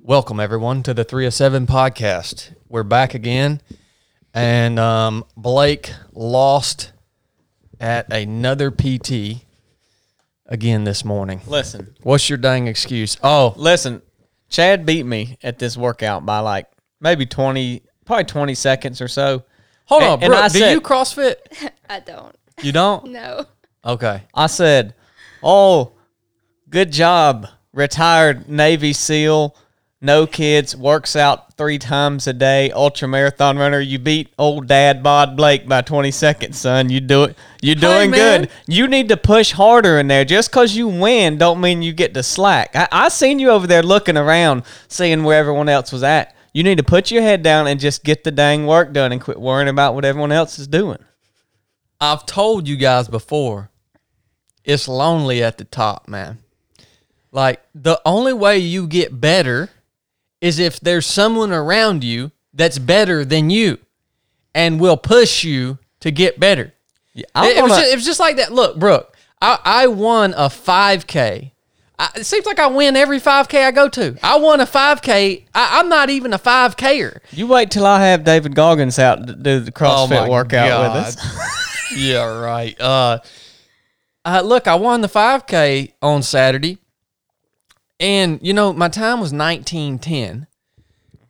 [0.00, 2.54] Welcome everyone to the 307 podcast.
[2.68, 3.60] We're back again,
[4.34, 6.90] and um, Blake lost
[7.78, 9.44] at another PT
[10.46, 11.40] again this morning.
[11.46, 13.16] Listen, What's your dang excuse?
[13.22, 14.02] Oh, listen.
[14.48, 16.66] Chad beat me at this workout by like
[17.00, 19.44] maybe twenty, probably twenty seconds or so.
[19.84, 20.40] hold And- on, and bro.
[20.40, 21.36] I Do said- you CrossFit?
[21.88, 22.34] I don't.
[22.62, 23.12] You don't?
[23.12, 23.44] No.
[23.84, 24.22] Okay.
[24.34, 24.94] I said,
[25.44, 25.92] "Oh,
[26.70, 29.54] good job, retired Navy SEAL,
[30.06, 33.80] no kids, works out three times a day, ultra marathon runner.
[33.80, 36.88] You beat old dad Bod Blake by twenty seconds, son.
[36.88, 37.36] You do it.
[37.60, 38.42] You're doing man.
[38.42, 38.50] good.
[38.66, 40.24] You need to push harder in there.
[40.24, 42.74] Just cause you win, don't mean you get to slack.
[42.74, 46.62] I, I seen you over there looking around, seeing where everyone else was at." You
[46.62, 49.38] need to put your head down and just get the dang work done and quit
[49.38, 50.96] worrying about what everyone else is doing.
[52.00, 53.70] I've told you guys before,
[54.64, 56.38] it's lonely at the top, man.
[57.30, 59.68] Like the only way you get better
[60.46, 63.78] is if there's someone around you that's better than you
[64.54, 66.72] and will push you to get better.
[67.34, 68.52] I It, it was just, it was just like that.
[68.52, 71.50] Look, Brooke, I, I won a 5K.
[71.98, 74.16] I, it seems like I win every 5K I go to.
[74.22, 75.46] I won a 5K.
[75.54, 77.20] I, I'm not even a 5Ker.
[77.32, 81.02] You wait till I have David Goggins out to do the CrossFit Oh workout with
[81.02, 81.96] us.
[81.96, 82.78] yeah, right.
[82.80, 83.18] Uh,
[84.24, 86.78] uh, look, I won the 5K on Saturday,
[88.00, 90.46] and you know my time was 19:10.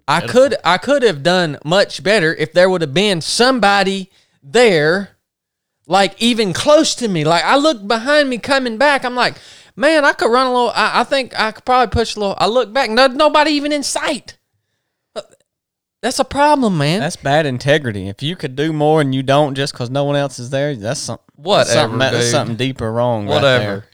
[0.08, 4.10] I could I could have done much better if there would have been somebody
[4.42, 5.16] there,
[5.86, 7.24] like even close to me.
[7.24, 9.34] Like I looked behind me coming back, I'm like,
[9.74, 10.70] man, I could run a little.
[10.70, 12.36] I, I think I could probably push a little.
[12.38, 14.38] I look back, no, nobody even in sight.
[15.16, 15.22] Uh,
[16.02, 17.00] That's a problem, man.
[17.00, 18.08] That's bad integrity.
[18.08, 20.76] If you could do more and you don't just because no one else is there,
[20.76, 21.24] that's something.
[21.34, 23.26] Whatever, something, that's something deeper wrong.
[23.26, 23.84] right Whatever.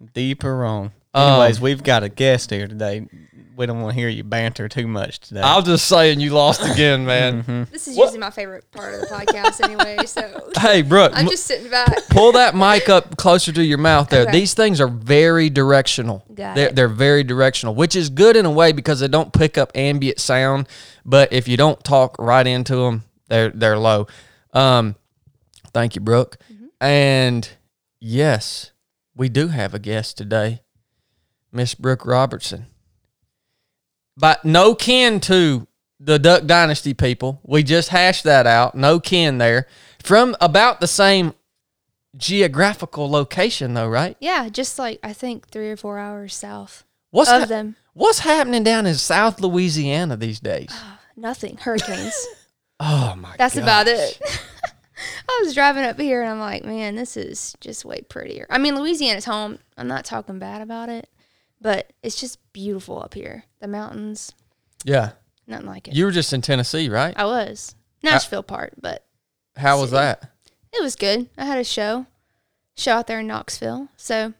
[0.00, 0.08] there.
[0.14, 0.92] deeper wrong.
[1.14, 3.06] Um, Anyways, we've got a guest here today.
[3.54, 5.42] We don't want to hear you banter too much today.
[5.42, 7.66] I'm just saying you lost again, man.
[7.70, 11.44] This is usually my favorite part of the podcast anyway, so Hey, Brooke, I'm just
[11.44, 12.08] sitting back.
[12.08, 14.22] pull that mic up closer to your mouth there.
[14.22, 14.32] Okay.
[14.32, 16.24] These things are very directional.
[16.34, 16.76] Got they're, it.
[16.76, 20.18] they're very directional, which is good in a way because they don't pick up ambient
[20.18, 20.66] sound.
[21.04, 24.06] But if you don't talk right into them, they're they're low.
[24.54, 24.96] Um,
[25.74, 26.38] thank you, Brooke.
[26.50, 26.66] Mm-hmm.
[26.80, 27.48] And
[28.00, 28.70] yes,
[29.14, 30.62] we do have a guest today,
[31.52, 32.66] Miss Brooke Robertson.
[34.16, 35.66] But no kin to
[36.00, 37.40] the Duck Dynasty people.
[37.44, 38.74] We just hashed that out.
[38.74, 39.66] No kin there.
[40.02, 41.34] From about the same
[42.16, 44.16] geographical location, though, right?
[44.20, 47.76] Yeah, just like I think three or four hours south What's of hap- them.
[47.94, 50.68] What's happening down in South Louisiana these days?
[50.70, 51.56] Ah, nothing.
[51.58, 52.14] Hurricanes.
[52.84, 53.36] Oh my!
[53.38, 54.20] That's about it.
[55.28, 58.44] I was driving up here and I'm like, man, this is just way prettier.
[58.50, 59.60] I mean, Louisiana's home.
[59.76, 61.08] I'm not talking bad about it,
[61.62, 63.44] but it's just beautiful up here.
[63.60, 64.32] The mountains,
[64.84, 65.12] Yeah,
[65.46, 65.94] nothing like it.
[65.94, 67.14] you were just in Tennessee, right?
[67.16, 69.04] I was Nashville part, but
[69.56, 70.30] How was that?
[70.72, 71.28] it was good.
[71.38, 72.06] I had a show,
[72.76, 73.88] show out there in Knoxville.
[73.96, 74.34] So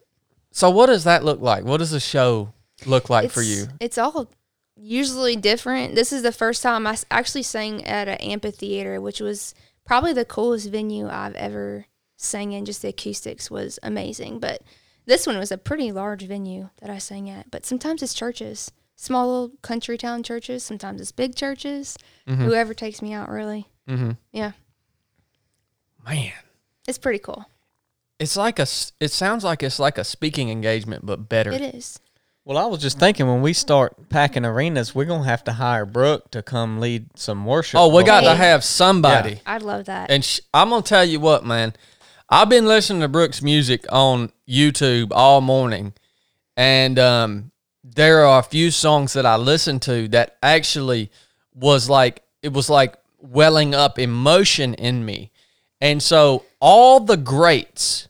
[0.50, 1.64] So, what does that look like?
[1.64, 2.52] What does a show
[2.86, 3.66] look like for you?
[3.80, 4.28] It's all
[4.76, 5.94] usually different.
[5.94, 9.54] This is the first time I actually sang at an amphitheater, which was
[9.84, 12.64] probably the coolest venue I've ever sang in.
[12.64, 14.40] Just the acoustics was amazing.
[14.40, 14.62] But
[15.06, 17.50] this one was a pretty large venue that I sang at.
[17.50, 20.62] But sometimes it's churches, small little country town churches.
[20.62, 21.96] Sometimes it's big churches.
[22.26, 23.66] Whoever takes me out, really.
[23.88, 24.12] Mm-hmm.
[24.32, 24.52] Yeah,
[26.06, 26.32] Man,
[26.88, 27.46] it's pretty cool.
[28.18, 28.62] it's like a.
[28.62, 31.52] s- It sounds like it's like a speaking engagement, but better.
[31.52, 31.98] It is.
[32.44, 35.86] well, I was just thinking when we start packing arenas, we're gonna have to hire
[35.86, 37.78] Brooke to come lead some worship.
[37.80, 39.40] Oh, we got to have somebody.
[39.46, 40.10] I'd love that.
[40.10, 41.74] And sh- I'm gonna tell you what, man.
[42.28, 45.94] I've been listening to Brooke's music on YouTube all morning,
[46.56, 47.50] and um,
[47.82, 51.10] there are a few songs that I listened to that actually
[51.54, 55.30] was like it was like welling up emotion in me,
[55.80, 58.08] and so all the greats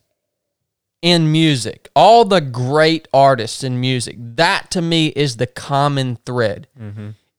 [1.01, 6.69] in music, all the great artists in music, that to me is the common thread.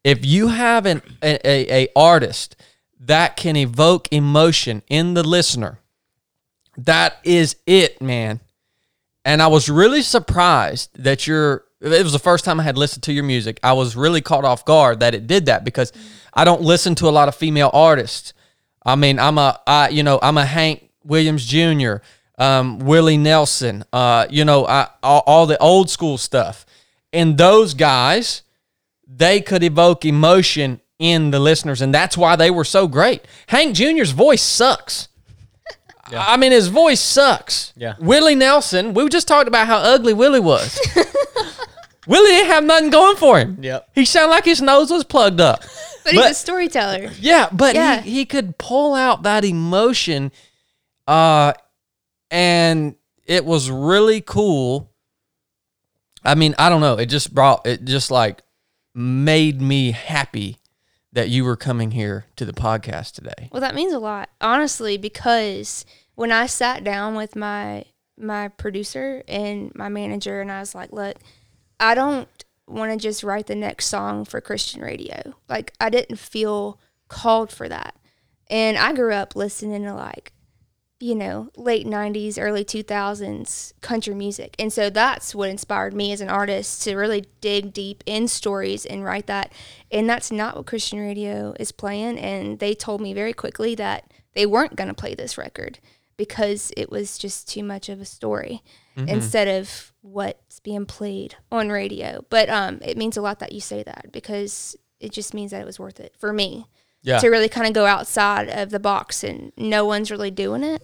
[0.03, 2.55] If you have an a, a, a artist
[2.99, 5.79] that can evoke emotion in the listener,
[6.77, 8.39] that is it, man.
[9.25, 11.65] And I was really surprised that you're.
[11.81, 13.59] It was the first time I had listened to your music.
[13.61, 15.91] I was really caught off guard that it did that because
[16.33, 18.33] I don't listen to a lot of female artists.
[18.85, 21.95] I mean, I'm a, I, you know, I'm a Hank Williams Jr.,
[22.37, 26.65] um, Willie Nelson, uh, you know, I, all, all the old school stuff.
[27.11, 28.41] And those guys,
[29.07, 33.25] they could evoke emotion in the listeners, and that's why they were so great.
[33.47, 35.09] Hank Jr.'s voice sucks.
[36.11, 37.73] I mean, his voice sucks.
[37.75, 37.95] Yeah.
[37.99, 40.79] Willie Nelson, we just talked about how ugly Willie was.
[42.07, 43.57] Willie didn't have nothing going for him.
[43.61, 43.89] Yep.
[43.95, 45.63] He sounded like his nose was plugged up.
[46.03, 47.11] But, he's a storyteller.
[47.17, 48.01] Yeah, but Yeah.
[48.01, 50.33] He, he could pull out that emotion,
[51.07, 51.53] uh,
[52.29, 52.95] and
[53.25, 54.91] it was really cool.
[56.25, 56.95] I mean, I don't know.
[56.95, 58.41] It just brought it just like
[58.93, 60.57] made me happy
[61.13, 63.49] that you were coming here to the podcast today.
[63.51, 69.23] Well, that means a lot, honestly, because when I sat down with my my producer
[69.27, 71.17] and my manager, and I was like, "Look,
[71.79, 72.27] I don't
[72.67, 75.33] want to just write the next song for Christian radio.
[75.49, 77.95] Like, I didn't feel called for that."
[78.49, 80.33] And I grew up listening to like,
[81.03, 86.21] you know, late '90s, early 2000s country music, and so that's what inspired me as
[86.21, 89.51] an artist to really dig deep in stories and write that.
[89.91, 92.17] And that's not what Christian radio is playing.
[92.17, 95.79] And they told me very quickly that they weren't going to play this record
[96.15, 98.61] because it was just too much of a story
[98.95, 102.23] instead of what's being played on radio.
[102.29, 105.61] But um, it means a lot that you say that because it just means that
[105.61, 106.67] it was worth it for me
[107.01, 107.17] Yeah.
[107.19, 110.81] to really kind of go outside of the box and no one's really doing it.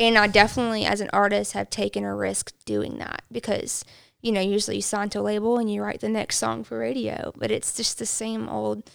[0.00, 3.84] And I definitely, as an artist, have taken a risk doing that because,
[4.22, 6.78] you know, usually you sign to a label and you write the next song for
[6.78, 8.90] radio, but it's just the same old,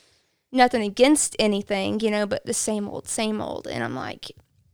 [0.52, 3.68] nothing against anything, you know, but the same old, same old.
[3.68, 4.32] And I'm like,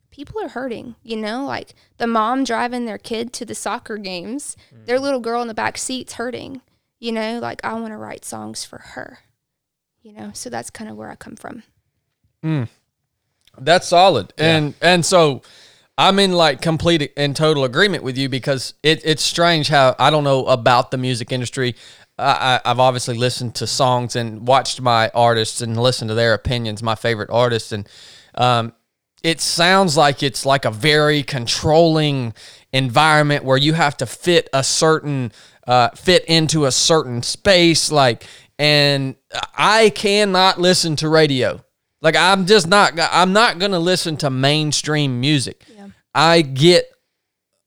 [0.10, 4.56] people are hurting, you know, like the mom driving their kid to the soccer games,
[4.74, 4.86] mm.
[4.86, 6.62] their little girl in the back seat's hurting,
[6.98, 9.20] you know, like I want to write songs for her,
[10.02, 11.64] you know, so that's kind of where I come from.
[12.42, 12.70] Mm.
[13.58, 14.32] That's solid.
[14.38, 15.42] And and so
[15.98, 20.10] I'm in like complete and total agreement with you because it, it's strange how I
[20.10, 21.76] don't know about the music industry.
[22.18, 26.84] I, I've obviously listened to songs and watched my artists and listened to their opinions,
[26.84, 27.88] my favorite artists, and
[28.36, 28.74] um,
[29.24, 32.34] it sounds like it's like a very controlling
[32.74, 35.32] environment where you have to fit a certain
[35.68, 38.26] uh, fit into a certain space like
[38.58, 39.16] and
[39.56, 41.64] i cannot listen to radio.
[42.02, 45.66] Like i'm just not i'm not gonna listen to mainstream music
[46.14, 46.92] i get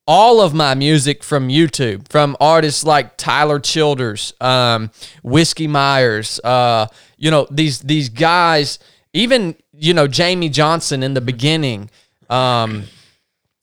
[0.07, 4.91] all of my music from YouTube, from artists like Tyler Childers, um,
[5.23, 6.87] Whiskey Myers, uh,
[7.17, 8.79] you know, these these guys,
[9.13, 11.91] even, you know, Jamey Johnson in the beginning,
[12.29, 12.85] um,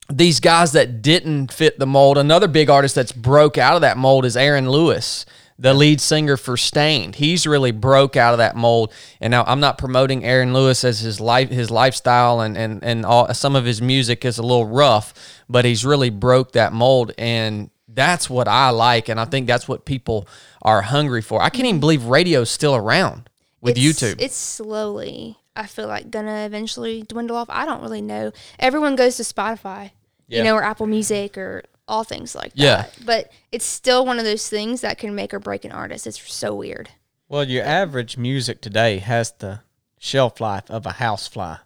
[0.10, 2.18] these guys that didn't fit the mold.
[2.18, 5.26] Another big artist that's broke out of that mold is Aaron Lewis,
[5.62, 7.14] the lead singer for Staind.
[7.16, 8.92] He's really broke out of that mold.
[9.22, 13.06] And now I'm not promoting Aaron Lewis as his life, his lifestyle, and and and
[13.06, 13.32] all.
[13.36, 15.14] Some of his music is a little rough,
[15.48, 19.68] but he's really broke that mold, and that's what I like, and I think that's
[19.68, 20.28] what people
[20.64, 21.42] are hungry for.
[21.42, 23.30] I can't even believe radio's still around
[23.62, 24.20] with It's- YouTube.
[24.20, 27.50] It's slowly, I feel like, gonna eventually dwindle off.
[27.52, 28.32] I don't really know.
[28.58, 29.92] Everyone goes to Spotify,
[30.28, 30.40] Yeah.
[30.40, 32.78] you know, or Apple Music or all things like Yeah.
[32.84, 32.94] that.
[33.06, 36.08] But it's still one of those things that can make or break an artist.
[36.08, 36.90] It's so weird.
[37.28, 39.60] Well, your average music today has the
[40.00, 41.58] shelf life of a housefly.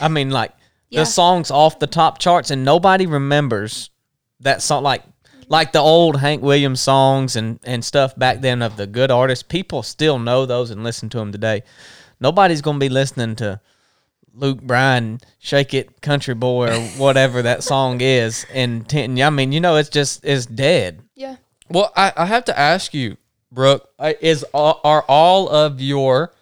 [0.00, 0.52] I mean, like
[0.88, 1.00] Yeah.
[1.00, 3.90] the songs off the top charts, and nobody remembers
[4.40, 4.82] that song.
[4.82, 5.02] Like,
[5.48, 9.42] like the old Hank Williams songs and and stuff back then of the good artists.
[9.42, 11.62] People still know those and listen to them today.
[12.20, 13.60] Nobody's gonna be listening to
[14.34, 18.46] Luke Bryan, "Shake It, Country Boy" or whatever that song is.
[18.52, 21.02] And ten, I mean, you know, it's just it's dead.
[21.14, 21.36] Yeah.
[21.68, 23.16] Well, I, I have to ask you,
[23.50, 23.88] Brooke,
[24.20, 26.32] is all, are all of your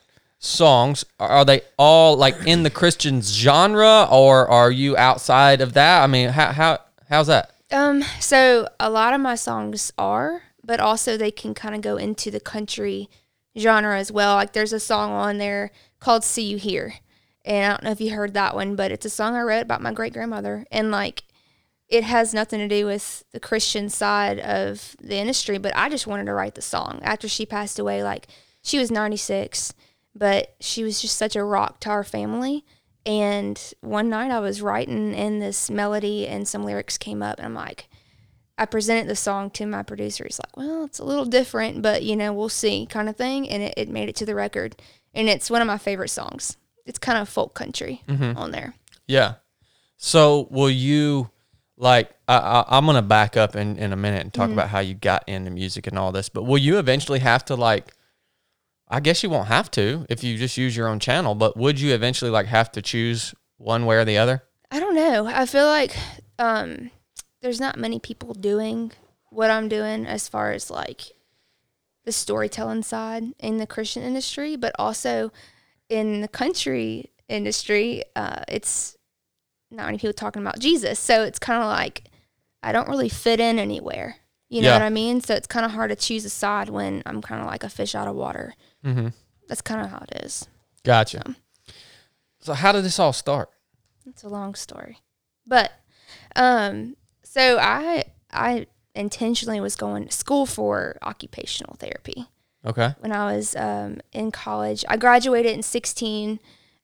[0.43, 6.03] songs are they all like in the Christian genre or are you outside of that?
[6.03, 6.79] I mean, how how
[7.09, 7.53] how's that?
[7.71, 11.97] Um, so a lot of my songs are, but also they can kind of go
[11.97, 13.09] into the country
[13.57, 14.35] genre as well.
[14.35, 16.95] Like there's a song on there called See You Here.
[17.45, 19.63] And I don't know if you heard that one, but it's a song I wrote
[19.63, 20.65] about my great grandmother.
[20.71, 21.25] And like
[21.89, 26.07] it has nothing to do with the Christian side of the industry, but I just
[26.07, 28.03] wanted to write the song after she passed away.
[28.03, 28.29] Like
[28.63, 29.75] she was 96,
[30.15, 32.65] but she was just such a rock to our family.
[33.05, 37.47] And one night I was writing in this melody and some lyrics came up and
[37.47, 37.89] I'm like,
[38.57, 40.25] I presented the song to my producer.
[40.25, 43.49] He's like, well, it's a little different, but you know, we'll see kind of thing.
[43.51, 44.77] And it, it made it to the record.
[45.13, 46.57] And it's one of my favorite songs.
[46.85, 48.75] It's kind of folk country on there.
[49.07, 49.35] Yeah.
[49.97, 51.31] So will you
[51.77, 54.81] like I, I, I'm gonna back up in, in a minute and talk about how
[54.81, 57.95] you got into music and all this, but will you eventually have to like
[58.89, 61.81] I guess you won't have to if you just use your own channel, but would
[61.81, 64.43] you eventually like have to choose one way or the other?
[64.71, 65.27] I don't know.
[65.27, 65.97] I feel like
[66.39, 66.91] um,
[67.41, 68.93] there's not many people doing
[69.31, 71.13] what I'm doing as far as like
[72.05, 75.33] the storytelling side in the Christian industry, but also
[75.93, 78.97] in the country industry, uh, it's
[79.71, 80.99] not many people talking about Jesus.
[80.99, 82.05] So it's kind of like
[82.63, 84.17] I don't really fit in anywhere.
[84.49, 84.75] You know Yeah.
[84.75, 85.21] what I mean?
[85.21, 87.69] So it's kind of hard to choose a side when I'm kind of like a
[87.69, 88.55] fish out of water.
[88.85, 89.09] Mm-hmm.
[89.49, 90.47] That's kind of how it is.
[90.85, 91.37] Gotcha.
[92.41, 93.51] So how did this all start?
[94.07, 94.99] It's a long story,
[95.47, 95.73] but
[96.37, 102.27] um, so I I intentionally was going to school for occupational therapy
[102.65, 102.95] Okay.
[103.01, 104.85] when I was um, in college.
[104.89, 106.39] I graduated in 16.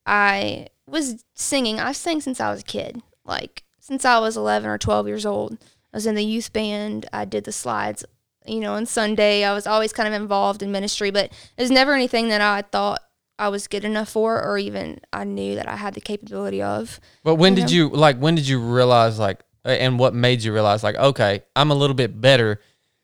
[0.07, 1.79] I was singing.
[1.79, 5.27] I've sang since I was a kid, like since I was 11 or 12 years
[5.27, 5.59] old.
[5.93, 7.07] I was in the youth band.
[7.13, 8.05] I did the slides,
[8.47, 9.45] you know, on Sunday.
[9.45, 12.63] I was always kind of involved in ministry, but it was never anything that I
[12.63, 13.01] thought
[13.39, 16.99] I was good enough for or even I knew that I had the capability of.
[17.23, 18.19] But when You did you like?
[18.19, 19.45] When did you realize like?
[19.65, 20.97] And what made you realize like?
[20.97, 22.61] Okay, I'm a little bit better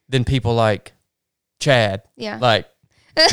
[0.09, 0.94] than people like
[1.65, 2.03] Chad.
[2.17, 2.39] Yeah.
[2.41, 2.69] Like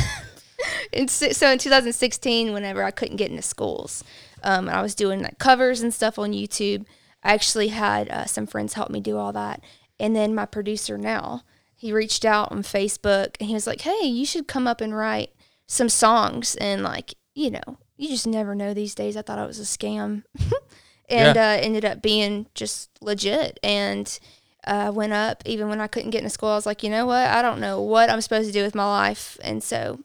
[0.93, 4.03] And so in 2016, whenever I couldn't get into schools,
[4.43, 6.85] um, and I was doing like covers and stuff on YouTube,
[7.23, 9.63] I actually had uh, some friends help me do all that.
[10.00, 11.43] And then my producer now,
[11.75, 14.95] he reached out on Facebook and he was like, "Hey, you should come up and
[14.95, 15.31] write
[15.67, 19.15] some songs." And like, you know, you just never know these days.
[19.15, 20.23] I thought it was a scam,
[21.09, 23.59] and uh, ended up being just legit.
[23.63, 24.19] And
[24.65, 26.50] uh, went up even when I couldn't get into school.
[26.50, 27.27] I was like, you know what?
[27.27, 30.00] I don't know what I'm supposed to do with my life, and so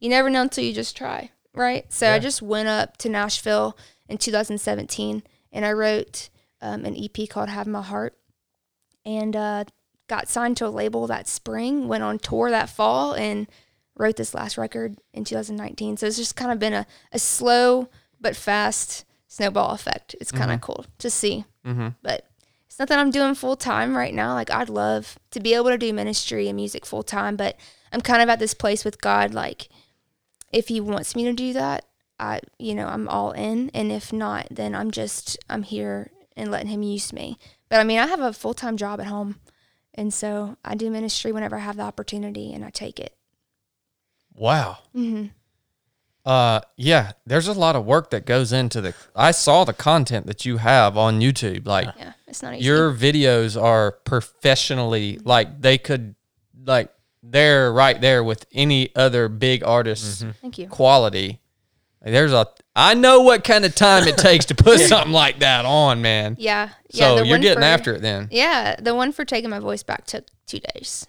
[0.00, 1.90] you never know until you just try, right?
[1.92, 3.76] So I just went up to Nashville
[4.08, 6.28] in 2017 and I wrote
[6.60, 8.14] um, an EP called Have My Heart
[9.04, 9.64] and uh,
[10.08, 13.46] got signed to a label that spring, went on tour that fall, and
[13.96, 15.96] wrote this last record in 2019.
[15.96, 17.88] So it's just kind of been a, a slow
[18.20, 20.16] but fast snowball effect.
[20.20, 21.44] It's kind of cool to see.
[21.66, 21.88] Mm-hmm.
[22.02, 22.26] But
[22.74, 24.34] it's not that I'm doing full time right now.
[24.34, 27.56] Like I'd love to be able to do ministry and music full time, but
[27.92, 29.32] I'm kind of at this place with God.
[29.32, 29.68] Like
[30.52, 31.84] if He wants me to do that,
[32.18, 36.50] I, you know, I'm all in, and if not, then I'm just I'm here and
[36.50, 37.38] letting Him use me.
[37.68, 39.36] But I mean, I have a full time job at home,
[39.94, 43.14] and so I do ministry whenever I have the opportunity, and I take it.
[44.34, 44.78] wow.
[44.96, 45.26] Mm-hmm.
[46.26, 47.12] Uh, yeah.
[47.24, 48.94] There's a lot of work that goes into the.
[49.14, 51.66] I saw the content that you have on YouTube.
[51.66, 52.64] Like Yeah, it's not easy.
[52.64, 56.14] your videos are professionally like they could
[56.66, 56.90] like
[57.22, 60.66] they're right there with any other big artist's Thank you.
[60.68, 61.40] quality.
[62.02, 65.38] Like, there's a I know what kind of time it takes to put something like
[65.38, 66.36] that on, man.
[66.38, 67.08] Yeah, yeah.
[67.08, 68.28] So the you're getting for- after it then.
[68.30, 71.06] Yeah, the one for taking my voice back took two days.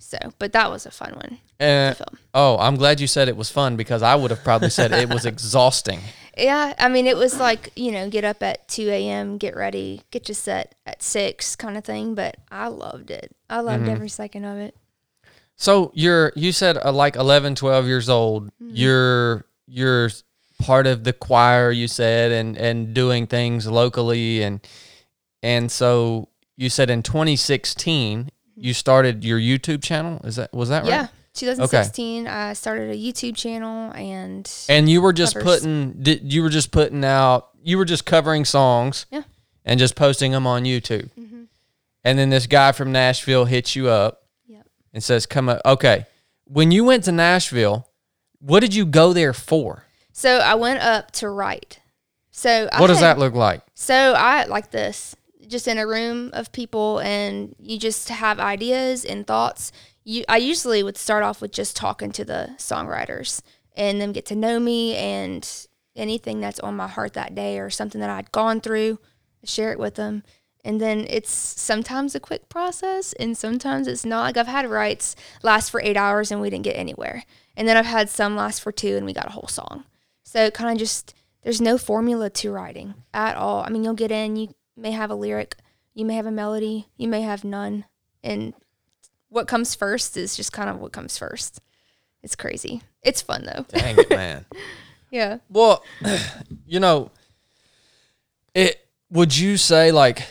[0.00, 2.18] So, but that was a fun one Uh, to film.
[2.34, 5.08] oh, I'm glad you said it was fun because I would have probably said it
[5.08, 6.00] was exhausting.
[6.36, 10.02] Yeah, I mean, it was like you know, get up at two a.m., get ready,
[10.10, 12.14] get your set at six, kind of thing.
[12.14, 13.34] But I loved it.
[13.48, 13.92] I loved Mm-hmm.
[13.92, 14.76] every second of it.
[15.56, 18.46] So you're you said uh, like 11, 12 years old.
[18.46, 18.70] Mm-hmm.
[18.74, 20.10] You're you're
[20.60, 21.70] part of the choir.
[21.70, 24.60] You said and and doing things locally and
[25.42, 30.20] and so you said in 2016 you started your YouTube channel.
[30.24, 30.88] Is that was that right?
[30.90, 35.60] Yeah, 2016, I started a YouTube channel, and And you were just Covers.
[35.60, 39.06] putting did you were just putting out you were just covering songs.
[39.10, 39.22] Yeah.
[39.64, 41.08] And just posting them on YouTube.
[41.18, 41.46] Mhm.
[42.04, 44.20] And then this guy from Nashville hits you up.
[44.46, 44.66] Yep.
[44.92, 46.06] and says, "Come up." Okay,
[46.44, 47.88] when you went to Nashville,
[48.40, 49.84] what did you go there for?
[50.12, 51.80] so I went up to write.
[52.30, 53.62] So I What does had- that look like?
[53.74, 55.16] So I like this,
[55.48, 59.72] just in a room of people, and you just have ideas and thoughts.
[60.04, 63.40] You, I usually would start off with just talking to the songwriters
[63.74, 65.48] and them get to know me and
[65.96, 68.98] anything that's on my heart that day or something that I'd gone through,
[69.44, 70.22] share it with them.
[70.64, 74.22] And then it's sometimes a quick process, and sometimes it's not.
[74.22, 77.76] Like I've had writes last for eight hours and we didn't get anywhere, and then
[77.76, 79.84] I've had some last for two and we got a whole song.
[80.22, 83.62] So kind of just there's no formula to writing at all.
[83.62, 85.56] I mean, you'll get in, you may have a lyric,
[85.92, 87.84] you may have a melody, you may have none.
[88.22, 88.54] And
[89.34, 91.60] what comes first is just kind of what comes first.
[92.22, 92.82] It's crazy.
[93.02, 93.66] It's fun though.
[93.68, 94.46] Dang it, man.
[95.10, 95.38] Yeah.
[95.50, 95.82] well,
[96.66, 97.10] you know,
[98.54, 100.22] it would you say like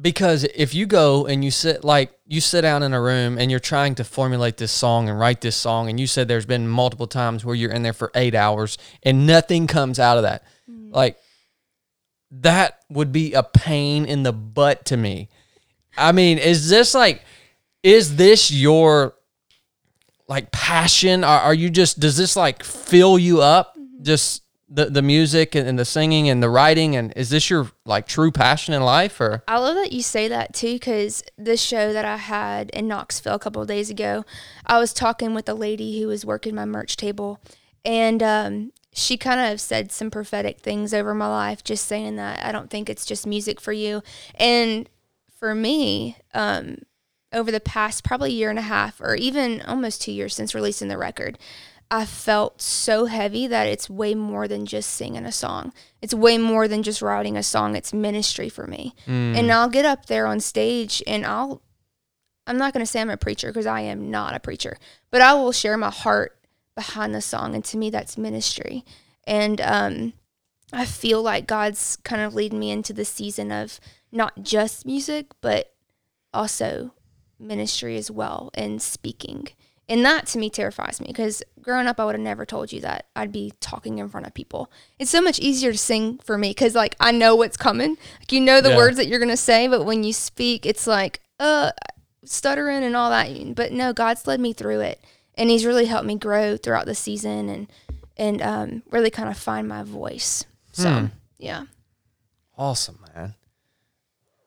[0.00, 3.50] because if you go and you sit like you sit down in a room and
[3.50, 6.68] you're trying to formulate this song and write this song and you said there's been
[6.68, 10.44] multiple times where you're in there for 8 hours and nothing comes out of that.
[10.70, 10.94] Mm.
[10.94, 11.18] Like
[12.30, 15.30] that would be a pain in the butt to me.
[15.96, 17.22] I mean, is this like
[17.86, 19.14] is this your
[20.26, 21.22] like passion?
[21.22, 23.78] Are, are you just does this like fill you up?
[24.02, 27.70] Just the the music and, and the singing and the writing and is this your
[27.84, 31.62] like true passion in life or I love that you say that too, because this
[31.62, 34.24] show that I had in Knoxville a couple of days ago,
[34.66, 37.40] I was talking with a lady who was working my merch table,
[37.84, 42.44] and um, she kind of said some prophetic things over my life, just saying that
[42.44, 44.02] I don't think it's just music for you.
[44.34, 44.88] And
[45.38, 46.78] for me, um,
[47.32, 50.88] over the past probably year and a half or even almost two years since releasing
[50.88, 51.38] the record,
[51.90, 55.72] I felt so heavy that it's way more than just singing a song.
[56.02, 57.76] It's way more than just writing a song.
[57.76, 58.94] It's ministry for me.
[59.36, 61.62] And I'll get up there on stage and I'll,
[62.46, 64.78] I'm not going to say I'm a preacher because I am not a preacher,
[65.10, 66.38] but I will share my heart
[66.74, 67.54] behind the song.
[67.54, 68.84] And to me, that's ministry.
[69.24, 70.12] And um,
[70.72, 73.78] I feel like God's kind of leading me into the season of
[74.10, 75.72] not just music, but
[76.34, 76.92] also
[77.38, 79.48] ministry as well and speaking.
[79.88, 82.80] And that to me terrifies me because growing up, I would have never told you
[82.80, 84.68] that I'd be talking in front of people.
[84.98, 87.90] It's so much easier to sing for me because, like, I know what's coming.
[88.18, 88.76] Like, you know the Yeah.
[88.78, 91.70] words that you're going to say, but when you speak, it's like, uh,
[92.24, 93.54] stuttering and all that.
[93.54, 95.00] But no, God's led me through it.
[95.36, 97.72] And He's really helped me grow throughout the season and,
[98.16, 100.44] and um, really kind of find my voice.
[100.72, 101.06] So, Hmm.
[101.38, 101.66] yeah.
[102.58, 103.34] Awesome, man.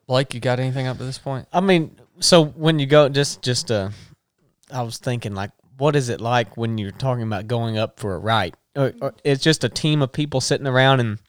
[0.06, 1.48] Blake, you got anything up to this point?
[1.54, 3.90] I mean, so when you go, just just uh,
[4.72, 8.16] I was thinking like, what is it like when you're talking about going up for
[8.16, 8.56] a write?
[8.76, 11.20] Or, or it's just a team of people sitting around and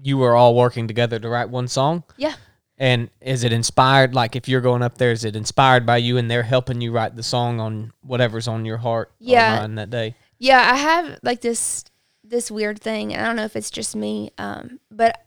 [0.00, 2.04] you are all working together to write one song.
[2.16, 2.34] Yeah.
[2.78, 4.14] And is it inspired?
[4.14, 6.90] Like, if you're going up there, is it inspired by you and they're helping you
[6.90, 9.66] write the song on whatever's on your heart Yeah.
[9.66, 10.16] that day?
[10.38, 11.84] Yeah, I have like this
[12.24, 15.22] this weird thing, and I don't know if it's just me, um, but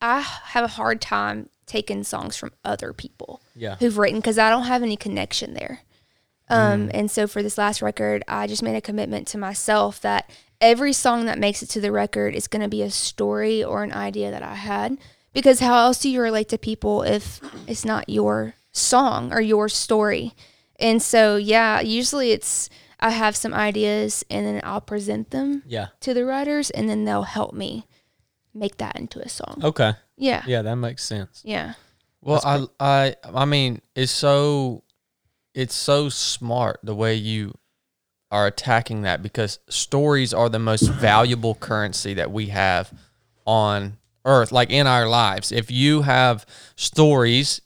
[0.00, 3.76] I have a hard time taking songs from other people Yeah.
[3.80, 5.80] who've written because I don't have any connection there.
[6.48, 10.30] Um, And so for this last record, I just made a commitment to myself that
[10.60, 13.82] every song that makes it to the record is going to be a story or
[13.82, 14.96] an idea that I had.
[15.32, 19.68] Because how else do you relate to people if it's not your song or your
[19.68, 20.34] story?
[20.78, 22.70] And so, yeah, usually it's
[23.00, 25.88] I have some ideas and then I'll present them Yeah.
[26.00, 27.86] to the writers and then they'll help me
[28.54, 29.60] make that into a song.
[29.62, 29.92] Okay.
[30.16, 30.42] Yeah.
[30.46, 31.42] Yeah, that makes sense.
[31.44, 31.74] Yeah.
[32.26, 34.82] Well, I, I, I mean, it's so,
[35.54, 37.54] it's so smart the way you
[38.32, 42.92] are attacking that because stories are the most valuable currency that we have
[43.46, 45.52] on earth, like in our lives.
[45.52, 47.60] If you have stories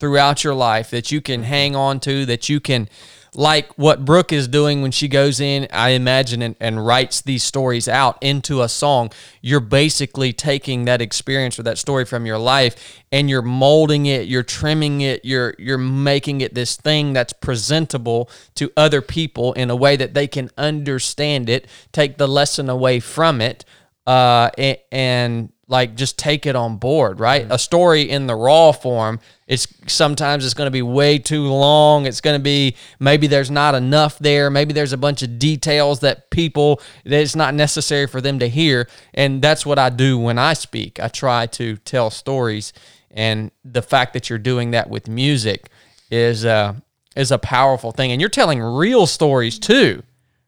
[0.00, 1.50] throughout your life that you can mm-hmm.
[1.50, 2.88] hang on to, that you can,
[3.36, 7.42] like what Brooke is doing when she goes in, I imagine, and, and writes these
[7.42, 12.38] stories out into a song, you're basically taking that experience or that story from your
[12.38, 17.32] life and you're molding it, you're trimming it, you're you're making it this thing that's
[17.32, 22.68] presentable to other people in a way that they can understand it, take the lesson
[22.68, 23.64] away from it,
[24.06, 27.46] uh, and, and like just take it on board, right?
[27.50, 32.06] A story in the raw form, it's sometimes it's going to be way too long.
[32.06, 34.50] It's going to be maybe there's not enough there.
[34.50, 38.48] Maybe there's a bunch of details that people that it's not necessary for them to
[38.48, 38.88] hear.
[39.14, 41.00] And that's what I do when I speak.
[41.00, 42.72] I try to tell stories,
[43.10, 45.70] and the fact that you're doing that with music
[46.10, 46.74] is uh,
[47.16, 48.12] is a powerful thing.
[48.12, 50.02] And you're telling real stories too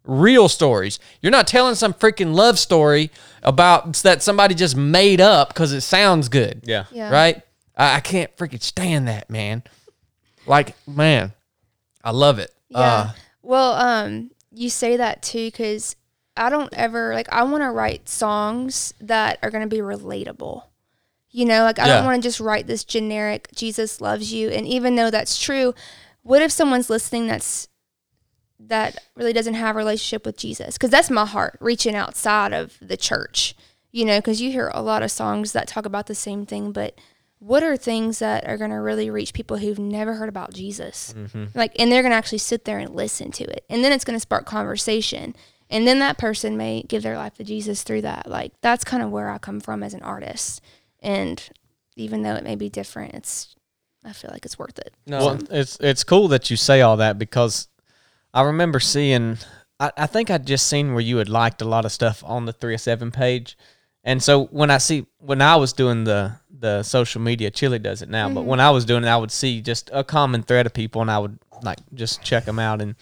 [0.06, 0.98] real stories.
[1.20, 3.10] You're not telling some freaking love story
[3.42, 6.62] about that somebody just made up because it sounds good.
[6.64, 6.84] Yeah.
[6.90, 7.10] Yeah.
[7.10, 7.42] Right?
[7.76, 9.62] I, I can't freaking stand that, man.
[10.46, 11.32] Like, man,
[12.04, 12.52] I love it.
[12.68, 12.78] Yeah.
[12.80, 13.10] Uh,
[13.42, 15.96] well, um, you say that too because
[16.36, 17.32] I don't ever like.
[17.32, 20.62] I want to write songs that are going to be relatable.
[21.30, 21.96] You know, like I Yeah.
[21.96, 25.74] don't want to just write this generic "Jesus loves you," and even though that's true,
[26.22, 27.68] what if someone's listening that's
[28.58, 30.74] that really doesn't have a relationship with Jesus?
[30.74, 33.54] Because that's my heart, reaching outside of the church.
[33.92, 36.70] You know, because you hear a lot of songs that talk about the same thing,
[36.72, 36.98] but
[37.38, 41.14] what are things that are going to really reach people who've never heard about Jesus?
[41.16, 41.44] Mm-hmm.
[41.54, 43.64] Like, and they're going to actually sit there and listen to it.
[43.68, 45.34] And then it's going to spark conversation.
[45.68, 48.28] And then that person may give their life to Jesus through that.
[48.28, 50.62] Like, that's kind of where I come from as an artist.
[51.00, 51.42] And
[51.96, 53.54] even though it may be different, it's,
[54.04, 54.94] I feel like it's worth it.
[55.06, 57.68] no, Well, it's it's cool that you say all that because
[58.36, 59.38] I remember seeing.
[59.80, 62.44] I, I think I'd just seen where you had liked a lot of stuff on
[62.44, 63.56] the three of seven page,
[64.04, 68.02] and so when I see when I was doing the the social media, Chili does
[68.02, 70.66] it now, but when I was doing it, I would see just a common thread
[70.66, 72.94] of people, and I would like just check them out, and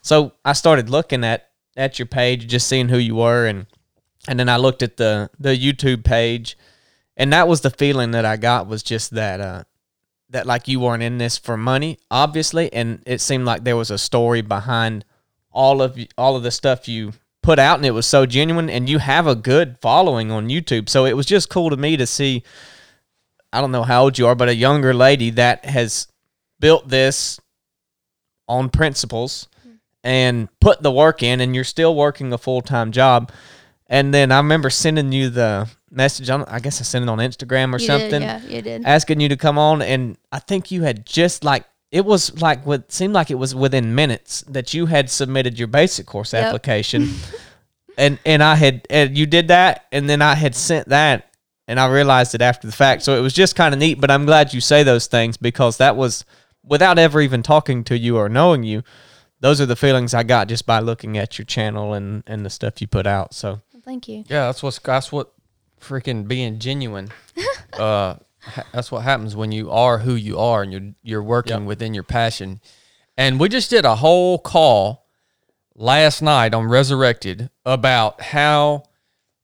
[0.00, 3.66] so I started looking at at your page, just seeing who you were, and
[4.26, 6.56] and then I looked at the the YouTube page,
[7.14, 9.64] and that was the feeling that I got was just that uh
[10.30, 13.90] that like you weren't in this for money, obviously, and it seemed like there was
[13.90, 15.04] a story behind
[15.50, 17.12] all of all of the stuff you
[17.42, 18.68] put out, and it was so genuine.
[18.68, 21.96] And you have a good following on YouTube, so it was just cool to me
[21.96, 22.42] to see.
[23.52, 26.06] I don't know how old you are, but a younger lady that has
[26.60, 27.40] built this
[28.46, 29.48] on principles
[30.04, 33.32] and put the work in, and you're still working a full time job.
[33.86, 36.44] And then I remember sending you the message on.
[36.44, 38.84] I guess I sent it on Instagram or You something Did, yeah, you did.
[38.84, 42.66] asking you to come on and I think you had just like it was like
[42.66, 46.44] what seemed like it was within minutes that you had submitted your basic course Yep.
[46.44, 47.08] application,
[47.98, 51.32] and and I had and you did that, and then I had sent that,
[51.66, 53.02] and I realized it after the fact.
[53.02, 54.00] So it was just kind of neat.
[54.00, 56.24] But I'm glad you say those things because that was
[56.62, 58.82] without ever even talking to you or knowing you.
[59.40, 62.50] Those are the feelings I got just by looking at your channel and and the
[62.50, 63.32] stuff you put out.
[63.32, 64.24] So Thank you.
[64.28, 65.32] Yeah, that's what's that's what
[65.80, 67.10] freaking being genuine.
[67.74, 71.60] uh, ha- that's what happens when you are who you are and you're you're working
[71.60, 71.68] Yep.
[71.68, 72.60] within your passion.
[73.16, 75.06] And we just did a whole call
[75.74, 78.84] last night on Resurrected about how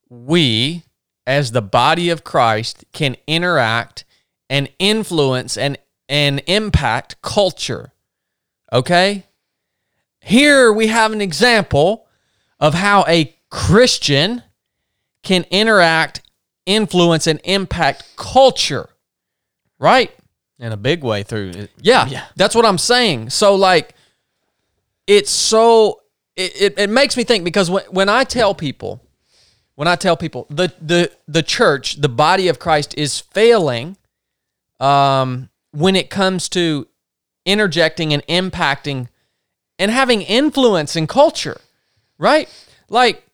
[0.09, 0.85] we,
[1.27, 4.05] as the body of Christ, can interact
[4.49, 7.93] and influence and and impact culture.
[8.73, 9.25] Okay?
[10.21, 12.07] Here we have an example
[12.61, 14.43] of how a Christian
[15.23, 16.21] can interact,
[16.67, 18.89] influence, and impact culture.
[19.79, 20.11] Right?
[20.59, 21.71] in a big way through it.
[21.81, 22.27] Yeah, Yeah.
[22.37, 23.31] That's what I'm saying.
[23.31, 23.95] So like
[25.07, 26.01] it's so
[26.37, 29.03] it, it, it makes me think because when, when I tell people
[29.75, 33.97] when I tell people the the the church, the body of Christ is failing
[34.81, 36.87] um when it comes to
[37.45, 39.09] interjecting and impacting
[39.79, 41.61] and having influence in culture.
[42.17, 42.49] Right?
[42.89, 43.27] Like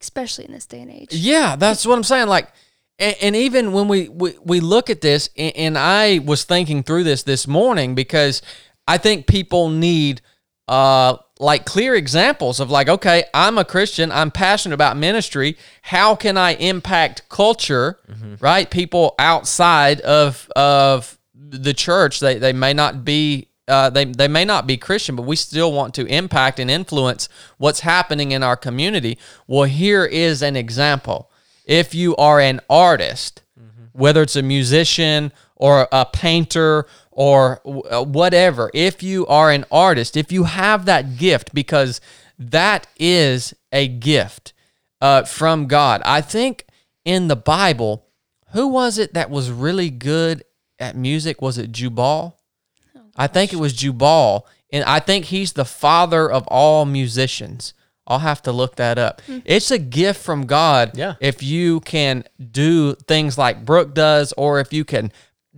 [0.00, 1.12] Especially in this day and age.
[1.12, 2.28] yeah, that's what I'm saying.
[2.28, 2.52] Like,
[2.98, 6.82] and, and even when we, we we look at this, and, and I was thinking
[6.82, 8.42] through this this morning because
[8.86, 10.20] I think people need
[10.66, 15.56] uh like clear examples of like, okay, I'm a Christian, I'm passionate about ministry.
[15.82, 17.98] How can I impact culture?
[18.40, 24.28] Right, people outside of of the church, they they may not be uh, they they
[24.28, 28.42] may not be Christian, but we still want to impact and influence what's happening in
[28.42, 29.18] our community.
[29.46, 31.30] Well, here is an example.
[31.68, 33.42] If you are an artist,
[33.92, 40.16] whether it's a musician or a painter or uh, whatever, if you are an artist,
[40.16, 42.00] if you have that gift, because
[42.38, 44.54] that is a gift
[45.00, 46.00] uh, from God.
[46.04, 46.64] I think
[47.04, 48.06] in the Bible,
[48.52, 50.44] who was it that was really good
[50.78, 51.42] at music?
[51.42, 52.38] Was it Jubal?
[53.16, 57.74] I think it was Jubal, and I think he's the father of all musicians.
[58.08, 59.22] I'll have to look that up.
[59.44, 61.14] It's a gift from God Yeah.
[61.20, 65.12] if you can do things like Brooke does, or if you can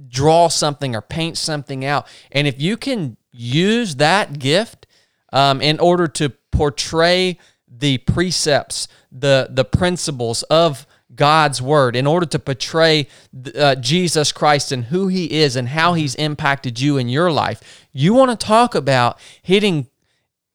[0.08, 2.06] draw something or paint something out.
[2.32, 4.86] And if you can use that gift
[5.32, 12.26] um, in order to portray the precepts, the the principles of God's word, in order
[12.26, 13.06] to portray
[13.56, 17.86] uh, Jesus Christ and who He is and how He's impacted you in your life,
[17.92, 19.86] you want to talk about hitting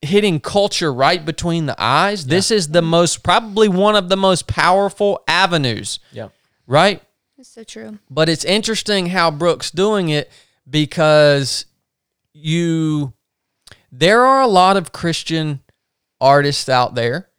[0.06, 2.28] hitting culture right between the eyes.
[2.28, 6.30] This is the most probably one of the most powerful avenues, Yeah.
[6.68, 7.02] right?
[7.38, 8.00] It's so true.
[8.10, 10.32] But it's interesting how Brooke's doing it
[10.70, 11.66] because
[12.34, 13.14] you
[13.92, 15.62] there are a lot of Christian
[16.20, 17.30] artists out there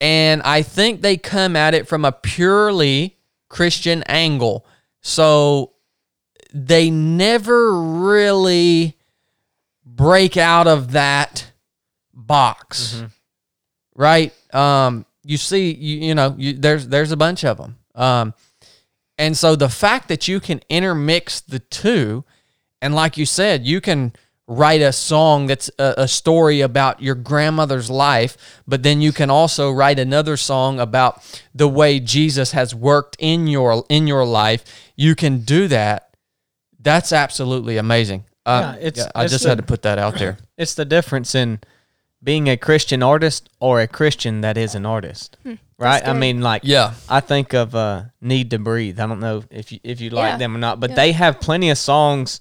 [0.00, 3.16] and I think they come at it from a purely
[3.48, 4.66] Christian angle.
[5.02, 5.72] So
[6.52, 8.96] they never really
[9.84, 11.50] break out of that
[12.14, 13.02] box.
[13.94, 14.32] Right?
[14.54, 17.76] Um you see you, you know, you, there's there's a bunch of them.
[17.94, 18.34] Um
[19.18, 22.24] and so the fact that you can intermix the two,
[22.82, 24.12] and like you said, you can
[24.48, 29.30] write a song that's a, a story about your grandmother's life, but then you can
[29.30, 31.22] also write another song about
[31.54, 34.64] the way Jesus has worked in your in your life.
[34.96, 36.16] You can do that.
[36.80, 38.24] That's absolutely amazing.
[38.44, 40.38] Uh, Yeah, it's- I it's just the- had to put that out there.
[40.58, 41.60] It's the difference in
[42.24, 45.36] being a Christian artist or a Christian that is an artist.
[45.78, 46.06] right?
[46.08, 46.94] I mean like Yeah.
[47.08, 48.98] I think of uh Need to Breathe.
[48.98, 50.36] I don't know if you if you like Yeah.
[50.38, 50.96] them or not, but Yeah.
[50.96, 52.40] they have plenty of songs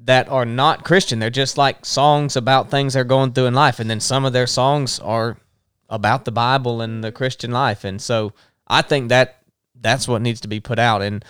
[0.00, 1.18] that are not Christian.
[1.18, 4.32] They're just like songs about things they're going through in life and then some of
[4.32, 5.36] their songs are
[5.88, 7.84] about the Bible and the Christian life.
[7.84, 8.32] And so
[8.66, 9.36] I think that
[9.80, 11.24] that's what needs to be put out and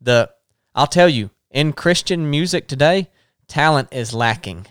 [0.00, 0.30] the
[0.74, 3.08] I'll tell you, in Christian music today,
[3.48, 4.66] talent is lacking.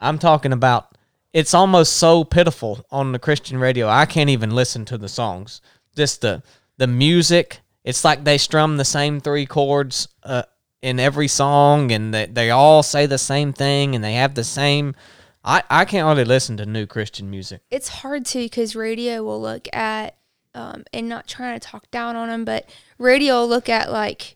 [0.00, 0.96] I'm talking about
[1.38, 3.86] it's almost so pitiful on the Christian radio.
[3.88, 5.60] I can't even listen to the songs.
[5.94, 6.42] Just the
[6.78, 7.60] the music.
[7.84, 10.42] It's like they strum the same three chords uh,
[10.82, 14.42] in every song, and they, they all say the same thing, and they have the
[14.42, 14.96] same.
[15.44, 17.62] I I can't really listen to new Christian music.
[17.70, 20.16] it's hard to because radio will look at
[20.56, 24.34] um, and not trying to talk down on them but radio will look at like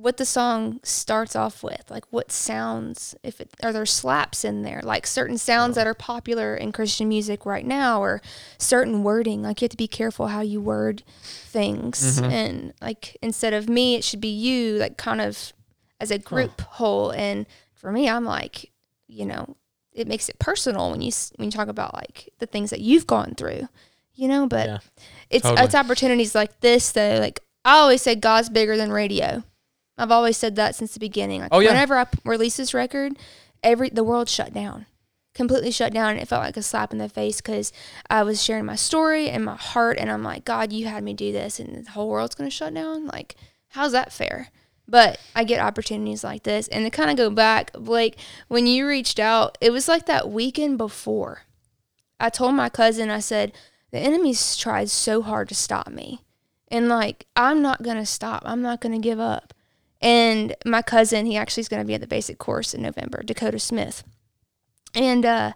[0.00, 4.62] what the song starts off with like what sounds if it are there slaps in
[4.62, 8.22] there like certain sounds that are popular in christian music right now or
[8.56, 12.30] certain wording like you have to be careful how you word things mm-hmm.
[12.30, 15.52] and like instead of me it should be you like kind of
[16.00, 17.46] as a group whole and
[17.80, 18.70] for me, I'm like,
[19.08, 19.56] you know,
[19.92, 23.06] it makes it personal when you when you talk about like the things that you've
[23.06, 23.68] gone through,
[24.14, 24.46] you know.
[24.46, 24.78] But Yeah.
[25.30, 25.64] it's Totally.
[25.64, 27.18] it's opportunities like this though.
[27.18, 29.42] Like I always say, God's bigger than radio.
[30.00, 31.40] I've always said that since the beginning.
[31.42, 31.68] Like Oh, yeah.
[31.70, 33.12] whenever I p- release this record,
[33.62, 34.86] every the world shut down,
[35.34, 37.72] completely shut down, and it felt like a slap in the face because
[38.08, 41.12] I was sharing my story and my heart, and I'm like, God, you had me
[41.14, 43.06] do this, and the whole world's gonna shut down.
[43.06, 43.36] Like,
[43.68, 44.48] how's that fair?
[44.88, 48.88] But I get opportunities like this, and to kind of go back, Blake, when you
[48.88, 51.42] reached out, it was like that weekend before.
[52.18, 53.52] I told my cousin, I said,
[53.92, 56.20] the enemy's tried so hard to stop me.
[56.68, 58.42] And like, I'm not going to stop.
[58.44, 59.54] I'm not going to give up.
[60.00, 63.22] And my cousin, he actually is going to be at the basic course in November,
[63.22, 64.02] Dakota Smith.
[64.94, 65.52] And uh,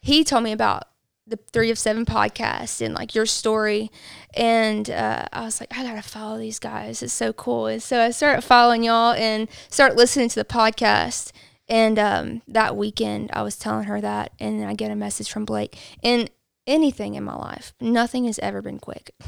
[0.00, 0.84] he told me about
[1.26, 3.90] the Three of Seven podcast and like your story.
[4.34, 7.02] And uh, I was like, I got to follow these guys.
[7.02, 7.66] It's so cool.
[7.66, 11.32] And so I started following y'all and started listening to the podcast.
[11.68, 14.32] And um, that weekend, I was telling her that.
[14.40, 15.78] And then I get a message from Blake.
[16.02, 16.30] And
[16.66, 19.14] anything in my life, nothing has ever been quick.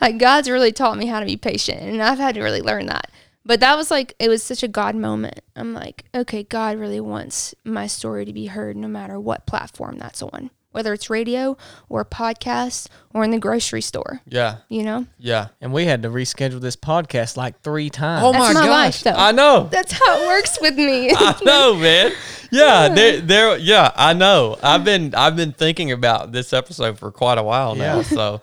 [0.00, 2.86] Like God's really taught me how to be patient, and I've had to really learn
[2.86, 3.10] that.
[3.46, 5.40] But that was like it was such a God moment.
[5.54, 9.98] I'm like, okay, God really wants my story to be heard no matter what platform
[9.98, 11.56] that's on, whether it's radio
[11.90, 14.22] or a podcast or in the grocery store.
[14.26, 14.58] Yeah.
[14.70, 15.48] You know, Yeah.
[15.60, 18.24] And we had to reschedule this podcast like three times.
[18.24, 18.68] Oh That's my, my gosh.
[18.68, 19.20] life, though.
[19.22, 19.68] I know.
[19.70, 21.10] that's how it works with me.
[21.14, 22.12] I know, man.
[22.50, 23.58] Yeah, there, there.
[23.58, 24.56] Yeah, I know.
[24.62, 27.96] I've been, I've been thinking about this episode for quite a while now.
[27.96, 28.02] Yeah.
[28.02, 28.40] So,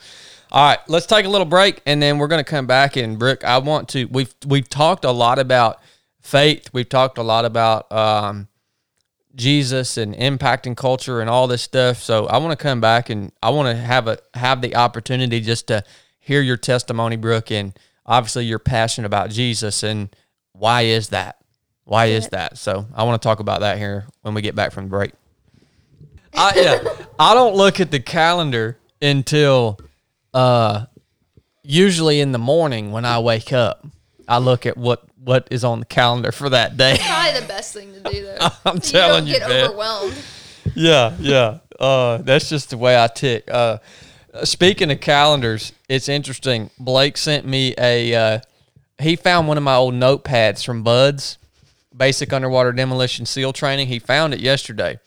[0.52, 2.98] all right, let's take a little break, and then we're gonna come back.
[2.98, 4.06] And Brooke, I want to.
[4.06, 5.80] We've we've talked a lot about
[6.22, 6.70] faith.
[6.74, 8.48] We've talked a lot about um,
[9.36, 11.98] Jesus and impacting culture and all this stuff.
[11.98, 15.40] So I want to come back and I want to have a have the opportunity
[15.40, 15.84] just to
[16.20, 20.14] hear your testimony, Brooke, and obviously you're passionate about Jesus and
[20.52, 21.38] why is that?
[21.86, 22.58] Why is that?
[22.58, 25.12] So I want to talk about that here when we get back from the break.
[26.34, 29.80] I, yeah, I don't look at the calendar until
[30.34, 30.86] uh,
[31.64, 33.86] usually in the morning when I wake up.
[34.28, 36.98] I look at what what is on the calendar for that day.
[37.00, 38.38] Probably the best thing to do though.
[38.66, 39.66] I'm telling you, you don't get man.
[39.66, 40.16] overwhelmed.
[40.76, 41.60] yeah, yeah.
[41.80, 43.50] Uh, that's just the way I tick.
[43.50, 43.80] Uh,
[44.44, 46.70] speaking of calendars, it's interesting.
[46.80, 48.14] Blake sent me a.
[48.14, 48.40] Uh,
[49.00, 51.38] he found one of my old notepads from Buds,
[51.96, 53.88] basic underwater demolition seal training.
[53.88, 55.00] He found it yesterday,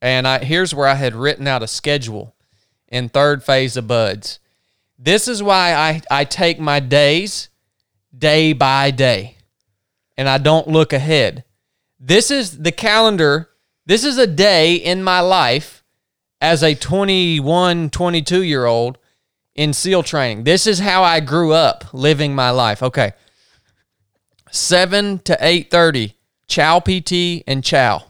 [0.00, 2.34] and I here's where I had written out a schedule
[2.88, 4.38] in third phase of Buds.
[4.98, 7.48] This is why I I take my days
[8.16, 9.36] day by day,
[10.16, 11.44] and I don't look ahead.
[12.00, 13.48] This is the calendar.
[13.86, 15.84] This is a day in my life
[16.40, 18.98] as a 21 22 year old
[19.54, 20.44] in seal training.
[20.44, 22.82] This is how i grew up living my life.
[22.82, 23.12] Okay.
[24.50, 26.14] 7 to 8.30
[26.46, 28.02] chow pt and chow.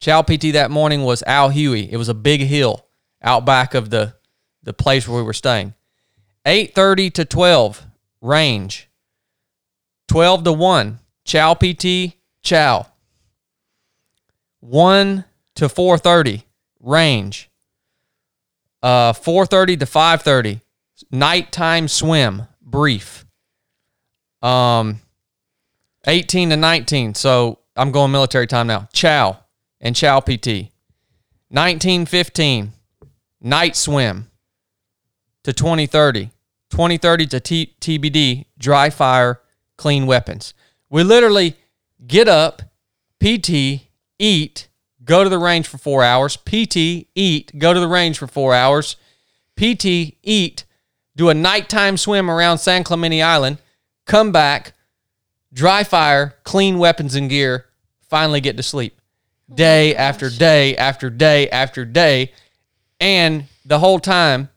[0.00, 1.90] Chow pt that morning was al huey.
[1.92, 2.86] It was a big hill
[3.22, 4.14] out back of the
[4.62, 5.74] the place where we were staying
[6.48, 7.86] 8.30 to 12
[8.22, 8.88] range
[10.08, 12.86] 12 to 1 chow pt chow
[14.60, 16.44] 1 to 4:30
[16.80, 17.50] range.
[18.82, 20.60] Uh 4:30 to 5:30
[21.10, 23.26] nighttime swim brief.
[24.42, 25.00] Um
[26.06, 27.14] 18 to 19.
[27.14, 28.88] So I'm going military time now.
[28.92, 29.38] Chow
[29.80, 30.70] and Chow PT.
[31.50, 32.72] 1915
[33.40, 34.30] night swim
[35.44, 36.30] to 2030.
[36.70, 39.40] 2030 to T- TBD dry fire
[39.76, 40.54] clean weapons.
[40.90, 41.56] We literally
[42.06, 42.62] get up,
[43.20, 44.68] PT, eat,
[45.04, 48.54] go to the range for four hours, PT, eat, go to the range for four
[48.54, 48.96] hours,
[49.56, 50.64] PT, eat,
[51.16, 53.58] do a nighttime swim around San Clemente Island,
[54.06, 54.74] come back,
[55.52, 57.66] dry fire, clean weapons and gear,
[58.08, 58.94] finally get to sleep.
[59.50, 62.32] Oh day after day after day after day.
[63.00, 64.50] And the whole time,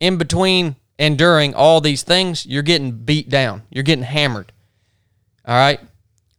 [0.00, 3.62] in between and during all these things, you're getting beat down.
[3.70, 4.52] You're getting hammered.
[5.46, 5.80] All right.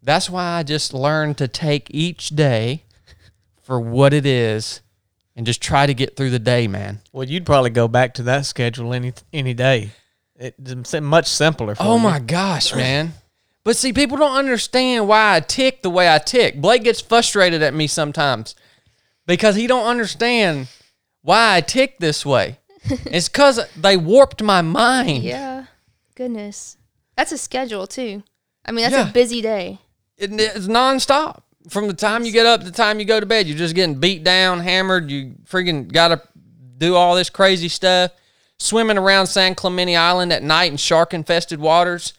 [0.03, 2.83] That's why I just learned to take each day
[3.63, 4.81] for what it is
[5.35, 6.99] and just try to get through the day, man.
[7.11, 9.91] Well, you'd probably go back to that schedule any any day.
[10.35, 11.75] It's much simpler.
[11.75, 12.03] For Oh you.
[12.03, 13.13] my gosh, man.
[13.65, 16.61] But see, people don't understand why I tick the way I tick.
[16.61, 18.55] Blake gets frustrated at me sometimes
[19.27, 20.67] because he don't understand
[21.21, 22.58] why I tick this way.
[23.05, 25.23] it's because they warped my mind.
[25.23, 25.65] Yeah.
[26.15, 26.77] Goodness.
[27.17, 28.23] That's a schedule too.
[28.65, 29.09] I mean, that's Yeah.
[29.09, 29.79] a busy day.
[30.17, 31.41] It, it's nonstop.
[31.69, 33.75] From the time you get up to the time you go to bed, you're just
[33.75, 35.11] getting beat down, hammered.
[35.11, 36.21] You freaking got to
[36.77, 38.11] do all this crazy stuff.
[38.57, 42.13] Swimming around San Clemente Island at night in shark infested waters.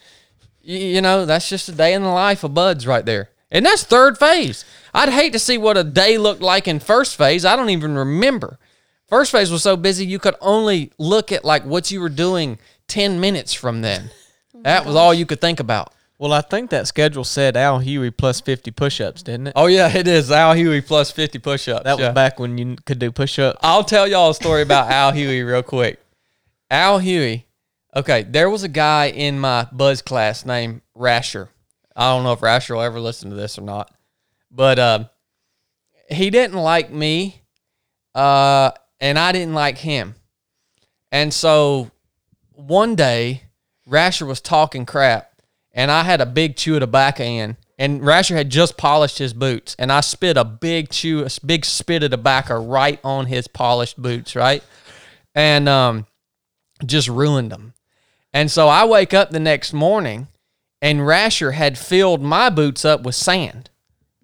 [0.63, 3.31] You, you know, that's just a day in the life of buds right there.
[3.51, 4.65] And that's third phase.
[4.95, 7.45] I'd hate to see what a day looked like in first phase.
[7.45, 8.59] I don't even remember.
[9.11, 12.59] First phase was so busy you could only look at like what you were doing
[12.87, 14.11] 10 minutes from then.
[14.63, 15.93] that was all you could think about.
[16.21, 19.53] Well, I think that schedule said Al Huey plus 50 push ups, didn't it?
[19.57, 21.85] Oh yeah, it is Al Huey plus 50 push-ups.
[21.85, 22.13] That was yeah.
[22.13, 23.59] back when you could do push ups.
[23.63, 25.99] I'll tell y'all a story about Al Huey real quick.
[26.71, 27.47] Al Huey.
[27.97, 31.49] Okay, there was a guy in my BUD/S class named Rasher.
[31.97, 33.91] I don't know if Rasher will ever listen to this or not,
[34.51, 35.05] but uh,
[36.11, 37.43] he didn't like me,
[38.15, 40.15] uh, and I didn't like him.
[41.13, 41.91] And so
[42.53, 43.45] one day,
[43.87, 45.33] Rasher was talking crap,
[45.73, 49.33] and I had a big chew of tobacco in, and Rasher had just polished his
[49.33, 53.49] boots, and I spit a big chew, a big spit of tobacco right on his
[53.49, 54.63] polished boots, right,
[55.35, 56.07] and um,
[56.85, 57.75] just ruined them.
[58.33, 60.29] And so I wake up the next morning,
[60.81, 63.71] and Rasher had filled my boots up with sand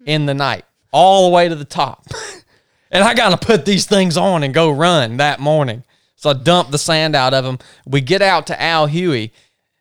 [0.05, 2.05] in the night, all the way to the top.
[2.91, 5.83] and I got to put these things on and go run that morning.
[6.15, 7.59] So I dump the sand out of them.
[7.85, 9.31] We get out to Al Huey.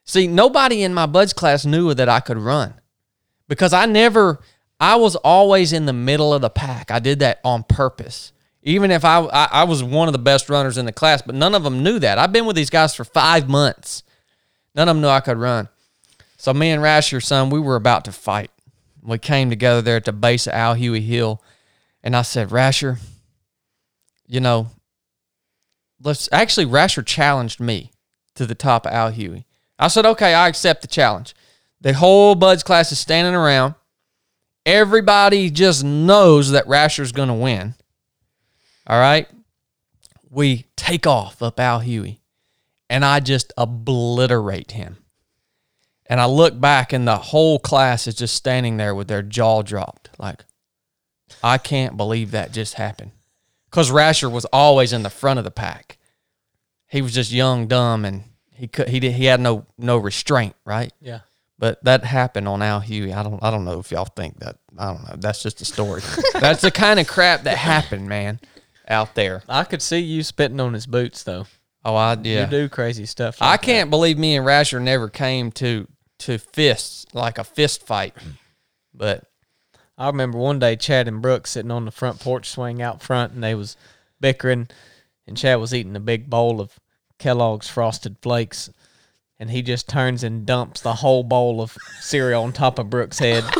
[0.04, 2.74] See, nobody in my BUD/S class knew that I could run
[3.48, 4.40] because I never,
[4.78, 6.90] I was always in the middle of the pack.
[6.90, 8.32] I did that on purpose.
[8.62, 11.34] Even if I, I, I was one of the best runners in the class, but
[11.34, 12.18] none of them knew that.
[12.18, 14.02] I've been with these guys for five months.
[14.74, 15.68] None of them knew I could run.
[16.36, 18.50] So me and Rasher, son, we were about to fight.
[19.02, 21.40] We came together there at the base of Al Huey Hill,
[22.06, 22.98] and I said, Rasher,
[24.28, 24.68] you know,
[26.00, 27.90] let's actually Rasher challenged me
[28.36, 29.44] to the top of Al Huey.
[29.76, 31.34] I said, okay, I accept the challenge.
[31.80, 33.74] The whole BUD/S class is standing around.
[34.64, 37.74] Everybody just knows that Rasher's going to win.
[38.86, 39.26] All right.
[40.30, 42.20] We take off up Al Huey,
[42.88, 44.98] and I just obliterate him.
[46.08, 49.62] And I look back, and the whole class is just standing there with their jaw
[49.62, 50.10] dropped.
[50.20, 50.44] Like,
[51.42, 53.12] I can't believe that just happened.
[53.70, 55.98] Because Rasher was always in the front of the pack.
[56.88, 60.54] He was just young, dumb, and he could he did he had no no restraint,
[60.64, 60.92] right?
[61.00, 61.20] Yeah.
[61.58, 63.12] But that happened on Al Huey.
[63.12, 64.56] I don't I don't know if y'all think that.
[64.78, 65.16] I don't know.
[65.18, 66.02] That's just a story.
[66.34, 68.40] That's the kind of crap that happened, man,
[68.88, 69.42] out there.
[69.48, 71.46] I could see you spitting on his boots, though.
[71.84, 72.44] Oh, I yeah.
[72.44, 73.40] You do crazy stuff.
[73.40, 73.66] I like that.
[73.66, 75.86] can't believe me and Rasher never came to
[76.20, 78.14] to fists like a fist fight.
[78.94, 79.24] But
[79.98, 83.32] I remember one day Chad and Brooks sitting on the front porch swing out front,
[83.32, 83.76] and they was
[84.20, 84.68] bickering,
[85.26, 86.78] and Chad was eating a big bowl of
[87.18, 88.70] Kellogg's Frosted Flakes,
[89.38, 93.18] and he just turns and dumps the whole bowl of cereal on top of Brooks'
[93.18, 93.44] head.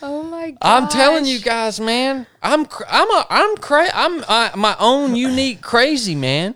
[0.00, 0.58] Oh my god.
[0.62, 5.14] I'm telling you guys, man, I'm cr- I'm a I'm cra- I'm uh, my own
[5.14, 6.54] unique crazy man.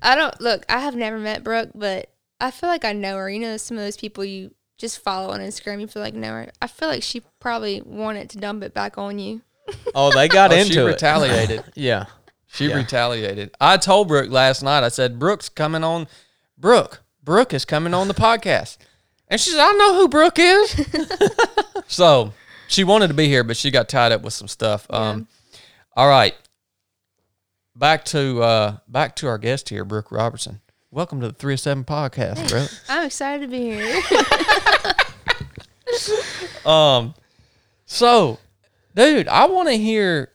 [0.00, 2.10] I don't look, I have never met Brooke, but
[2.40, 3.28] I feel like I know her.
[3.28, 6.32] You know some of those people you just follow on Instagram, you feel like know
[6.32, 6.50] her.
[6.62, 9.42] I feel like she probably wanted to dump it back on you.
[9.94, 10.92] Oh, they got Oh, she into it.
[10.92, 11.64] retaliated.
[11.74, 12.06] yeah.
[12.46, 12.76] She Yeah.
[12.76, 13.50] retaliated.
[13.60, 14.82] I told Brooke last night.
[14.84, 16.06] I said, "Brooke's coming on.
[16.56, 18.78] Brooke, Brooke is coming on the podcast."
[19.28, 20.86] And she said, "I know who Brooke is."
[21.88, 22.32] so
[22.68, 24.86] she wanted to be here, but she got tied up with some stuff.
[24.88, 25.28] Um,
[25.94, 26.34] all right.
[27.76, 30.60] Back to uh, back to our guest here, Brooke Robertson.
[30.90, 32.64] Welcome to the Three of Seven podcast, bro.
[32.88, 34.02] I'm excited to be here.
[36.66, 37.14] Um,
[37.86, 38.38] so,
[38.94, 40.32] dude, I want to hear,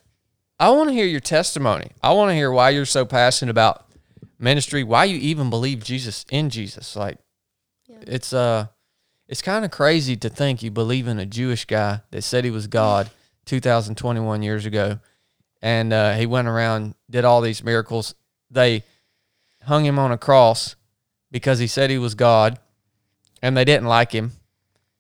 [0.60, 1.92] I want to hear your testimony.
[2.02, 3.86] I want to hear why you're so passionate about
[4.40, 4.84] ministry.
[4.84, 6.96] Why you even believe Jesus in Jesus.
[6.96, 7.20] Like,
[7.88, 8.68] it's uh,
[9.28, 12.52] it's kind of crazy to think you believe in a Jewish guy that said he
[12.52, 13.12] was God
[13.46, 15.00] 2021 years ago,
[15.62, 18.16] and uh, he went around did all these miracles.
[18.50, 18.84] They
[19.66, 20.76] hung him on a cross
[21.32, 22.60] because he said he was God,
[23.42, 24.34] and they didn't like him.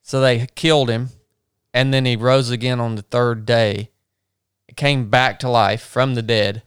[0.01, 1.09] So they killed him,
[1.73, 3.89] and then he rose again on the third day.
[4.75, 6.63] Came back to life from the dead.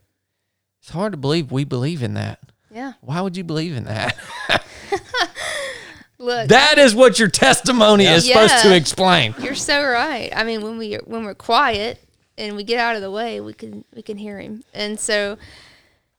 [0.80, 2.38] It's hard to believe we believe in that.
[2.70, 2.92] yeah.
[3.00, 4.16] Why would you believe in that?
[6.18, 9.34] Look, that is what your testimony is supposed to explain.
[9.38, 10.30] you're so right.
[10.34, 12.00] I mean, when we when we're quiet
[12.38, 14.64] and we get out of the way, we can we can hear him.
[14.72, 15.36] And so,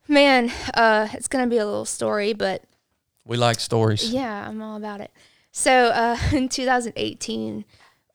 [0.08, 2.64] man, uh, it's gonna be a little story, but
[3.26, 4.10] We like stories.
[4.10, 5.12] Yeah, I'm all about it.
[5.52, 7.66] So uh, in 2018,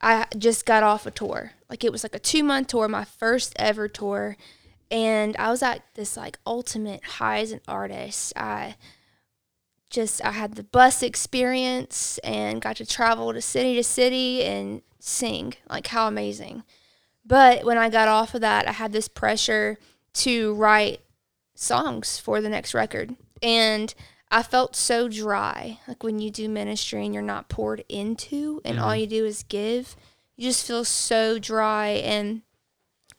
[0.01, 1.53] I just got off a tour.
[1.69, 4.37] Like it was like a two month tour, my first ever tour,
[4.91, 8.33] and I was at this like ultimate high as an artist.
[8.37, 8.77] I
[9.91, 14.83] just I had the bus experience and got to travel to city to city and
[14.99, 15.55] sing.
[15.69, 16.65] Like how amazing!
[17.25, 19.79] But when I got off of that, I had this pressure
[20.15, 21.01] to write
[21.63, 23.17] songs for the next record.
[23.43, 23.95] And
[24.31, 25.79] I felt so dry.
[25.87, 29.01] Like when you do ministry and you're not poured into and all mm-hmm.
[29.01, 29.95] you do is give,
[30.37, 32.43] you just feel so dry and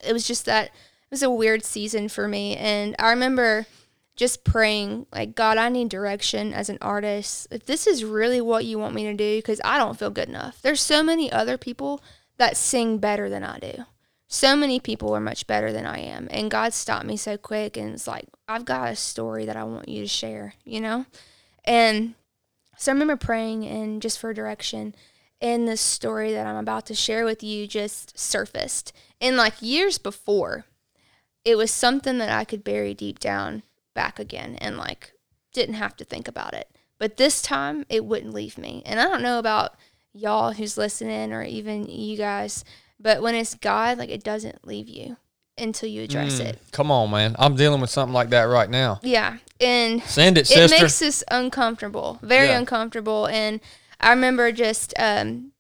[0.04, 3.68] it was just that it was a weird season for me and I remember
[4.16, 8.66] just praying like God I need direction as an artist if this is really what
[8.66, 10.62] you want me to do cuz I don't feel good enough.
[10.62, 12.02] There's so many other people
[12.38, 13.86] that sing better than I do.
[14.34, 17.78] So many people are much better than I am and God stopped me so quick
[17.78, 21.06] and it's like I've got a story that I want you to share, you know?
[21.66, 22.16] And
[22.76, 24.96] so I remember praying and just for direction
[25.40, 28.92] and this story that I'm about to share with you just surfaced.
[29.22, 30.66] And like years before,
[31.46, 33.62] it was something that I could bury deep down
[33.94, 35.14] back again and like
[35.54, 36.76] didn't have to think about it.
[36.98, 38.82] But this time it wouldn't leave me.
[38.84, 39.76] And I don't know about
[40.12, 42.66] y'all who's listening or even you guys,
[43.04, 45.18] but when it's God, like it doesn't leave you
[45.58, 46.60] until you address Mm, it.
[46.72, 47.36] Come on, man.
[47.38, 49.00] I'm dealing with something like that right now.
[49.04, 49.38] Yeah.
[49.60, 50.76] And Send it, sister.
[50.76, 52.58] it makes us uncomfortable, very Yeah.
[52.58, 53.28] uncomfortable.
[53.28, 53.60] And
[54.00, 55.52] I remember just um,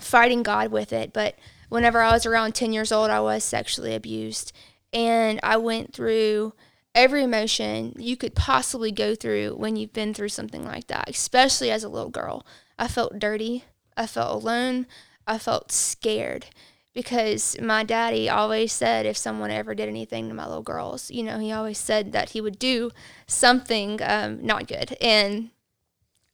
[0.00, 1.12] fighting God with it.
[1.12, 1.36] But
[1.68, 4.52] whenever I was around 10 years old, I was sexually abused.
[4.94, 6.54] And I went through
[6.94, 11.70] every emotion you could possibly go through when you've been through something like that, especially
[11.70, 12.46] as a little girl.
[12.78, 13.64] I felt dirty.
[13.96, 14.86] I felt alone.
[15.26, 16.46] I felt scared
[16.94, 21.22] because my daddy always said if someone ever did anything to my little girls, you
[21.22, 22.90] know, he always said that he would do
[23.26, 24.96] something um, not good.
[25.00, 25.50] And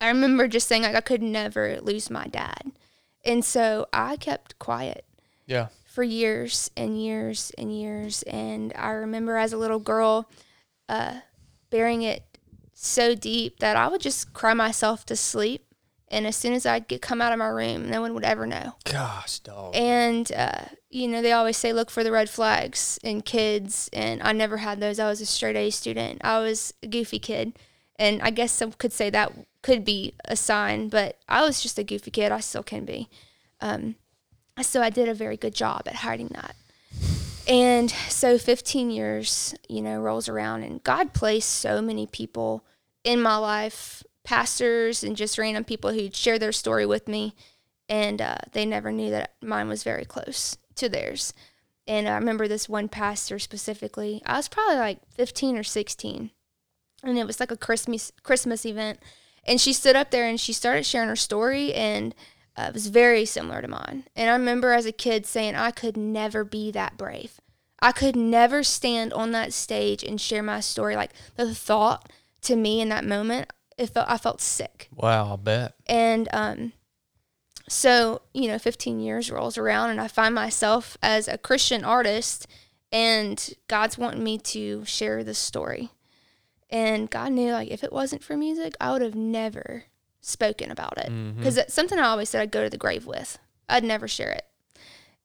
[0.01, 2.73] I remember just saying like I could never lose my dad.
[3.25, 5.05] And so I kept quiet
[5.47, 5.69] yeah.
[5.85, 8.23] for years and years and years.
[8.25, 10.31] And I remember as a little girl,
[10.89, 11.21] uh,
[11.71, 12.23] bearing it
[12.75, 15.70] so deep that I would just cry myself to sleep.
[16.11, 18.47] And as soon as I'd get come out of my room, no one would ever
[18.47, 18.75] know.
[18.85, 19.77] Gosh, dog.
[19.77, 24.21] And uh, you know, they always say look for the red flags in kids, and
[24.23, 24.99] I never had those.
[24.99, 26.21] I was a straight A student.
[26.25, 27.59] I was a goofy kid,
[27.97, 29.33] and I guess some could say that
[29.63, 32.33] could be a sign, but I was just a goofy kid.
[32.33, 33.09] I still can be.
[33.61, 33.95] Um,
[34.63, 36.57] so I did a very good job at hiding that.
[37.47, 42.65] And so 15 years, you know, rolls around, and God placed so many people
[43.05, 47.35] in my life, pastors and just random people who'd share their story with me
[47.91, 51.35] and uh, they never knew that mine was very close to theirs.
[51.89, 54.23] And I remember this one pastor specifically.
[54.25, 56.31] I was probably like 15 or 16,
[57.03, 59.01] and it was like a Christmas Christmas event.
[59.45, 62.15] And she stood up there and she started sharing her story, and
[62.57, 64.05] uh, it was very similar to mine.
[64.15, 67.41] And I remember as a kid saying, I could never be that brave.
[67.83, 70.95] I could never stand on that stage and share my story.
[70.95, 72.09] Like the thought
[72.43, 73.51] to me in that moment,
[73.81, 74.89] it felt I felt sick.
[74.95, 75.75] Wow, I bet.
[75.87, 76.73] And um,
[77.67, 82.47] so, you know, 15 years rolls around and I find myself as a Christian artist
[82.93, 85.91] and God's wanting me to share this story.
[86.69, 89.85] And God knew, like, if it wasn't for music, I would have never
[90.21, 91.11] spoken about it.
[91.39, 93.39] Because it's something I always said I'd go to the grave with.
[93.69, 94.45] I'd never share it.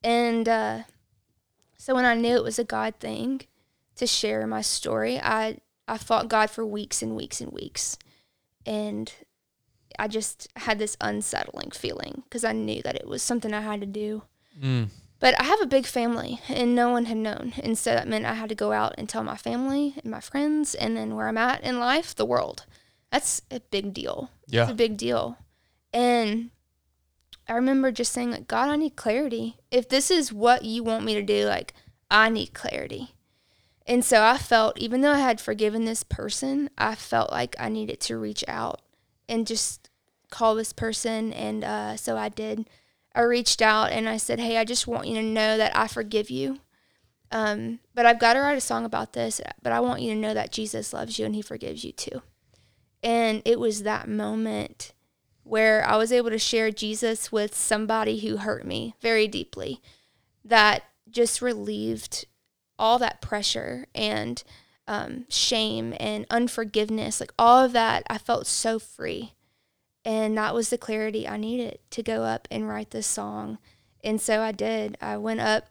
[0.04, 0.84] And uh,
[1.78, 3.42] so when I knew it was a God thing
[3.98, 7.98] to share my story, I, I fought God for weeks and weeks and weeks.
[8.66, 9.12] And
[9.98, 13.82] I just had this unsettling feeling because I knew that it was something I had
[13.82, 14.24] to do.
[14.62, 14.90] Mm.
[15.20, 17.54] But I have a big family and no one had known.
[17.64, 20.20] And so that meant I had to go out and tell my family and my
[20.20, 22.66] friends and then where I'm at in life, the world.
[23.12, 24.30] That's a big deal.
[24.44, 24.70] It's Yeah.
[24.70, 25.38] a big deal.
[25.94, 26.52] And
[27.48, 29.58] I remember just saying, like, God, I need clarity.
[29.72, 31.74] If this is what you want me to do, like,
[32.12, 33.15] I need clarity.
[33.88, 37.70] And so I felt, even though I had forgiven this person, I felt like I
[37.70, 38.82] needed to reach out
[39.30, 39.90] and just
[40.32, 41.32] call this person.
[41.34, 42.68] And uh, so I did.
[43.14, 45.88] I reached out and I said, Hey, I just want you to know that I
[45.88, 46.60] forgive you.
[47.32, 50.20] Um, but I've got to write a song about this, but I want you to
[50.20, 52.22] know that Jesus loves you and he forgives you too.
[53.04, 54.94] And it was that moment
[55.44, 59.82] where I was able to share Jesus with somebody who hurt me very deeply
[60.44, 62.26] that just relieved
[62.78, 64.44] all that pressure and
[64.88, 68.04] um, shame and unforgiveness, like all of that.
[68.10, 69.34] I felt so free.
[70.04, 73.58] And that was the clarity I needed to go up and write this song.
[74.04, 74.98] And so I did.
[75.02, 75.66] I went up,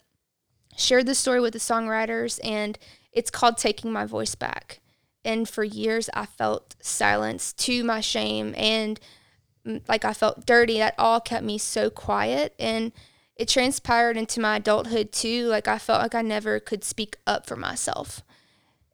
[0.75, 2.77] shared the story with the songwriters, and
[3.13, 4.81] it's called Taking My Voice Back.
[5.23, 8.99] And for years, I felt silence to my shame and
[9.65, 10.77] mm, like I felt dirty.
[10.77, 12.53] That all kept me so quiet.
[12.59, 12.91] And
[13.35, 15.47] it transpired into my adulthood too.
[15.47, 18.21] Like I felt like I never could speak up for myself.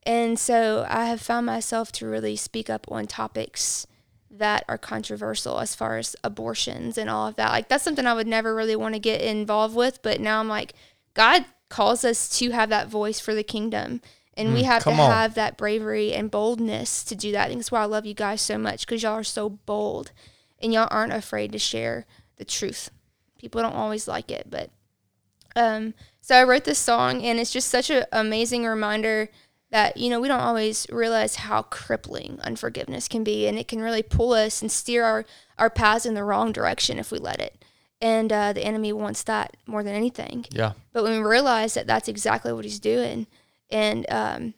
[0.04, 3.86] And so I have found myself to really speak up on topics
[4.32, 7.52] that are controversial as far as abortions and all of that.
[7.52, 10.48] Like that's something I would never really want to get involved with, but now I'm
[10.48, 10.74] like
[11.14, 14.02] God calls us to have that voice for the kingdom.
[14.36, 14.98] And we Mm, have to on.
[15.12, 17.46] have that bravery and boldness to do that.
[17.46, 20.14] I think that's why I love you guys so much because y'all are so bold
[20.60, 22.06] and y'all aren't afraid to share
[22.38, 22.90] the truth.
[23.42, 24.70] People don't always like it, but
[25.56, 29.30] um, so I wrote this song, and it's just such an amazing reminder
[29.72, 33.82] that you know we don't always realize how crippling unforgiveness can be, and it can
[33.82, 35.26] really pull us and steer our
[35.58, 37.66] our paths in the wrong direction if we let it.
[38.00, 40.46] And uh, the enemy wants that more than anything.
[40.50, 40.74] Yeah.
[40.92, 43.28] But when we realize that that's exactly what he's doing,
[43.70, 44.54] and um,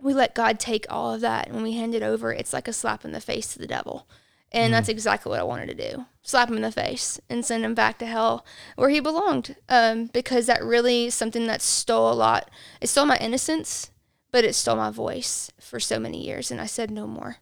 [0.00, 2.68] we let God take all of that, and when we hand it over, it's like
[2.68, 4.08] a slap in the face to the devil.
[4.52, 7.64] And that's exactly what I wanted to do slap him in the face and send
[7.64, 8.44] him back to hell
[8.74, 9.54] where he belonged.
[9.68, 12.50] Um, because that really is something that stole a lot.
[12.80, 13.92] It stole my innocence,
[14.32, 16.50] but it stole my voice for so many years.
[16.50, 17.36] And I said no more.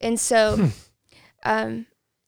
[0.00, 0.70] And so
[1.42, 1.86] um,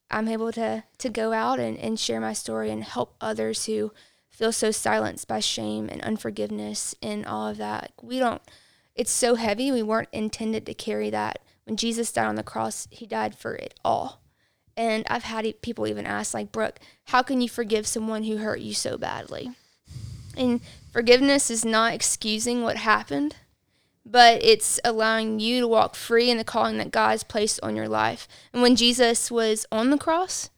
[0.09, 3.93] I'm able to, to go out and, and share my story and help others who
[4.29, 7.93] feel so silenced by shame and unforgiveness and all of that.
[8.01, 8.41] We don't,
[8.95, 9.71] it's so heavy.
[9.71, 11.39] We weren't intended to carry that.
[11.63, 14.20] When Jesus died on the cross, he died for it all.
[14.77, 18.61] And I've had people even ask, like, Brooke, how can you forgive someone who hurt
[18.61, 19.51] you so badly?
[20.37, 20.61] And
[20.91, 23.35] forgiveness is not excusing what happened,
[24.05, 27.89] but it's allowing you to walk free in the calling that God's placed on your
[27.89, 28.27] life.
[28.53, 30.49] And when Jesus was on the cross,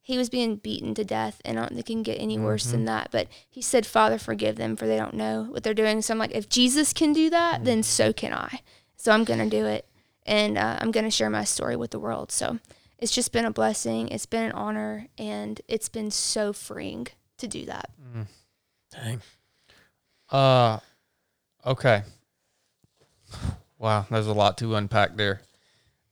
[0.00, 2.66] he was being beaten to death, and I don't think it can get any worse
[2.66, 3.08] than that.
[3.10, 6.00] But he said, Father, forgive them, for they don't know what they're doing.
[6.00, 8.60] So I'm like, if Jesus can do that, then so can I.
[8.94, 9.84] So I'm going to do it,
[10.24, 12.30] and uh, I'm going to share my story with the world.
[12.30, 12.60] So
[12.98, 14.08] it's just been a blessing.
[14.08, 17.90] It's been an honor, and it's been so freeing to do that.
[18.92, 19.20] Dang.
[20.30, 20.78] Uh,
[21.64, 22.02] okay.
[23.78, 25.42] Wow, there's a lot to unpack there.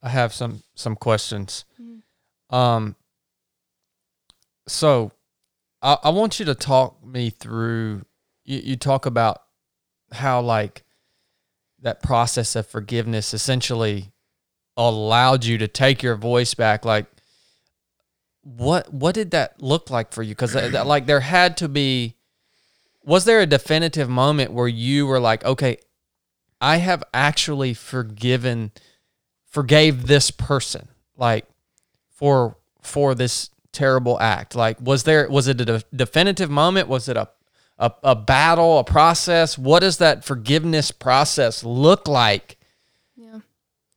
[0.03, 1.65] I have some some questions.
[2.51, 2.95] Um.
[4.69, 5.13] So,
[5.81, 8.05] I I want you to talk me through.
[8.45, 9.41] You you talk about
[10.13, 10.85] how like
[11.81, 14.13] that process of forgiveness essentially
[14.77, 16.85] allowed you to take your voice back.
[16.85, 17.07] Like,
[18.43, 20.35] what what did that look like for you?
[20.35, 22.17] Because uh, like there had to be
[23.05, 25.79] was there a definitive moment where you were like, okay,
[26.61, 28.73] I have actually forgiven,
[29.47, 31.47] forgave this person, like
[32.11, 34.55] for for this terrible act?
[34.55, 36.89] Like, was there was it a de- definitive moment?
[36.89, 37.29] Was it a,
[37.79, 39.59] a a battle, a process?
[39.59, 42.54] What does that forgiveness process look like?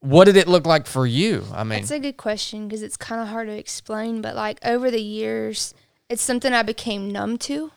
[0.08, 1.44] What did it look like for you?
[1.54, 4.58] I mean, That's a good question because it's kind of hard to explain, but like
[4.66, 5.74] over the years,
[6.08, 7.72] it's something I became numb to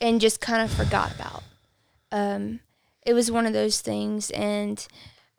[0.00, 1.42] and just kind of forgot about.
[2.12, 2.60] Um,
[3.04, 4.86] it was one of those things, and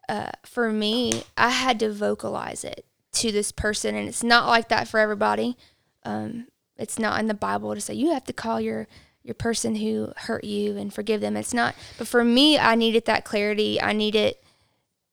[0.09, 4.67] uh, for me, I had to vocalize it to this person, and it's not like
[4.67, 5.55] that for everybody.
[6.03, 8.87] Um, it's not in the Bible to say you have to call your
[9.23, 11.37] your person who hurt you and forgive them.
[11.37, 13.81] It's not, but for me, I needed that clarity.
[13.81, 14.35] I needed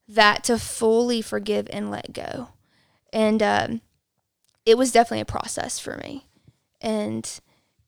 [0.08, 2.48] that to fully forgive and let go.
[3.12, 3.80] And um,
[4.66, 6.26] it was definitely a process for me.
[6.80, 7.40] And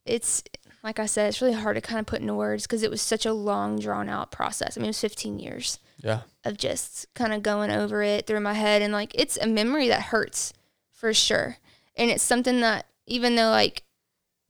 [0.05, 0.43] it's,
[0.83, 3.03] like I said, it's really hard to kind of put into words because it was
[3.03, 4.77] such a long, drawn out process.
[4.77, 8.41] I mean, it was 15 years yeah, of just kind of going over it through
[8.41, 8.83] my head.
[8.83, 10.53] And like, it's a memory that hurts
[10.93, 11.59] for sure.
[11.97, 13.83] And it's something that, even though like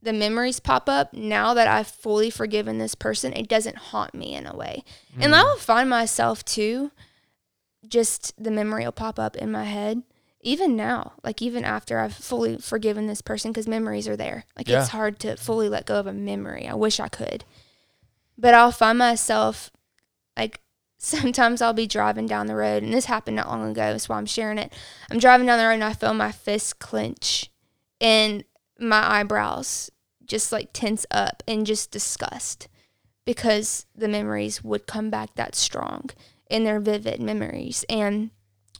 [0.02, 4.34] the memories pop up, now that I've fully forgiven this person, it doesn't haunt me
[4.34, 4.84] in a way.
[5.18, 6.90] And I will find myself too,
[7.88, 10.02] just the memory will pop up in my head.
[10.42, 14.44] Even now, like even after I've fully forgiven this person, because memories are there.
[14.56, 14.80] Like Yeah.
[14.80, 16.68] it's hard to fully let go of a memory.
[16.68, 17.44] I wish I could.
[18.38, 19.70] But I'll find myself
[20.36, 20.60] like
[20.98, 24.16] sometimes I'll be driving down the road, and this happened not long ago, that's why
[24.18, 24.72] I'm sharing it.
[25.10, 27.50] I'm driving down the road and I feel my fist clench
[28.00, 28.44] and
[28.78, 29.90] my eyebrows
[30.24, 32.68] just like tense up in just disgust
[33.24, 36.10] because the memories would come back that strong
[36.50, 37.84] and they're vivid memories.
[37.88, 38.30] And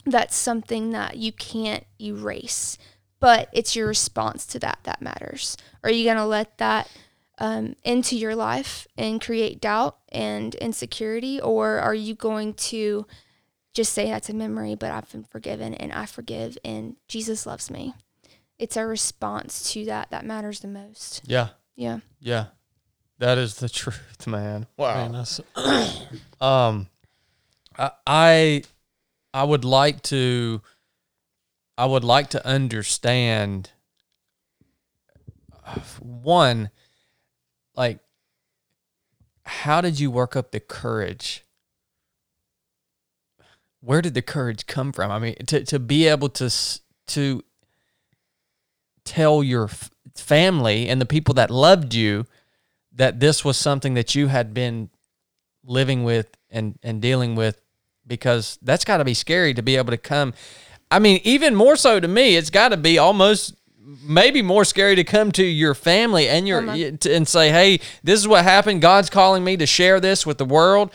[0.04, 2.78] that's something that you can't erase,
[3.20, 5.56] but it's your response to that that matters.
[5.82, 6.88] Are you going to let that
[7.38, 13.06] um, into your life and create doubt and insecurity, or are you going to
[13.74, 17.70] just say that's a memory, but I've been forgiven and I forgive and Jesus loves
[17.70, 17.94] me?
[18.58, 21.22] It's our response to that that matters the most.
[21.26, 21.98] yeah, Yeah.
[22.20, 22.46] yeah.
[23.18, 24.66] That is the truth, man.
[24.78, 24.94] Wow.
[24.94, 25.40] Man, that's
[26.40, 26.88] Um,
[27.78, 28.62] I,
[29.34, 30.62] I would like to
[31.78, 33.70] I would like to understand
[36.00, 36.70] one
[37.74, 37.98] like
[39.44, 41.44] how did you work up the courage?
[43.80, 45.10] Where did the courage come from?
[45.10, 46.50] I mean to, to be able to
[47.08, 47.44] to
[49.04, 49.68] tell your
[50.14, 52.26] family and the people that loved you
[52.92, 54.88] that this was something that you had been
[55.62, 57.60] living with and and dealing with
[58.06, 60.32] because that's got to be scary to be able to come
[60.90, 63.54] I mean even more so to me it's got to be almost
[64.02, 68.18] maybe more scary to come to your family and your my- and say, "Hey, this
[68.18, 68.82] is what happened.
[68.82, 70.90] God's calling me to share this with the world."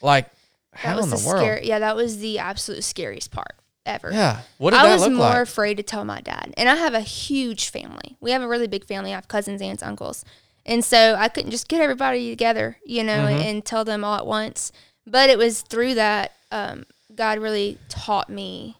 [0.00, 0.26] Like,
[0.72, 1.40] That how was in the, the world?
[1.40, 1.66] scary.
[1.66, 4.10] Yeah, that was the absolute scariest part ever.
[4.12, 4.42] Yeah.
[4.58, 5.42] What did I was more like?
[5.42, 6.54] afraid to tell my dad.
[6.56, 8.16] And I have a huge family.
[8.20, 9.10] We have a really big family.
[9.12, 10.24] I have cousins, aunts, uncles.
[10.64, 13.42] And so I couldn't just get everybody together, you know, Mm-hmm.
[13.42, 14.70] and, tell them all at once.
[15.06, 16.84] But it was through that um,
[17.14, 18.76] God really taught me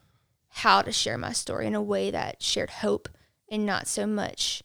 [0.49, 3.09] how to share my story in a way that shared hope
[3.51, 4.62] and not so much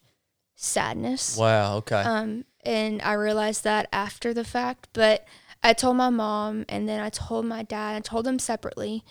[0.55, 1.37] sadness.
[1.37, 1.77] Wow.
[1.77, 2.01] Okay.
[2.01, 5.25] Um, and I realized that after the fact, but
[5.63, 7.95] I told my mom and then I told my dad.
[7.95, 9.03] I told them separately.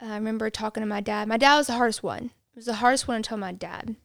[0.00, 1.28] I remember talking to my dad.
[1.28, 2.26] My dad was the hardest one.
[2.26, 3.96] It was the hardest one to tell my dad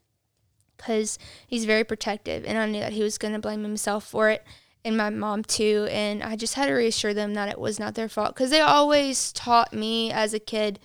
[0.78, 1.18] because
[1.48, 4.43] he's very protective, and I knew that he was going to blame himself for it,
[4.86, 5.88] and my mom too.
[5.91, 8.61] And I just had to reassure them that it was not their fault because they
[8.61, 10.79] always taught me as a kid,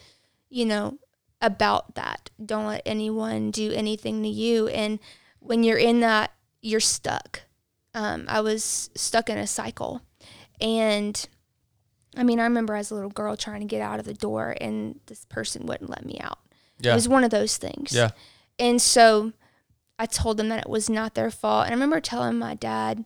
[0.48, 0.98] you know,
[1.40, 2.30] about that.
[2.44, 4.68] Don't let anyone do anything to you.
[4.68, 4.98] And
[5.38, 6.32] when you're in that,
[6.62, 7.42] you're stuck.
[7.94, 10.00] Um, I was stuck in a cycle.
[10.60, 11.28] And
[12.16, 14.56] I mean, I remember as a little girl trying to get out of the door,
[14.60, 16.38] and this person wouldn't let me out.
[16.80, 16.92] yeah.
[16.92, 17.92] It was one of those things.
[17.92, 18.10] Yeah.
[18.58, 19.32] And so
[19.98, 21.66] I told them that it was not their fault.
[21.66, 23.04] And I remember telling my dad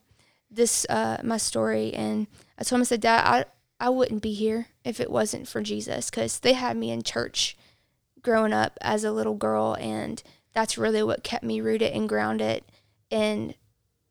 [0.55, 1.93] this, uh, my story.
[1.95, 2.27] And
[2.59, 3.45] I told him, I said, Dad, I,
[3.85, 7.57] I wouldn't be here if it wasn't for Jesus because they had me in church
[8.23, 9.77] growing up as a little girl.
[9.79, 12.63] And that's really what kept me rooted and grounded
[13.11, 13.55] and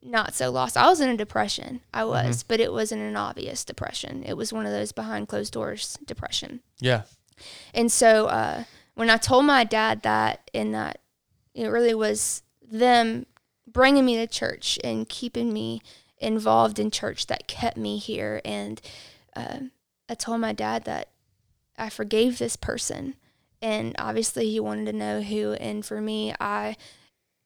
[0.01, 0.75] not so lost.
[0.77, 1.79] I was in a depression.
[1.93, 4.23] I was, but it wasn't an obvious depression.
[4.25, 6.61] It was one of those behind closed doors depression.
[6.79, 7.03] yeah.
[7.73, 8.65] And so uh,
[8.95, 10.99] when I told my dad that, and that
[11.55, 13.25] it really was them
[13.67, 15.81] bringing me to church and keeping me
[16.23, 18.41] involved in church that kept me here.
[18.43, 18.81] And
[19.35, 19.59] uh,
[20.09, 21.09] I told my dad that
[21.77, 23.15] I forgave this person.
[23.61, 25.53] And obviously, he wanted to know who.
[25.53, 26.75] And for me, I,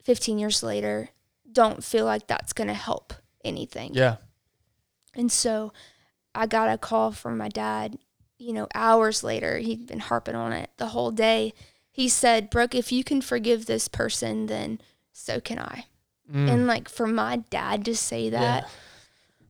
[0.03, 1.09] 15 years later,
[1.51, 3.13] don't feel like that's going to help
[3.43, 3.91] anything.
[3.93, 4.17] Yeah.
[5.15, 5.73] And so
[6.34, 7.97] I got a call from my dad,
[8.38, 9.57] you know, hours later.
[9.57, 11.53] He'd been harping on it the whole day.
[11.91, 14.80] He said, Brooke, if you can forgive this person, then
[15.11, 15.86] so can I.
[16.32, 16.49] Mm.
[16.49, 18.69] And like for my dad to say that Yeah.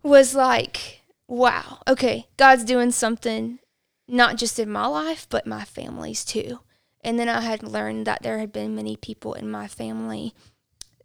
[0.04, 3.60] was like, wow, okay, God's doing something
[4.08, 6.60] not just in my life, but my family's too.
[7.02, 10.34] And then I had learned that there had been many people in my family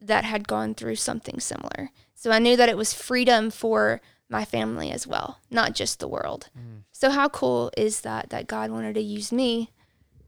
[0.00, 1.90] that had gone through something similar.
[2.14, 6.08] So I knew that it was freedom for my family as well, not just the
[6.08, 6.48] world.
[6.92, 9.70] So how cool is that that God wanted to use me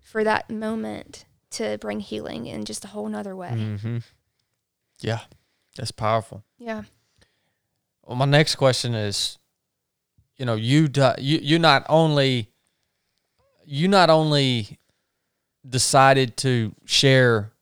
[0.00, 3.50] for that moment to bring healing in just a whole nother way.
[3.50, 3.98] Mm-hmm.
[5.04, 5.20] Yeah.
[5.76, 6.44] That's powerful.
[6.58, 6.82] Yeah.
[8.04, 9.38] Well, my next question is,
[10.36, 12.50] you know, you di- you you not only
[13.64, 14.78] you not only
[15.68, 17.52] decided to share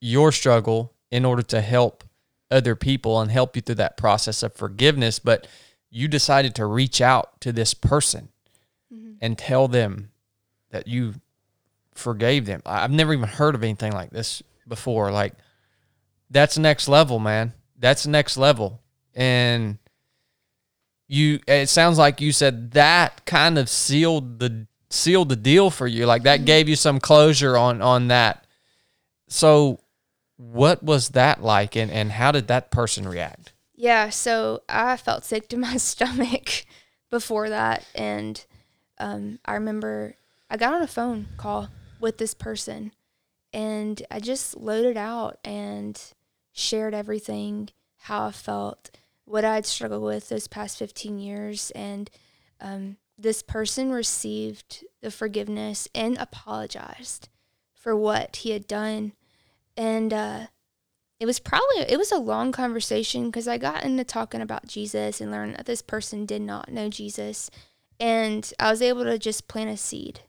[0.00, 2.04] your struggle in order to help
[2.50, 5.46] other people and help you through that process of forgiveness, but
[5.90, 8.28] you decided to reach out to this person
[8.92, 9.12] mm-hmm.
[9.20, 10.10] and tell them
[10.70, 11.14] that you
[11.94, 12.62] forgave them.
[12.64, 15.10] I've never even heard of anything like this before.
[15.10, 15.34] Like
[16.30, 17.54] that's next level, man.
[17.78, 18.80] That's next level.
[19.14, 19.78] And
[21.06, 25.86] you it sounds like you said that kind of sealed the sealed the deal for
[25.86, 26.06] you.
[26.06, 28.46] Like that gave you some closure on on that.
[29.28, 29.80] So
[30.36, 33.52] what was that like and, and how did that person react?
[33.74, 36.64] Yeah, so I felt sick to my stomach
[37.10, 38.44] before that, and
[38.98, 40.16] um, I remember
[40.50, 41.68] I got on a phone call
[42.00, 42.92] with this person,
[43.52, 46.00] and I just loaded out and
[46.58, 48.90] shared everything, how I felt,
[49.24, 52.10] what I'd struggled with those past 15 years, and
[52.60, 57.28] um, this person received the forgiveness and apologized
[57.74, 59.12] for what he had done,
[59.76, 60.46] and uh,
[61.20, 65.20] it was probably it was a long conversation because I got into talking about Jesus
[65.20, 67.50] and learned that this person did not know Jesus,
[68.00, 70.20] and I was able to just plant a seed,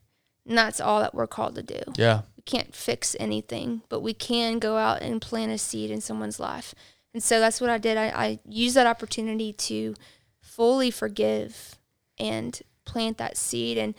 [0.46, 1.80] and that's all that we're called to do.
[1.96, 2.22] Yeah.
[2.50, 6.74] Can't fix anything, but we can go out and plant a seed in someone's life,
[7.14, 7.96] and so that's what I did.
[7.96, 9.94] I, I used that opportunity to
[10.40, 11.76] fully forgive
[12.18, 13.94] and plant that seed, and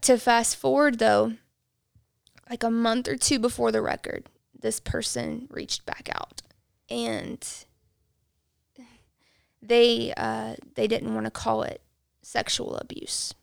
[0.00, 1.34] to fast forward though,
[2.48, 6.40] like a month or two before the record, this person reached back out.
[6.88, 7.46] And
[9.60, 11.82] they uh, they didn't want to call it
[12.22, 13.34] sexual abuse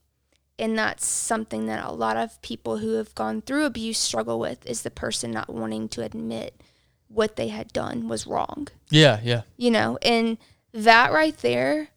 [0.58, 4.66] and that's something that a lot of people who have gone through abuse struggle with
[4.66, 6.62] is the person not wanting to admit
[7.08, 9.41] what they had done was wrong Yeah, yeah.
[9.58, 10.38] you know and
[10.74, 11.89] that right there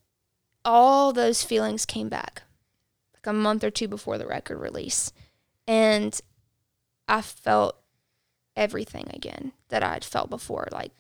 [0.65, 2.43] all those feelings came back
[3.15, 5.13] like a month or two before the record release
[5.67, 6.21] and
[7.09, 7.77] i felt
[8.57, 10.67] everything again that I'd felt before.
[10.73, 10.91] Like,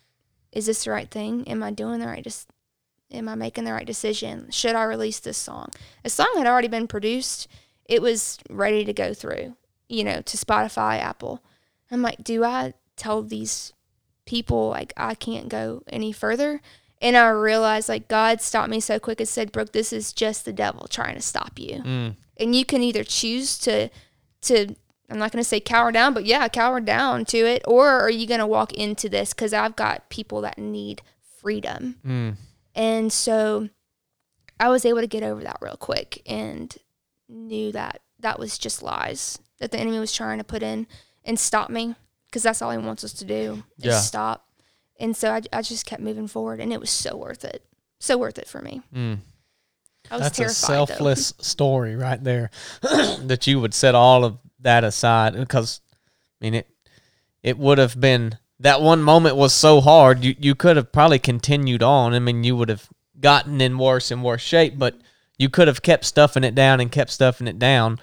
[0.52, 1.46] is this the right thing?
[1.48, 2.22] Am I doing the right?
[2.22, 2.48] Just
[3.11, 4.48] am I making the right decision?
[4.50, 5.70] Should I release this song?
[6.02, 7.48] The song had already been produced.
[7.84, 9.56] It was ready to go through,
[9.88, 11.42] you know, to Spotify, Apple.
[11.90, 13.72] I'm like, do I tell these
[14.26, 16.61] people like I can't go any further?
[17.00, 20.44] And I realized like God stopped me so quick and said, Brooke, this is just
[20.44, 21.82] the devil trying to stop you.
[21.82, 22.16] Mm.
[22.36, 23.88] And you can either choose to
[24.42, 24.74] to
[25.11, 28.11] I'm not going to say cower down, but yeah, cower down to it, or are
[28.11, 31.00] you going to walk into this because I've got people that need
[31.38, 31.96] freedom.
[32.06, 32.36] Mm.
[32.78, 33.68] And so
[34.60, 36.74] I was able to get over that real quick and
[37.28, 40.86] knew that that was just lies that the enemy was trying to put in
[41.24, 41.94] and stop me
[42.26, 43.98] because that's all he wants us to do is Yeah.
[44.00, 44.46] stop.
[45.00, 47.64] And so I, I just kept moving forward and it was so worth it.
[48.00, 48.82] So worth it for me.
[48.94, 49.18] Mm.
[50.10, 50.48] I was That's a though.
[50.48, 52.50] selfless story right there.
[52.82, 55.80] that you would set all of that aside because,
[56.40, 56.68] I mean it.
[57.42, 60.24] It would have been that one moment was so hard.
[60.24, 62.12] You you could have probably continued on.
[62.14, 62.88] I mean, you would have
[63.20, 64.96] gotten in worse and worse shape, but
[65.38, 67.98] you could have kept stuffing it down and kept stuffing it down.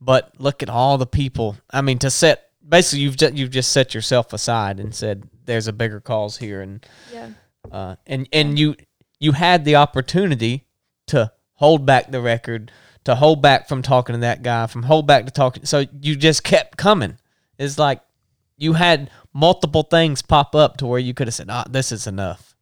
[0.00, 1.56] But look at all the people.
[1.70, 5.66] I mean, to set basically you've just, you've just set yourself aside and said there's
[5.68, 7.30] a bigger cause here and Yeah.
[7.70, 8.76] uh, and and you
[9.18, 10.64] you had the opportunity
[11.08, 12.70] to hold back the record,
[13.04, 15.66] to hold back from talking to that guy, from hold back to talking.
[15.66, 17.18] So you just kept coming.
[17.58, 18.00] It's like
[18.56, 22.06] you had multiple things pop up to where you could have said, "Ah, this is
[22.06, 22.54] enough.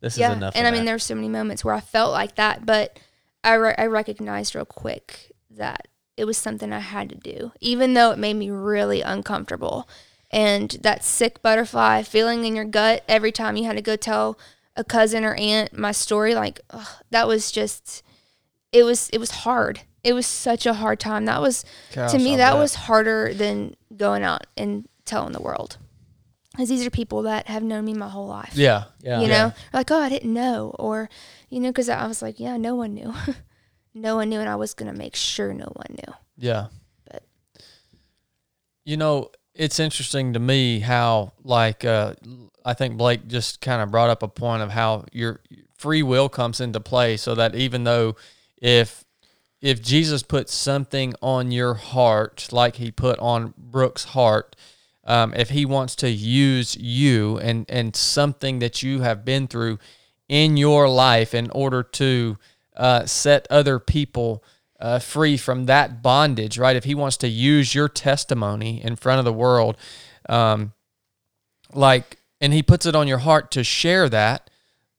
[0.00, 0.30] This yeah.
[0.30, 2.36] is enough." And I mean, that." there were so many moments where I felt like
[2.36, 2.98] that, but
[3.44, 7.94] I, re- I recognized real quick that it was something I had to do, even
[7.94, 9.88] though it made me really uncomfortable.
[10.30, 14.38] And that sick butterfly feeling in your gut every time you had to go tell
[14.76, 18.02] a cousin or aunt my story, like ugh, that was just,
[18.72, 19.80] it was it was hard.
[20.02, 21.26] It was such a hard time.
[21.26, 22.60] That was Gosh, to me I that bet.
[22.60, 25.76] was harder than going out and telling the world,
[26.52, 28.52] because these are people that have known me my whole life.
[28.54, 28.84] Yeah.
[29.02, 29.52] yeah, you know?
[29.72, 31.08] Like oh i didn't know or
[31.48, 33.12] you know because i was like yeah no one knew.
[33.94, 36.14] No one knew and i was gonna make sure no one knew.
[36.38, 36.68] Yeah.
[37.10, 37.24] But-
[38.84, 42.14] you know, it's interesting to me how like uh
[42.64, 45.40] I think Blake just kind of brought up a point of how your
[45.76, 48.16] free will comes into play so that even though
[48.56, 49.04] if
[49.60, 54.56] if Jesus put something on your heart like he put on Brooke's heart
[55.04, 59.78] um, if he wants to use you and and something that you have been through
[60.28, 62.38] in your life in order to
[62.76, 64.42] uh, set other people
[64.80, 66.74] uh, free from that bondage, right?
[66.74, 69.76] If he wants to use your testimony in front of the world,
[70.28, 70.72] um,
[71.72, 74.50] like, and he puts it on your heart to share that,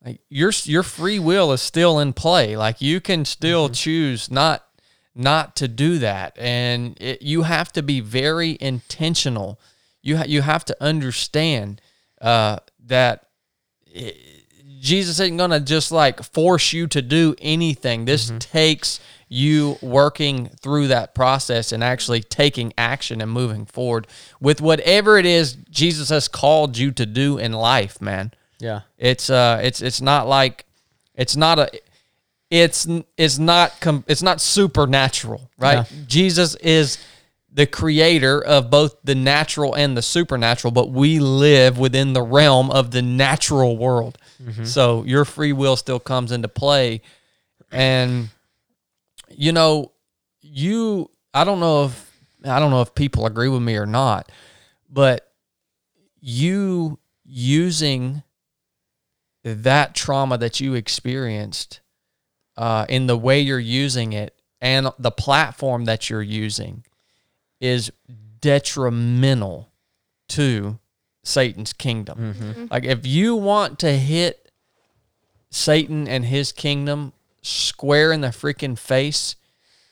[0.05, 2.55] like your your free will is still in play.
[2.55, 4.65] Like you can still choose not
[5.15, 9.59] not to do that, and it, you have to be very intentional.
[10.03, 11.81] You ha- you have to understand
[12.21, 13.25] uh, that
[14.79, 18.05] Jesus isn't going to just like force you to do anything.
[18.05, 18.99] This takes
[19.29, 24.05] you working through that process and actually taking action and moving forward
[24.39, 28.31] with whatever it is Jesus has called you to do in life, man.
[28.59, 30.65] yeah, It's uh it's it's not like
[31.15, 31.71] it's not a
[32.51, 32.87] it's
[33.17, 35.89] it's not com- it's not supernatural, right?
[35.91, 35.97] Yeah.
[36.05, 36.97] Jesus is
[37.55, 42.71] the creator of both the natural and the supernatural, but we live within the realm
[42.71, 44.17] of the natural world.
[44.65, 47.01] So your free will still comes into play
[47.71, 48.29] and
[49.29, 49.91] you know,
[50.41, 52.11] you I don't know if
[52.43, 54.31] I don't know if people agree with me or not,
[54.89, 55.31] but
[56.19, 58.23] you using
[59.43, 61.81] that trauma that you experienced
[62.57, 66.83] uh, in the way you're using it and the platform that you're using
[67.63, 67.91] is
[68.41, 69.69] detrimental
[70.29, 70.77] to
[71.23, 72.17] Satan's kingdom.
[72.33, 72.43] Mm-hmm.
[72.51, 72.65] Mm-hmm.
[72.69, 74.51] Like if you want to hit
[75.49, 79.35] Satan and his kingdom square in the freaking face,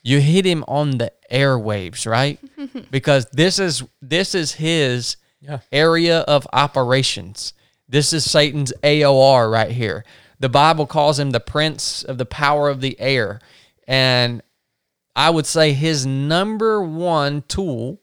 [0.03, 2.39] you hit him on the airwaves, right?
[2.91, 5.59] because this is this is his Yeah.
[5.71, 7.53] area of operations.
[7.87, 10.03] This is Satan's AOR right here.
[10.39, 13.39] The Bible calls him the prince of the power of the air.
[13.87, 14.41] And
[15.15, 18.01] I would say his number one tool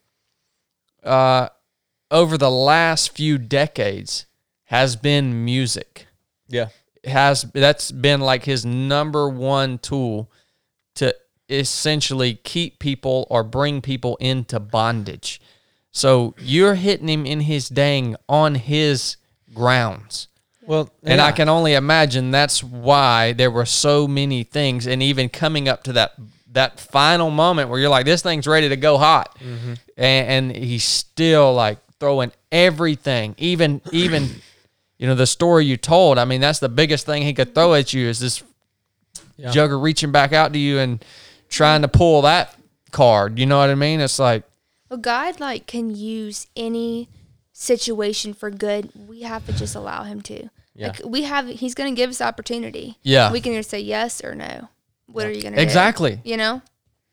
[1.03, 1.49] uh,
[2.11, 4.27] over the last few decades
[4.65, 6.07] has been music
[6.49, 6.69] yeah,
[7.05, 10.31] has that's been like his number one tool
[10.97, 11.15] to
[11.49, 15.41] essentially keep people or bring people into bondage.
[15.91, 19.17] So you're hitting him in his dang on his
[19.55, 20.29] grounds.
[20.67, 25.31] Well, And I can only imagine that's why there were so many things and even
[25.31, 26.13] coming up to that
[26.53, 29.37] that final moment where you're like this thing's ready to go hot.
[29.39, 29.75] Mm-hmm.
[29.97, 34.29] And, and he's still like throwing everything, even even
[34.99, 36.19] you know the story you told.
[36.19, 38.43] I mean, that's the biggest thing he could throw at you is this
[39.37, 39.51] Yeah.
[39.51, 41.05] jugger reaching back out to you and
[41.49, 42.55] trying to pull that
[42.91, 43.39] card.
[43.39, 44.01] You know what I mean?
[44.01, 44.43] It's like
[44.89, 47.09] Well, God like can use any
[47.53, 48.91] situation for good.
[49.09, 50.49] We have to just allow Him to.
[50.75, 50.89] Yeah.
[50.89, 52.97] Like we have, He's going to give us opportunity.
[53.03, 53.31] Yeah.
[53.33, 54.69] We can either say yes or no.
[55.09, 56.17] What are you going to Exactly.
[56.23, 56.31] do?
[56.31, 56.63] You know.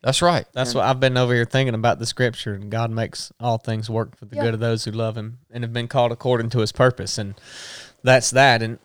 [0.03, 0.45] that's right.
[0.53, 2.53] That's what I've been over here thinking about the scripture.
[2.53, 4.43] And God makes all things work for the Yeah.
[4.43, 7.17] good of those who love Him and have been called according to His purpose.
[7.17, 7.33] And
[8.03, 8.61] that's that.
[8.61, 8.77] And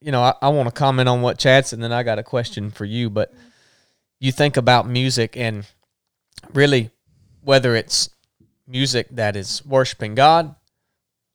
[0.00, 2.20] you know, I, I want to comment on what Chad said, and then I got
[2.20, 3.10] a question for you.
[3.10, 3.34] But
[4.20, 5.66] you think about music and
[6.52, 6.90] really
[7.42, 8.10] whether it's
[8.68, 10.54] music that is worshiping God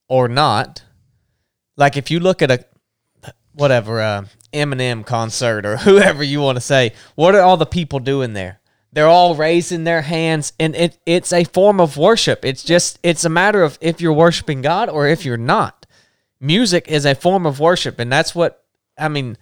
[0.07, 0.83] or not.
[1.75, 2.63] Like if you look at a
[3.53, 7.99] whatever uh, Eminem concert or whoever you want to say, what are all the people
[7.99, 8.59] doing there?
[8.91, 12.45] They're all raising their hands, and it it's a form of worship.
[12.45, 15.87] It's just it's a matter of if you're worshiping God or if you're not.
[16.39, 18.63] Music is a form of worship, and that's what
[18.95, 19.37] I mean.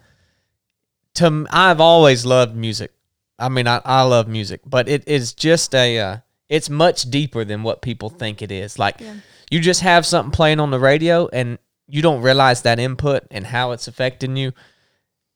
[1.16, 2.94] To I've always loved music.
[3.38, 7.44] I mean, I, I love music, but it is just a uh, it's much deeper
[7.44, 8.80] than what people think it is.
[8.80, 9.02] Like
[9.50, 11.60] you just have something playing on the radio, and
[11.92, 14.54] you don't realize that input and how it's affecting you.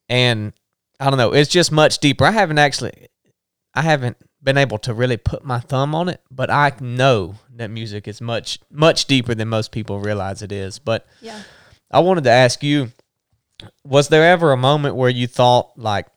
[0.07, 0.53] And
[0.99, 2.23] I don't know, it's just much deeper.
[2.23, 3.09] I haven't actually,
[3.73, 7.69] I haven't been able to really put my thumb on it, but I know that
[7.69, 10.79] music is much much deeper than most people realize it is.
[10.79, 11.41] But Yeah.
[11.91, 12.91] I wanted to ask you
[13.83, 16.07] was there ever a moment where you thought like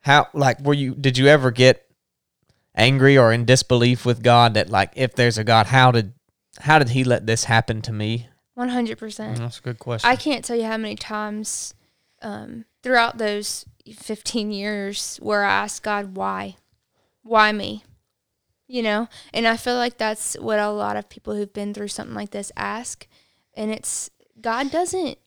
[0.00, 1.86] how like were you did you ever get
[2.74, 6.14] angry or in disbelief with God that like if there's a God how did
[6.58, 8.28] how did he let this happen to me?
[8.56, 9.38] One hundred percent.
[9.38, 10.10] That's a good question.
[10.10, 11.74] I can't tell you how many times
[12.22, 16.56] um, throughout those 15 years where I asked God, why?
[17.22, 17.84] Why me?
[18.66, 19.08] You know?
[19.34, 22.30] And I feel like that's what a lot of people who've been through something like
[22.30, 23.06] this ask.
[23.54, 25.18] And it's God doesn't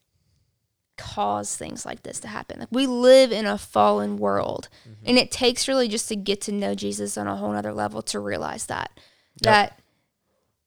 [0.98, 2.58] cause things like this to happen.
[2.58, 4.68] Like we live in a fallen world.
[5.04, 8.02] And it takes really just to get to know Jesus on a whole other level
[8.02, 8.90] to realize that.
[9.42, 9.78] That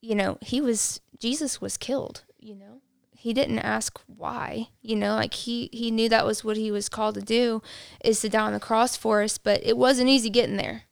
[0.01, 2.82] you know, he was Jesus was killed, you know.
[3.16, 6.89] He didn't ask why, you know, like he he knew that was what he was
[6.89, 7.62] called to do
[8.04, 10.84] is to die on the cross for us, but it wasn't easy getting there.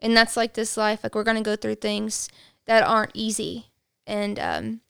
[0.00, 2.28] And that's like this life, like we're going to go through things
[2.66, 3.66] that aren't easy.
[4.08, 4.80] And um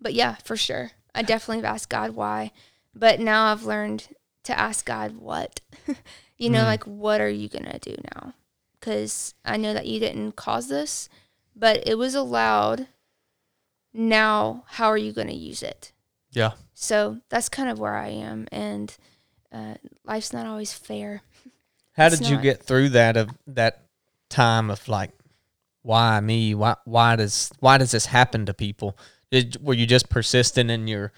[0.00, 0.92] but yeah, for sure.
[1.14, 2.52] I definitely have asked God why,
[2.94, 4.08] but now I've learned
[4.44, 5.60] to ask God what.
[6.38, 8.32] you know, like what are you going to do now?
[8.80, 11.08] Cuz I know that you didn't cause this,
[11.54, 12.86] but it was allowed.
[13.94, 15.92] Now, how are you going to use it?
[16.32, 16.52] yeah.
[16.76, 18.94] So that's kind of where I am, and
[19.52, 19.74] uh,
[20.04, 21.22] life's not always fair.
[21.92, 22.42] How It's did you not.
[22.42, 23.84] get through that of that
[24.28, 25.10] time of like
[25.82, 26.54] why me?
[26.54, 28.98] Why why does why does this happen to people?
[29.30, 31.12] Did were you just persistent in your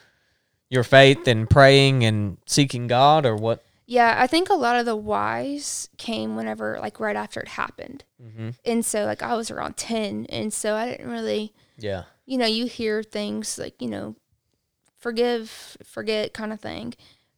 [0.68, 3.64] your faith and praying and seeking God or what?
[3.86, 8.02] Yeah, I think a lot of the whys came whenever, like, right after it happened.
[8.20, 8.50] Mm-hmm.
[8.64, 12.02] And so, like, I was around 10, and so I didn't really, Yeah.
[12.26, 14.16] You know, you hear things like, you know,
[14.98, 16.94] forgive, forget kind of thing.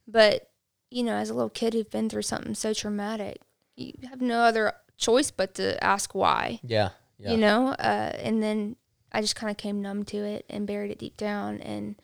[0.06, 0.50] But,
[0.90, 3.40] you know, as a little kid who's been through something so traumatic,
[3.76, 6.60] you have no other choice but to ask why.
[6.62, 6.90] Yeah.
[7.20, 7.32] Yeah.
[7.32, 8.76] you know uh, and then
[9.10, 11.96] i just kind of came numb to it and buried it deep down and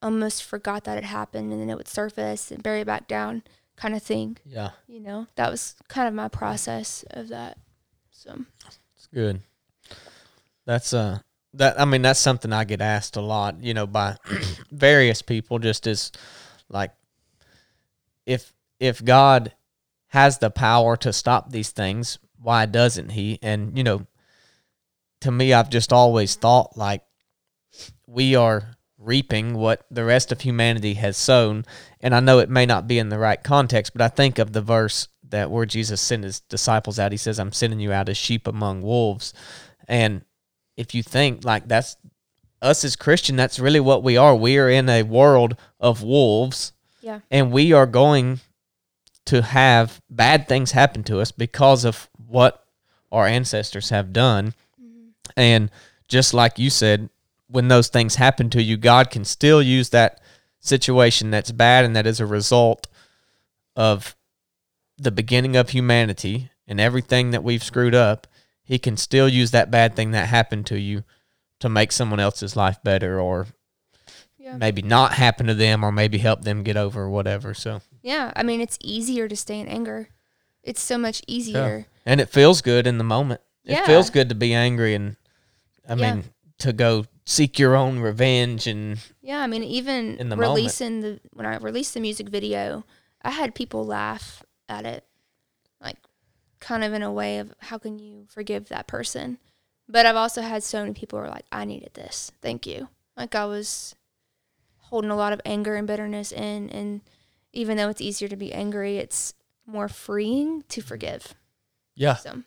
[0.00, 3.42] almost forgot that it happened and then it would surface and bury it back down
[3.74, 4.70] kind of thing yeah.
[4.86, 7.58] you know that was kind of my process of that
[8.12, 8.44] so
[8.96, 9.40] It's good.
[10.66, 11.18] That's uh
[11.54, 14.16] that I mean that's something I get asked a lot, you know, by
[14.70, 16.12] various people just as
[16.68, 16.92] like
[18.26, 19.52] if if God
[20.08, 23.38] has the power to stop these things, why doesn't he?
[23.42, 24.06] And you know,
[25.20, 27.02] to me I've just always thought like
[28.06, 31.64] we are reaping what the rest of humanity has sown.
[32.00, 34.52] And I know it may not be in the right context, but I think of
[34.52, 37.12] the verse that where Jesus sent his disciples out.
[37.12, 39.34] He says, I'm sending you out as sheep among wolves.
[39.88, 40.24] And
[40.76, 41.96] if you think like that's
[42.62, 44.34] us as Christian, that's really what we are.
[44.34, 46.72] We are in a world of wolves
[47.04, 48.40] yeah and we are going
[49.26, 52.64] to have bad things happen to us because of what
[53.12, 54.54] our ancestors have done.
[54.82, 55.08] Mm-hmm.
[55.36, 55.70] And
[56.08, 57.08] just like you said,
[57.48, 60.20] when those things happen to you, God can still use that
[60.60, 62.86] situation that's bad and that is a result
[63.76, 64.16] of
[64.98, 68.26] the beginning of humanity and everything that we've screwed up.
[68.64, 71.04] He can still use that bad thing that happened to you
[71.60, 73.46] to make someone else's life better or
[74.38, 77.54] yeah maybe not happen to them or maybe help them get over or whatever.
[77.54, 80.08] So, yeah i mean it's easier to stay in anger
[80.62, 83.40] it's so much easier and it feels good in the moment.
[83.64, 85.16] It feels good to be angry and
[85.88, 86.14] I Yeah.
[86.14, 86.24] mean
[86.58, 90.56] to go seek your own revenge and Yeah, I mean, even In the moment.
[90.56, 92.84] releasing the when I released the music video,
[93.22, 95.04] I had people laugh at it,
[96.64, 99.38] kind of in a way of how can you forgive that person?
[99.86, 102.88] But I've also had so many people who are like, I needed this, thank you.
[103.16, 103.94] Like I was
[104.78, 107.02] holding a lot of anger and bitterness in, and
[107.52, 109.34] even though it's easier to be angry, it's
[109.66, 111.34] more freeing to forgive.
[111.94, 112.16] Yeah.
[112.16, 112.42] So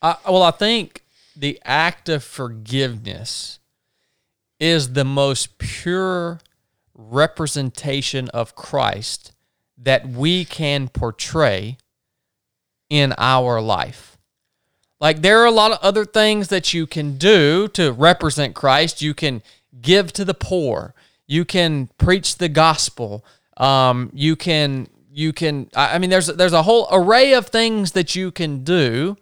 [0.00, 1.04] I, well, I think
[1.36, 3.58] the act of forgiveness
[4.58, 6.40] is the most pure
[6.94, 9.32] representation of Christ
[9.76, 11.76] that we can portray
[12.90, 14.18] in our life.
[15.00, 19.02] Like there are a lot of other things that you can do to represent Christ.
[19.02, 19.42] You can
[19.80, 20.94] give to the poor.
[21.26, 23.24] You can preach the gospel.
[23.56, 25.68] Um, you can you can.
[25.74, 29.16] I mean, there's there's a whole array of things that you can do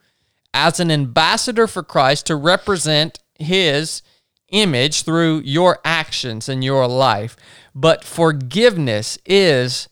[0.55, 4.03] as an ambassador for Christ to represent His
[4.51, 7.37] image through your actions in your life.
[7.75, 9.89] But forgiveness is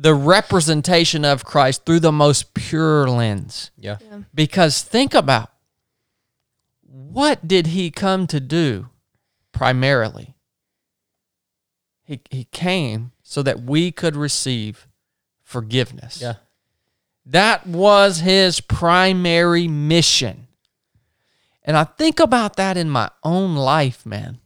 [0.00, 3.72] the representation of Christ through the most pure lens.
[3.76, 3.98] yeah.
[4.32, 5.50] Because think about
[6.88, 8.88] what did he come to do
[9.52, 10.36] primarily?
[12.04, 14.86] He, he came so that we could receive
[15.42, 16.20] forgiveness.
[16.22, 16.34] Yeah.
[17.26, 20.46] That was his primary mission.
[21.62, 24.38] And I think about that in my own life, man.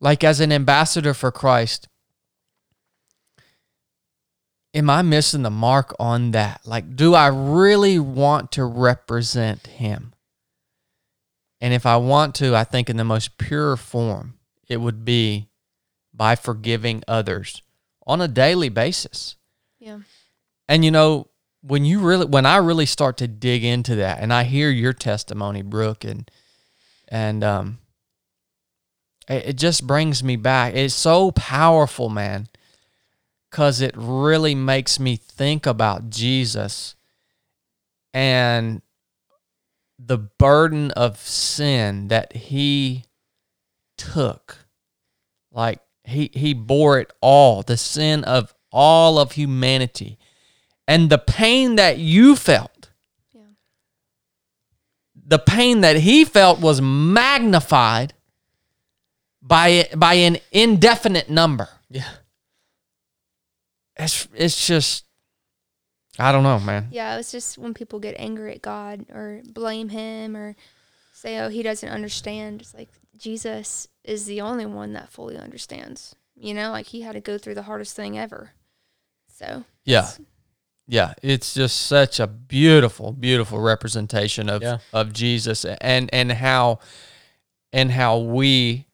[0.00, 1.88] Like as an ambassador for Christ,
[4.74, 6.62] am I missing the mark on that?
[6.66, 10.12] Like, do I really want to represent him?
[11.60, 14.34] And if I want to, I think in the most pure form,
[14.68, 15.48] it would be
[16.12, 17.62] by forgiving others
[18.06, 19.36] on a daily basis.
[19.78, 20.00] yeah,
[20.68, 21.28] And you know,
[21.62, 24.92] when you really when I really start to dig into that and I hear your
[24.92, 26.30] testimony, Brooke, and
[27.08, 27.78] and um
[29.28, 30.74] it, it just brings me back.
[30.74, 32.48] It's so powerful, man.
[33.54, 36.96] Cause it really makes me think about Jesus
[38.12, 38.82] and
[39.96, 43.04] the burden of sin that he
[43.96, 44.66] took.
[45.52, 50.18] Like he he bore it all, the sin of all of humanity.
[50.88, 52.90] And the pain that you felt,
[53.32, 53.42] Yeah.
[55.14, 58.14] the pain that he felt was magnified
[59.40, 61.68] by by an indefinite number.
[61.88, 62.10] Yeah.
[63.96, 65.04] It's it's just
[66.18, 66.88] I don't know, man.
[66.90, 67.16] yeah.
[67.18, 70.54] It's just when people get angry at God or blame Him or
[71.12, 76.14] say, "Oh, He doesn't understand." It's like Jesus is the only one that fully understands.
[76.36, 78.52] You know, like He had to go through the hardest thing ever.
[79.28, 80.10] So Yeah.
[80.86, 84.78] Yeah, it's just such a beautiful, beautiful representation of Yeah.
[84.92, 86.78] of Jesus and and how
[87.72, 88.86] and how we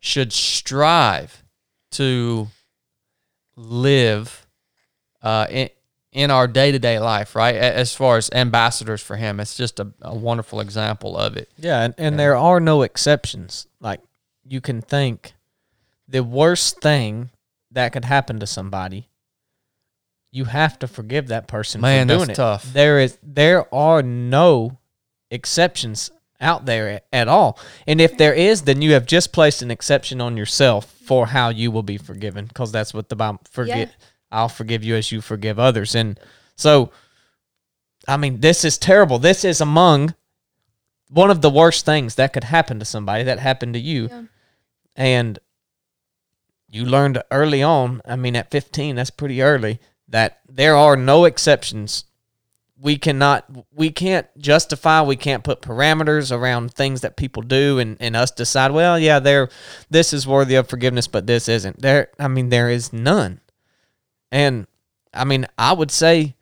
[0.00, 1.42] should strive
[1.92, 2.48] to
[3.56, 4.45] live
[5.22, 5.70] uh, in
[6.12, 7.54] in our day to day life, right?
[7.56, 11.50] As far as ambassadors for Him, it's just a, a wonderful example of it.
[11.58, 13.66] Yeah, and, and there are no exceptions.
[13.80, 14.00] Like
[14.48, 15.34] you can think
[16.08, 17.30] the worst thing
[17.70, 19.08] that could happen to somebody,
[20.30, 22.34] you have to forgive that person Man, for that's doing it.
[22.36, 22.72] tough.
[22.72, 24.78] There is there are no
[25.30, 26.10] exceptions
[26.40, 27.58] out there at, at all.
[27.86, 31.48] And if there is, then you have just placed an exception on yourself for how
[31.48, 34.06] you will be forgiven because that's what the Bible forget Yeah.
[34.30, 35.94] I'll forgive you as you forgive others.
[35.94, 36.18] And
[36.56, 36.90] so
[38.08, 39.18] I mean, this is terrible.
[39.18, 40.14] This is among
[41.08, 44.08] one of the worst things that could happen to somebody that happened to you.
[44.08, 44.22] Yeah.
[44.94, 45.38] And
[46.68, 51.24] you learned early on, I mean, at 15, that's pretty early, that there are no
[51.24, 52.04] exceptions.
[52.78, 57.96] We cannot, we can't justify, we can't put parameters around things that people do and,
[58.00, 59.48] and us decide, well, yeah, there,
[59.90, 61.80] this is worthy of forgiveness, but this isn't.
[61.80, 63.40] There, I mean, there is none.
[64.30, 64.66] And
[65.12, 66.34] I mean, I would say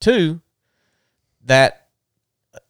[0.00, 0.40] too
[1.44, 1.88] that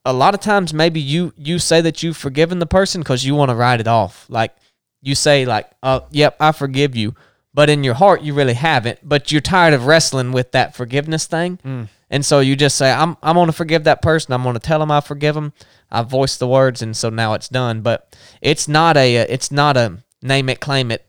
[0.04, 3.34] a lot of times maybe you you say that you've forgiven the person because you
[3.34, 4.26] want to write it off.
[4.28, 4.54] Like
[5.02, 7.14] you say like, "Oh, yep, I forgive you,"
[7.52, 9.00] but in your heart you really haven't.
[9.02, 11.88] But you're tired of wrestling with that forgiveness thing, mm.
[12.10, 14.32] and so you just say, "I'm I'm going to forgive that person.
[14.32, 15.52] I'm going to tell them I forgive them.
[15.90, 19.76] I voiced the words, and so now it's done." But it's not a it's not
[19.76, 21.06] a name it claim it.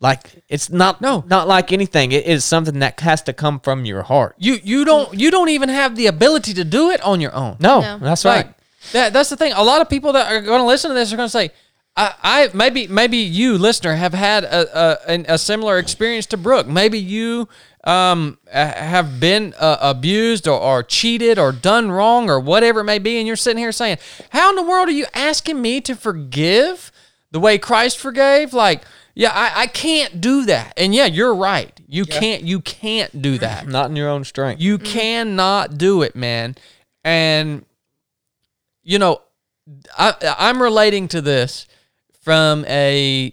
[0.00, 1.24] Like it's not No.
[1.26, 2.12] not like anything.
[2.12, 4.36] It is something that has to come from your heart.
[4.38, 7.56] You you don't you don't even have the ability to do it on your own.
[7.58, 7.98] No, No.
[7.98, 8.54] that's Like, right.
[8.92, 9.52] that that's the thing.
[9.54, 11.50] A lot of people that are going to listen to this are going to say,
[11.96, 16.36] I, I maybe maybe you listener have had a a, an- a similar experience to
[16.36, 16.68] Brooke.
[16.68, 17.48] Maybe you
[17.82, 22.84] um a- have been uh, abused or, or cheated or done wrong or whatever it
[22.84, 23.98] may be, and you're sitting here saying,
[24.30, 26.92] "How in the world are you asking me to forgive?"
[27.30, 28.84] the way Christ forgave, like,
[29.18, 30.74] yeah, I, I can't do that.
[30.76, 31.78] And yeah, you're right.
[31.88, 33.66] You can't you can't do that.
[33.66, 34.62] Not in your own strength.
[34.62, 36.54] You cannot do it, man.
[37.02, 37.66] And
[38.84, 39.20] you know,
[39.98, 41.66] I, I'm relating to this
[42.20, 43.32] from a,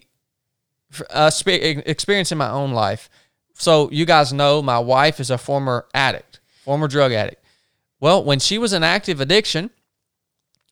[1.11, 1.49] a spe-
[1.85, 3.07] experience in my own life.
[3.53, 7.43] So you guys know my wife is a former addict, former drug addict.
[7.99, 9.69] Well, when she was in active addiction,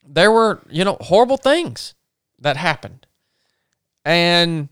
[0.03, 1.93] there were you know horrible things
[2.39, 3.05] that happened,
[4.03, 4.69] and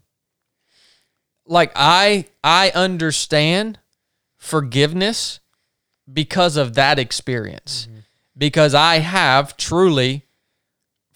[1.46, 3.80] like I I understand
[4.38, 5.40] forgiveness
[6.12, 7.88] because of that experience.
[7.90, 8.00] Mm-hmm.
[8.38, 10.26] Because I have truly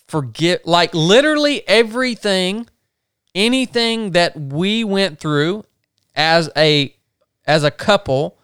[0.07, 2.67] forget like literally everything
[3.33, 5.65] anything that we went through
[6.15, 6.95] as a
[7.45, 8.37] as a couple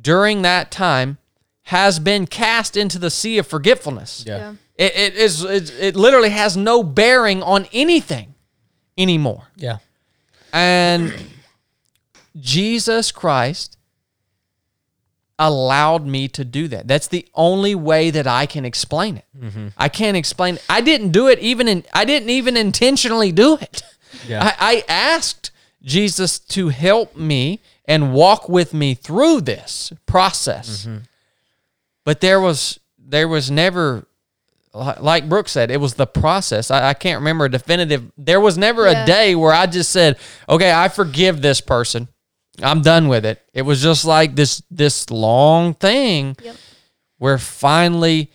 [0.00, 1.18] during that time
[1.62, 4.24] has been cast into the sea of forgetfulness.
[4.26, 4.54] Yeah.
[4.76, 8.34] It, it is it, it literally has no bearing on anything
[8.96, 9.44] anymore.
[9.56, 9.78] Yeah.
[10.56, 11.12] And
[12.40, 13.76] Jesus Christ
[15.38, 16.88] allowed me to do that.
[16.88, 19.26] That's the only way that I can explain it.
[19.38, 19.68] Mm-hmm.
[19.76, 20.58] I can't explain.
[20.70, 21.84] I didn't do it even in.
[21.92, 23.82] I didn't even intentionally do it.
[24.26, 24.42] Yeah.
[24.42, 25.50] I, I asked
[25.82, 30.86] Jesus to help me and walk with me through this process.
[30.86, 30.98] Mm-hmm.
[32.04, 34.06] But there was there was never
[35.00, 36.70] like Brooke said, it was the process.
[36.70, 38.10] I, I can't remember a definitive.
[38.18, 39.02] There was never Yeah.
[39.04, 40.18] a day where I just said,
[40.48, 42.08] "Okay, I forgive this person.
[42.62, 46.56] I'm done with it." It was just like this this long thing Yep.
[47.18, 48.30] where finally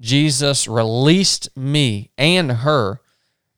[0.00, 3.00] Jesus released me and her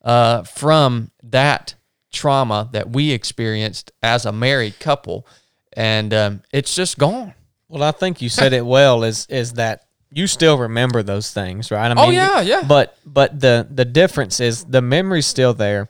[0.03, 1.75] uh, from that
[2.11, 5.25] trauma that we experienced as a married couple,
[5.73, 7.33] and um, it's just gone.
[7.69, 9.03] Well, I think you said it well.
[9.03, 11.91] Is is that you still remember those things, right?
[11.91, 12.63] I Oh, yeah, yeah.
[12.67, 15.89] But but the the difference is the memory's still there,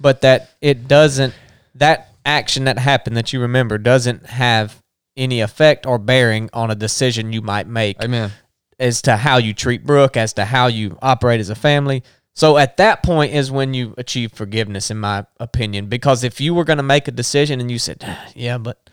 [0.00, 1.34] but that it doesn't
[1.74, 4.82] that action that happened that you remember doesn't have
[5.16, 8.32] any effect or bearing on a decision you might make Amen.
[8.78, 12.02] as to how you treat Brooke, as to how you operate as a family.
[12.34, 15.86] So at that point is when you achieve forgiveness, in my opinion.
[15.86, 18.90] Because if you were going to make a decision and you said, ah, "Yeah, but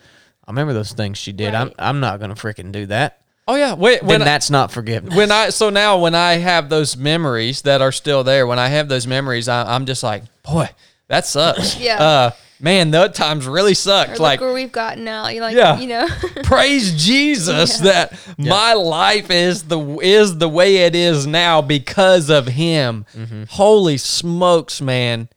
[0.47, 1.53] I remember those things she did.
[1.53, 3.73] I'm I'm not going to freaking do that," Oh yeah.
[3.73, 5.15] Wait, then when I, that's not forgiveness.
[5.15, 8.67] when I so now when I have those memories that are still there, when I
[8.69, 10.69] have those memories, I, I'm just like, boy,
[11.07, 11.77] that sucks.
[11.79, 12.01] Yeah.
[12.01, 12.31] Uh,
[12.61, 14.11] man, those times really Or sucked.
[14.11, 15.27] look Like, where we've gotten now.
[15.27, 15.77] You're like, Yeah.
[15.77, 16.07] you know,
[16.43, 22.47] praise Jesus that my life is the is the way it is now because of
[22.47, 23.05] Him.
[23.49, 25.27] Holy smokes, man!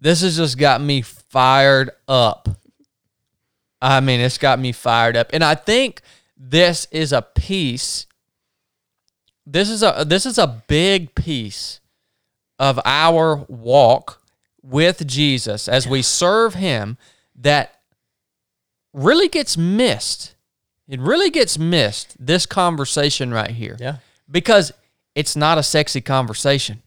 [0.00, 2.48] This has just got me fired up.
[3.80, 6.02] I mean, it's got me fired up, and I think
[6.44, 8.06] this is a piece.
[9.46, 11.80] This is a this is a big piece
[12.58, 14.20] of our walk
[14.60, 16.98] with Jesus as we serve Him
[17.36, 17.80] that
[18.92, 20.34] really gets missed.
[20.88, 23.76] It really gets missed, this conversation right here.
[23.78, 23.96] Yeah.
[24.30, 24.72] Because
[25.14, 26.82] it's not a sexy conversation.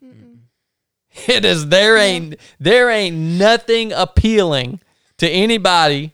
[1.27, 4.81] It is there ain't there ain't nothing appealing
[5.17, 6.11] to anybody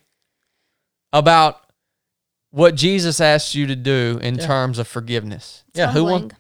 [1.12, 1.71] about
[2.52, 5.64] what Jesus asked you to do in terms of forgiveness.
[5.74, 6.36] yeah, who wants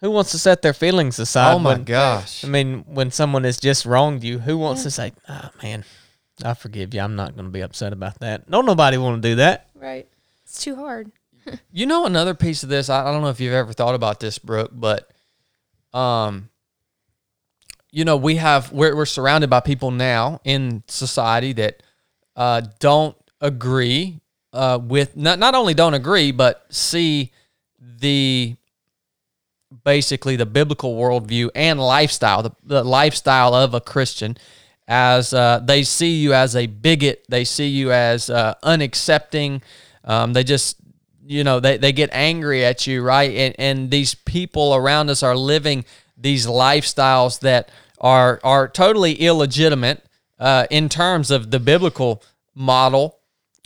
[0.00, 1.54] who wants to set their feelings aside?
[1.54, 2.44] oh my when- gosh.
[2.44, 5.84] I mean, when someone has just wronged you, who wants to say, "Oh man,
[6.44, 7.00] I forgive you.
[7.00, 9.68] I'm not going to be upset about that." Don't nobody want to do that.
[9.74, 10.06] right?
[10.44, 11.10] It's too hard.
[11.72, 14.18] You know another piece of this, I, I don't know if you've ever thought about
[14.18, 15.08] this, Brooke, but
[15.94, 16.48] um
[17.92, 21.82] you know, we have we're we're surrounded by people now in society that
[22.34, 24.20] uh don't agree
[24.52, 27.32] uh with not not only don't agree, but see
[27.80, 28.56] the
[29.84, 34.36] basically the biblical worldview and lifestyle, the, the lifestyle of a Christian,
[34.88, 39.62] as uh, they see you as a bigot, they see you as uh, unaccepting.
[40.04, 40.76] Um, they just,
[41.24, 43.32] you know, they, they get angry at you, right?
[43.32, 45.84] And, and these people around us are living
[46.16, 50.04] these lifestyles that are are totally illegitimate
[50.38, 52.22] uh, in terms of the biblical
[52.54, 53.15] model.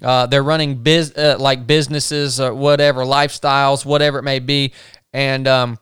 [0.03, 4.73] Uh, they're running biz uh, like businesses or whatever, lifestyles, whatever it may be,
[5.13, 5.79] and um,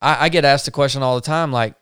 [0.00, 1.74] I, I get asked the question all the time, like,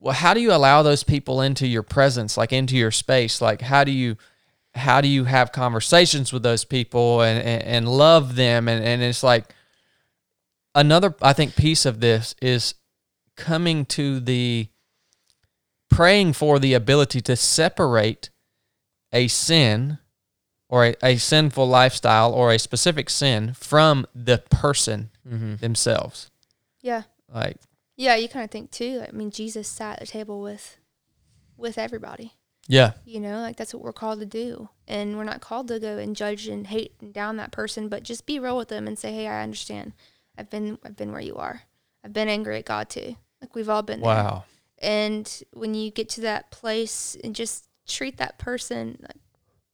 [0.00, 3.40] well, how do you allow those people into your presence, like into your space?
[3.40, 4.16] Like, how do you
[4.74, 8.68] how do you have conversations with those people and and, and love them?
[8.68, 9.54] And and it's like
[10.74, 12.74] another, I think, piece of this is
[13.36, 14.68] coming to the
[15.90, 18.30] praying for the ability to separate
[19.12, 19.98] a sin
[20.68, 25.56] or a, a sinful lifestyle or a specific sin from the person mm-hmm.
[25.56, 26.30] themselves.
[26.82, 27.02] Yeah.
[27.32, 27.56] Like,
[27.96, 29.02] Yeah, you kind of think too.
[29.06, 30.78] I mean, Jesus sat at the table with
[31.56, 32.34] with everybody.
[32.68, 32.92] Yeah.
[33.04, 34.68] You know, like that's what we're called to do.
[34.88, 38.02] And we're not called to go and judge and hate and down that person, but
[38.02, 39.92] just be real with them and say, Hey, I understand.
[40.36, 41.62] I've been I've been where you are.
[42.04, 43.16] I've been angry at God too.
[43.40, 44.08] Like we've all been there.
[44.08, 44.44] Wow.
[44.78, 49.16] And when you get to that place and just treat that person like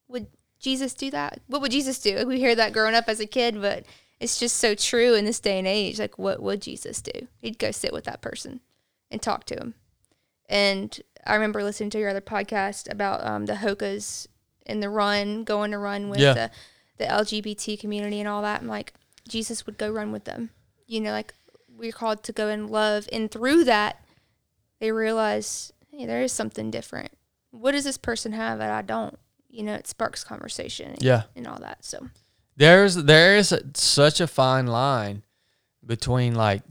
[0.08, 0.26] would
[0.62, 1.40] Jesus do that?
[1.48, 2.24] What would Jesus do?
[2.26, 3.84] We hear that growing up as a kid, but
[4.20, 5.98] it's just so true in this day and age.
[5.98, 7.26] Like what would Jesus do?
[7.40, 8.60] He'd go sit with that person
[9.10, 9.74] and talk to him.
[10.48, 14.26] And I remember listening to your other podcast about um, the Hokas
[14.66, 16.34] and the run, going to run with Yeah.
[16.34, 16.50] the,
[16.98, 18.60] the LGBT community and all that.
[18.60, 18.94] And like
[19.28, 20.50] Jesus would go run with them.
[20.86, 21.34] You know, like
[21.74, 23.08] we're called to go and love.
[23.12, 24.04] And through that,
[24.78, 27.10] they realize, hey, there is something different.
[27.50, 29.18] What does this person have that I don't?
[29.52, 31.22] You know, it sparks conversation and, Yeah.
[31.36, 31.84] and all that.
[31.84, 32.08] So,
[32.56, 35.22] There's there is a, such a fine line
[35.86, 36.62] between like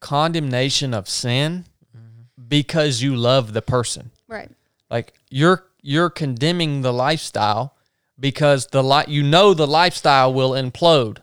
[0.00, 1.64] condemnation of sin
[1.96, 2.48] mm-hmm.
[2.48, 4.10] because you love the person.
[4.26, 4.50] right.
[4.90, 7.74] Like you're you're condemning the lifestyle
[8.18, 11.18] because the li- you know the lifestyle will implode.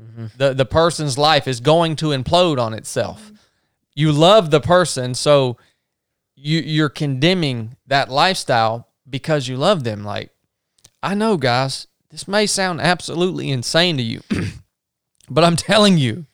[0.00, 0.26] Mm-hmm.
[0.36, 3.24] The the person's life is going to implode on itself.
[3.24, 3.34] Mm-hmm.
[3.96, 5.56] You love the person, so
[6.36, 10.04] you you're condemning that lifestyle because you love them.
[10.04, 10.30] Like
[11.02, 14.20] I know, guys, this may sound absolutely insane to you,
[15.30, 16.26] but I'm telling you,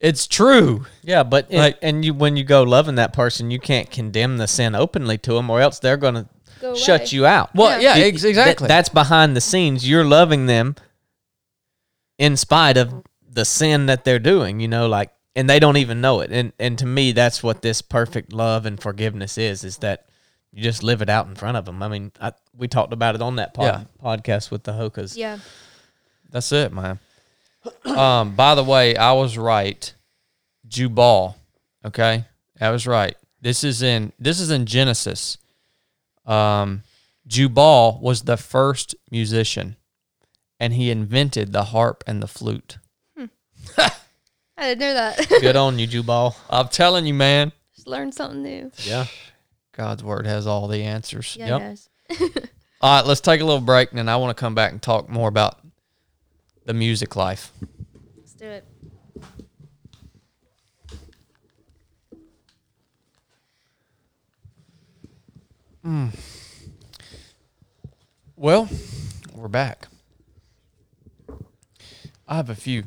[0.00, 0.86] it's true.
[1.02, 4.38] Yeah, but and, Like- and you when you go loving that person, you can't condemn
[4.38, 6.28] the sin openly to them, or else they're gonna
[6.60, 7.08] Go shut away.
[7.10, 7.54] you out.
[7.54, 8.04] Well, yeah, Yeah.
[8.04, 8.68] ex- Th- exactly.
[8.68, 9.88] that's behind the scenes.
[9.88, 10.76] You're loving them
[12.18, 14.60] in spite of the sin that they're doing.
[14.60, 16.30] You know, like, and they don't even know it.
[16.32, 19.64] And and to me, that's what this perfect love and forgiveness is.
[19.64, 20.06] Is that
[20.52, 21.82] you just live it out in front of them.
[21.82, 25.16] I mean, I, we talked about it on that pod, podcast with the Hokas.
[25.16, 25.38] Yeah.
[26.30, 26.98] That's it, man.
[27.84, 29.92] um, by the way, I was right.
[30.68, 31.36] Jubal.
[31.84, 32.24] Okay.
[32.60, 33.16] I was right.
[33.40, 35.38] This is in this is in Genesis.
[36.26, 36.82] Um
[37.26, 39.76] Jubal was the first musician
[40.58, 42.78] and he invented the harp and the flute.
[43.78, 43.90] I
[44.58, 45.26] didn't know that.
[45.40, 46.36] Good on you, Jubal.
[46.50, 48.70] I'm telling you, man, Just learn something new.
[48.84, 49.06] Yeah.
[49.72, 51.36] God's word has all the answers.
[51.38, 51.60] Yeah, Yep.
[51.60, 51.88] it does.
[52.82, 54.80] All right, let's take a little break and then I want to come back and
[54.80, 55.60] talk more about
[56.64, 57.52] the music life.
[58.16, 58.64] Let's do it.
[68.36, 68.68] Well,
[69.34, 69.88] we're back.
[72.26, 72.84] I have a few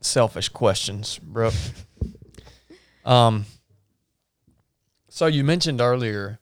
[0.00, 1.54] selfish questions, Brooke.
[3.04, 3.46] Um,
[5.22, 6.40] so you mentioned earlier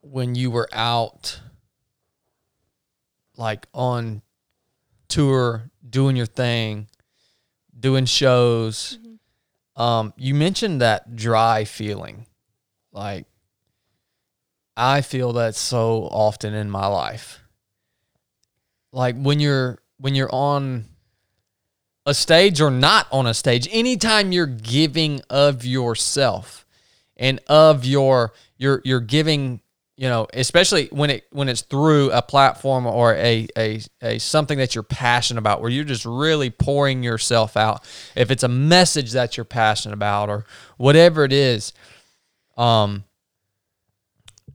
[0.00, 1.40] when you were out,
[3.36, 4.22] like on
[5.08, 6.86] tour, doing your thing,
[7.76, 9.00] doing shows.
[9.74, 12.26] Um, you mentioned that dry feeling,
[12.92, 13.26] like
[14.76, 17.40] I feel that so often in my life.
[18.92, 20.84] Like when you're when you're on
[22.06, 26.65] a stage or not on a stage, anytime you're giving of yourself
[27.16, 29.60] and of your you're you're giving,
[29.96, 34.58] you know, especially when it when it's through a platform or a a, a something
[34.58, 37.84] that you're passionate about where you're just really pouring yourself out.
[38.14, 40.44] If it's a message that you're passionate about or
[40.76, 41.72] whatever it is,
[42.56, 43.04] um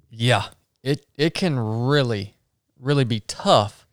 [0.09, 0.45] yeah,
[0.83, 2.35] it it can really
[2.79, 3.87] really be tough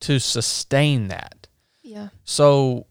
[0.00, 1.48] to sustain that.
[1.82, 2.08] Yeah.
[2.24, 2.86] So,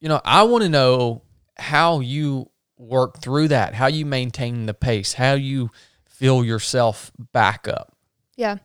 [0.00, 1.22] you know, I want to know
[1.56, 2.50] how you
[2.84, 5.70] work through that, how you maintain the pace, how you
[6.04, 7.96] fill yourself back up.
[8.36, 8.58] Yeah.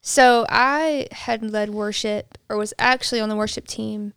[0.00, 4.14] So I had led worship or was actually on the worship team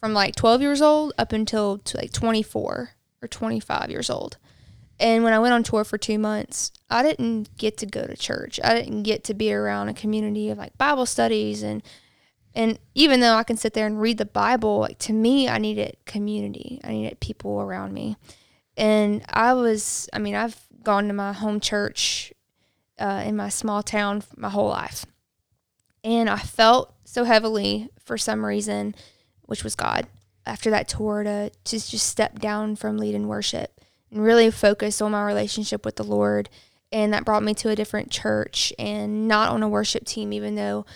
[0.00, 2.90] from like 12 years old up until like 24
[3.22, 4.36] or 25 years old.
[5.00, 8.16] And when I went on tour for two months, I didn't get to go to
[8.16, 8.60] church.
[8.62, 11.82] I didn't get to be around a community of like Bible studies and
[12.54, 15.56] and even though I can sit there and read the Bible, like to me, I
[15.56, 16.80] needed community.
[16.84, 18.16] I needed people around me.
[18.82, 22.32] And I was, I mean, I've gone to my home church
[22.98, 25.06] uh, in my small town my whole life.
[26.02, 28.96] And I felt so heavily for some reason,
[29.42, 30.08] which was God,
[30.44, 33.80] after that tour to, to just step down from leading worship
[34.10, 36.50] and really focus on my relationship with the Lord.
[36.90, 40.56] And that brought me to a different church and not on a worship team, even
[40.56, 40.86] though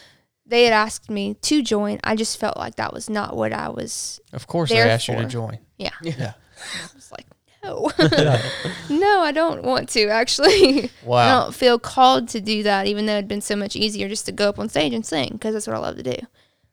[0.45, 2.01] they had asked me to join.
[2.03, 4.21] I just felt like that was not what I was.
[4.33, 5.61] Of course, they asked you to join.
[5.79, 5.91] Yeah.
[6.03, 6.33] Yeah.
[6.75, 7.27] I was like,
[7.67, 7.91] no,
[8.91, 10.91] no, I don't want to actually.
[11.09, 14.27] I don't feel called to do that, even though it'd been so much easier just
[14.27, 16.17] to go up on stage and sing because that's what I love to do.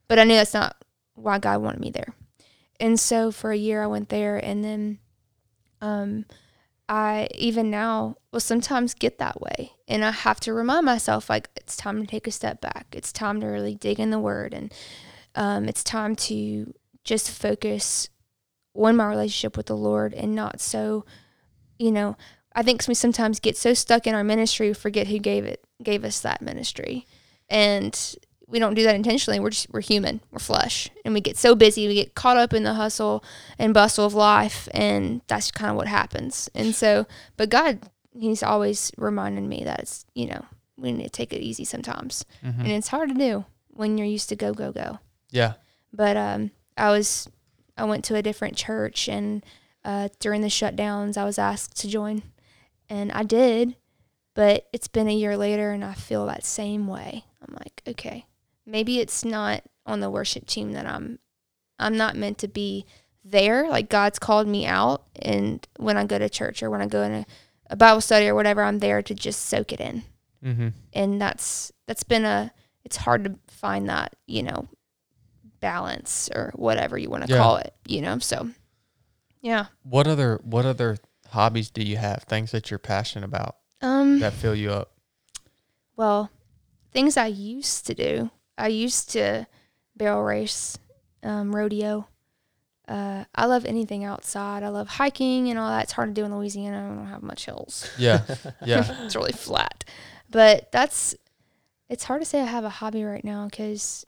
[0.08, 0.76] But I knew that's not
[1.16, 2.14] why God wanted me there.
[2.80, 5.00] And so for a year I went there, and then
[5.82, 6.26] um,
[6.90, 9.72] I even now will sometimes get that way.
[9.88, 12.88] And I have to remind myself like it's time to take a step back.
[12.92, 14.74] It's time to really dig in the word and
[15.36, 18.10] um, it's time to just focus
[18.76, 21.06] on my relationship with the Lord and not so,
[21.80, 22.16] you know,
[22.56, 25.64] I think we sometimes get so stuck in our ministry we forget who gave it
[25.82, 27.06] gave us that ministry.
[27.50, 27.98] And
[28.48, 29.40] we don't do that intentionally.
[29.40, 30.22] We're just we're human.
[30.32, 31.88] We're flesh, and we get so busy.
[31.88, 33.24] We get caught up in the hustle
[33.58, 36.50] and bustle of life, and that's kind of what happens.
[36.54, 37.80] And so, but God,
[38.18, 40.46] He's always reminding me that it's you know
[40.78, 42.62] we need to take it easy sometimes, Mm-hmm.
[42.62, 45.00] and it's hard to do when you're used to go go go.
[45.32, 45.54] Yeah.
[45.92, 47.28] But um, I was
[47.78, 49.44] I went to a different church, and
[49.84, 52.24] uh, during the shutdowns, I was asked to join,
[52.90, 53.76] and I did.
[54.36, 57.26] But it's been a year later, and I feel that same way.
[57.42, 58.26] I'm like, okay,
[58.66, 61.20] maybe it's not on the worship team that I'm.
[61.80, 62.86] I'm not meant to be
[63.26, 63.68] there.
[63.68, 67.02] Like God's called me out, and when I go to church or when I go
[67.04, 67.26] in a,
[67.70, 70.04] a Bible study or whatever, I'm there to just soak it in
[70.46, 70.68] Mm-hmm.
[70.92, 72.52] and that's that's been a
[72.84, 74.68] it's hard to find that you know
[75.64, 77.40] balance or whatever you want to Yeah.
[77.40, 78.50] call it you know so
[79.42, 80.98] yeah What other What other
[81.30, 82.24] hobbies do you have?
[82.24, 84.92] Things that you're passionate about um that fill you up?
[85.96, 86.30] well
[86.92, 89.48] things i used to do i used to
[89.96, 90.78] barrel race
[91.24, 92.08] um, rodeo
[92.88, 96.26] uh, i love anything outside i love hiking and all that it's hard to do
[96.26, 98.22] in louisiana i don't have much hills Yeah.
[98.66, 99.06] Yeah.
[99.06, 99.86] it's really flat.
[100.30, 101.16] But that's
[101.90, 104.04] it's hard to say I have a hobby right now because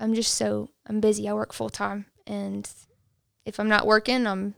[0.00, 1.28] I'm just so I'm busy.
[1.28, 2.68] I work full time, and
[3.44, 4.54] if I'm not working, I'm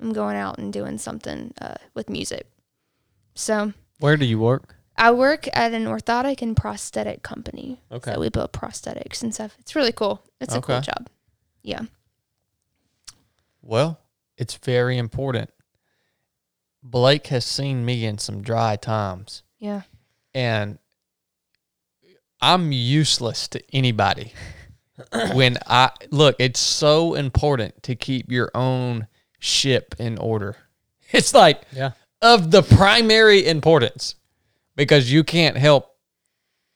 [0.00, 2.46] I'm going out and doing something uh, with music.
[3.34, 4.74] So Where do you work?
[4.96, 7.82] I work at an orthotic and prosthetic company.
[7.92, 8.14] Okay.
[8.14, 9.54] So we build prosthetics and stuff.
[9.58, 10.22] It's really cool.
[10.40, 11.08] It's a cool job.
[11.62, 11.82] Yeah.
[13.60, 14.00] Well,
[14.38, 15.50] it's very important.
[16.82, 19.82] Blake has seen me in some dry times, Yeah.
[20.32, 20.78] and
[22.40, 24.32] I'm useless to anybody.
[25.34, 29.06] when I look, it's so important to keep your own
[29.38, 30.56] ship in order.
[31.12, 31.92] It's like Yeah.
[32.20, 34.16] of the primary importance
[34.74, 35.94] because you can't help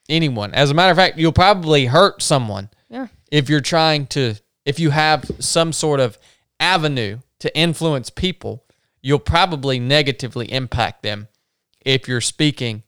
[0.09, 0.55] anyone.
[0.55, 3.09] As a matter of fact, you'll probably hurt someone Yeah.
[3.33, 6.17] if you're trying to if you have some sort of
[6.61, 8.65] avenue to influence people,
[9.03, 11.27] you'll probably negatively impact them
[11.85, 12.83] if you're speaking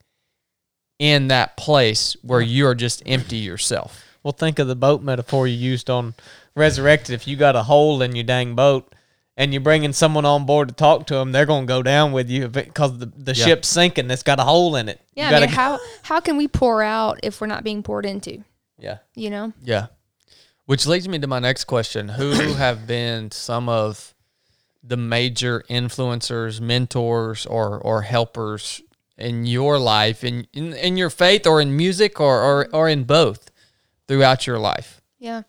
[0.98, 4.04] in that place where you're just empty yourself.
[4.22, 6.14] Well, think of the boat metaphor you used on
[6.54, 7.14] Resurrected.
[7.14, 8.94] If you got a hole in your dang boat
[9.36, 12.12] and you're bringing someone on board to talk to them, they're going to go down
[12.12, 13.44] with you because the, the Yeah.
[13.44, 14.10] ship's sinking.
[14.10, 15.00] It's got a hole in it.
[15.16, 15.30] You Yeah.
[15.36, 18.44] I mean, go- how how can we pour out if we're not being poured into?
[18.78, 18.98] yeah.
[19.14, 19.52] You know.
[19.62, 19.86] Yeah.
[20.66, 22.08] Which leads me to my next question.
[22.10, 24.14] Who have been some of
[24.84, 28.82] the major influencers, mentors, or or helpers
[29.16, 33.04] in your life, in in, in your faith or in music or, or or in
[33.04, 33.50] both
[34.08, 35.00] throughout your life?
[35.18, 35.42] Yeah.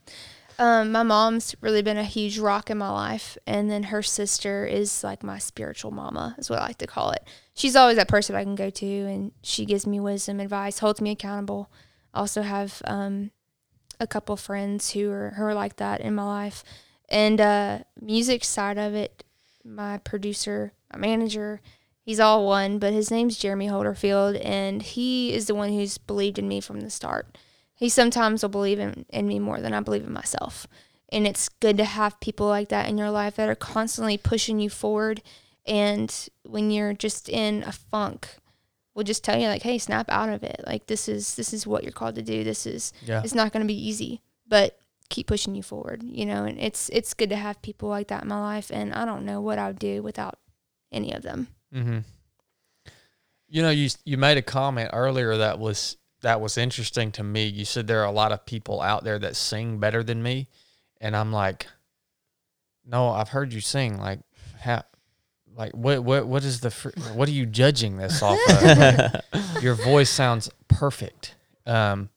[0.60, 3.38] Um, my mom's really been a huge rock in my life.
[3.48, 7.12] And then her sister is like my spiritual mama, is what I like to call
[7.12, 7.28] it.
[7.56, 11.02] She's always that person I can go to, and she gives me wisdom, advice, holds
[11.02, 11.72] me accountable.
[12.14, 13.32] I also have um,
[14.00, 16.64] a couple friends who are, who are like that in my life.
[17.10, 19.24] And uh, music side of it,
[19.64, 21.62] my producer, my manager,
[22.02, 26.40] he's all one, but his name's Jeremy Holderfield, and he is the one who's believed
[26.40, 27.38] in me from the start
[27.84, 30.66] he sometimes will believe in, in me more than I believe in myself.
[31.10, 34.62] And it's good to have people like that in your life that are constantly pushing
[34.62, 35.22] you forward.
[35.66, 36.10] And
[36.44, 38.38] when you're just in a funk,
[38.96, 40.64] will just tell you like, hey, snap out of it.
[40.66, 42.46] Like this is this is what you're called to do.
[42.46, 43.22] This is Yeah.
[43.22, 44.22] it's not gonna be easy.
[44.48, 44.80] But
[45.10, 48.22] keep pushing you forward, you know, and it's it's good to have people like that
[48.24, 50.40] in my life and I don't know what I would do without
[50.90, 51.48] any of them.
[51.76, 52.00] Mm-hmm.
[53.50, 57.46] You know, you you made a comment earlier that was that was interesting to me.
[57.46, 60.48] You said there are a lot of people out there that sing better than me,
[61.00, 61.68] and I'm like,
[62.86, 63.98] no, I've heard you sing.
[64.00, 64.20] Like,
[64.60, 64.84] how,
[65.56, 68.78] like what what what is the fr- what are you judging this off of?
[68.78, 69.22] Like,
[69.62, 71.36] your voice sounds perfect.
[71.66, 72.10] Um,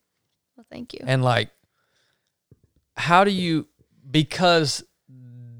[0.56, 1.00] Well, thank you.
[1.04, 1.50] and like,
[2.96, 3.66] how do you,
[4.10, 4.82] because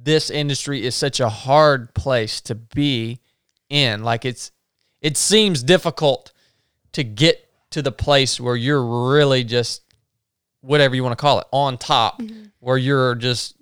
[0.02, 3.20] this industry is such a hard place to be
[3.68, 4.50] in, like it's,
[5.00, 6.32] it seems difficult
[6.92, 7.45] to get
[7.76, 9.82] to the place where you're really just,
[10.60, 12.20] whatever you want to call it, on top,
[12.58, 13.54] where you're just,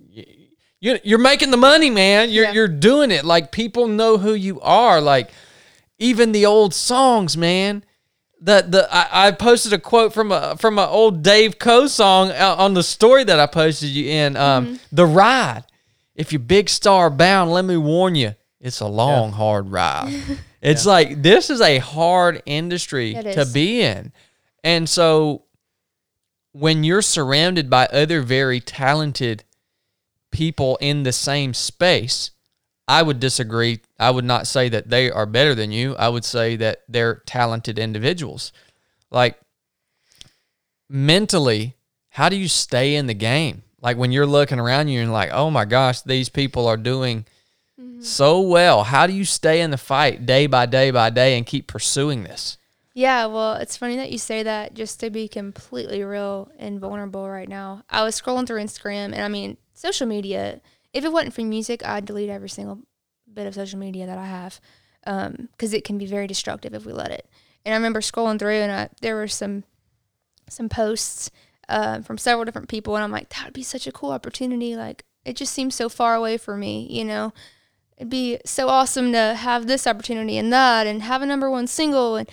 [0.81, 2.31] you, you're making the money, man.
[2.31, 2.53] You're, Yeah.
[2.53, 3.24] you're doing it.
[3.24, 5.01] Like people know who you are.
[5.01, 5.31] Like
[5.99, 7.85] even the old songs, man
[8.41, 12.31] the the I, I posted a quote from a from an old Dave Coe song
[12.31, 14.36] uh, on the story that I posted you in.
[14.36, 15.65] Um, the ride.
[16.15, 20.12] If you're big star bound, let me warn you, it's a long, hard ride.
[20.65, 23.53] It's like this is a hard industry It to is.
[23.53, 24.12] be in.
[24.62, 25.45] And so
[26.53, 29.45] when you're surrounded by other very talented
[30.31, 32.31] people in the same space,
[32.89, 33.81] I would disagree.
[33.99, 35.97] I would not say that they are better than you.
[35.97, 38.53] I would say that they're talented individuals.
[39.11, 39.39] Like
[40.89, 41.77] mentally,
[42.09, 43.62] how do you stay in the game?
[43.81, 47.27] Like when you're looking around you and like, oh my gosh, these people are doing
[48.01, 48.85] so well.
[48.85, 52.25] How do you stay in the fight day by day by day and keep pursuing
[52.25, 52.59] this?
[52.95, 57.29] Yeah, well, it's funny that you say that just to be completely real and vulnerable
[57.29, 57.83] right now.
[57.91, 60.61] I was scrolling through Instagram and I mean, social media,
[60.93, 62.79] if it wasn't for music, I'd delete every single
[63.33, 64.61] bit of social media that I have
[65.53, 67.29] because it can be very destructive if we let it.
[67.65, 69.65] And I remember scrolling through and I, there were some
[70.49, 71.31] some posts
[71.69, 74.77] uh, from several different people and I'm like, that would be such a cool opportunity.
[74.77, 77.33] Like, it just seems so far away for me, you know?
[77.97, 81.66] It'd be so awesome to have this opportunity and that and have a number one
[81.66, 82.29] single and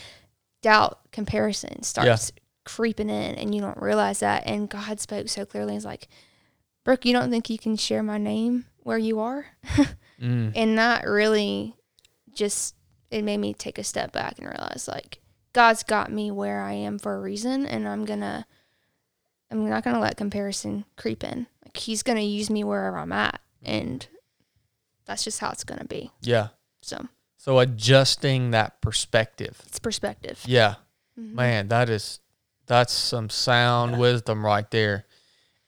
[0.61, 2.31] doubt comparison starts
[2.65, 4.43] creeping in and you don't realize that.
[4.47, 5.73] And god spoke so clearly.
[5.73, 6.07] He's like
[6.83, 9.45] brooke you don't think you can share my name where you are?
[10.21, 10.51] Mm.
[10.55, 11.75] and that really
[12.31, 12.75] just
[13.09, 15.19] it made me take a step back and realize like
[15.51, 18.45] god's got me where i am for a reason and i'm gonna
[19.49, 21.47] i'm not gonna let comparison creep in.
[21.65, 23.41] Like he's gonna use me wherever i'm at.
[23.63, 24.07] And
[25.11, 26.47] that's just how it's gonna be Yeah.
[26.81, 27.07] so
[27.37, 29.61] So adjusting that perspective.
[29.67, 30.75] it's perspective Yeah.
[31.17, 32.19] Man, that is
[32.65, 35.05] that's some sound wisdom right there.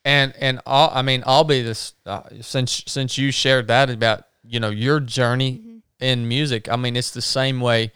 [0.05, 4.23] And and I'll, I mean, I'll be this uh, since since you shared that about
[4.43, 6.69] you know your journey in music.
[6.69, 7.91] I mean, it's the same way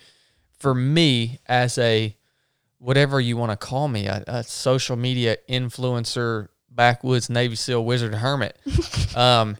[0.59, 2.15] for me as a
[2.79, 8.13] whatever you want to call me, a, a social media influencer, backwoods Navy SEAL wizard
[8.15, 8.57] hermit.
[9.15, 9.57] um,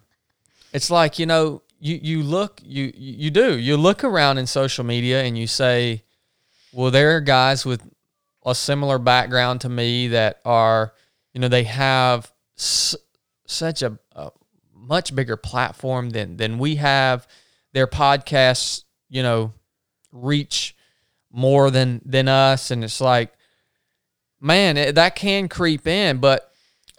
[0.73, 3.57] it's like you know you you look you you do.
[3.57, 6.03] You look around in social media and you say
[6.73, 7.81] well there are guys with
[8.45, 10.93] a similar background to me that are
[11.33, 12.95] you know they have s-
[13.45, 14.31] such a, a
[14.73, 17.27] much bigger platform than than we have.
[17.73, 19.53] Their podcasts you know
[20.11, 20.75] reach
[21.31, 22.71] more than than us.
[22.71, 23.33] And it's like
[24.39, 26.51] man it, that can creep in but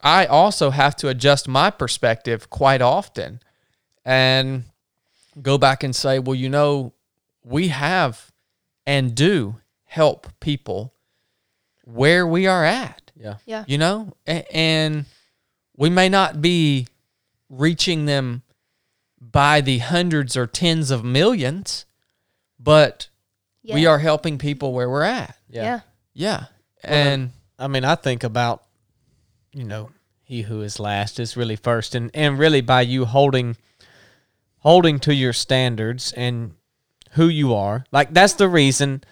[0.02, 3.40] i also have to adjust my perspective quite often
[4.08, 4.64] and
[5.40, 6.94] go back and say, well, you know,
[7.44, 8.32] we have
[8.86, 10.94] and do help people
[11.84, 13.36] where we are at, Yeah.
[13.46, 13.64] yeah.
[13.66, 15.04] You know, A- and
[15.76, 16.86] we may not be
[17.50, 18.42] reaching them
[19.20, 21.84] by the hundreds or tens of millions,
[22.58, 23.08] but
[23.74, 25.36] we are helping people where we're at.
[25.48, 25.80] yeah.
[26.14, 26.46] Yeah.
[26.82, 28.64] And I mean, I think about,
[29.52, 29.90] you know,
[30.24, 33.56] he who is last is really first, and and really by you holding,
[34.60, 36.54] holding to your standards and
[37.12, 39.02] who you are, like that's the reason.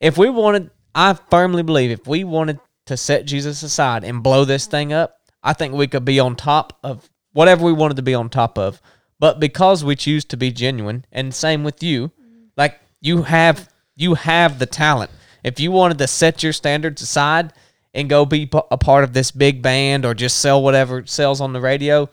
[0.00, 4.44] If we wanted, I firmly believe, if we wanted to set Jesus aside and blow
[4.44, 8.02] this thing up, I think we could be on top of whatever we wanted to
[8.02, 8.80] be on top of.
[9.18, 12.12] But because we choose to be genuine, and same with you,
[12.56, 15.10] like you have you have the talent.
[15.42, 17.52] If you wanted to set your standards aside
[17.94, 21.52] and go be a part of this big band or just sell whatever sells on
[21.52, 22.10] the radio,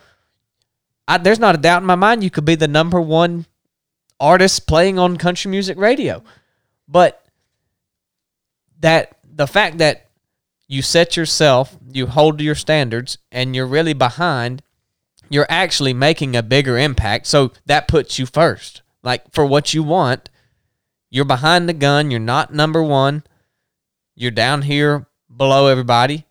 [1.08, 3.46] I, there's not a doubt in my mind you could be the number one
[4.20, 6.24] artist playing on country music radio.
[6.88, 7.26] But
[8.80, 10.10] that the fact that
[10.68, 14.62] you set yourself, you hold to your standards, and you're really behind,
[15.30, 17.28] you're actually making a bigger impact.
[17.28, 18.82] So that puts you first.
[19.04, 20.30] Like for what you want,
[21.10, 23.24] you're behind the gun, you're not number one,
[24.16, 25.06] you're down here
[25.36, 26.26] below everybody,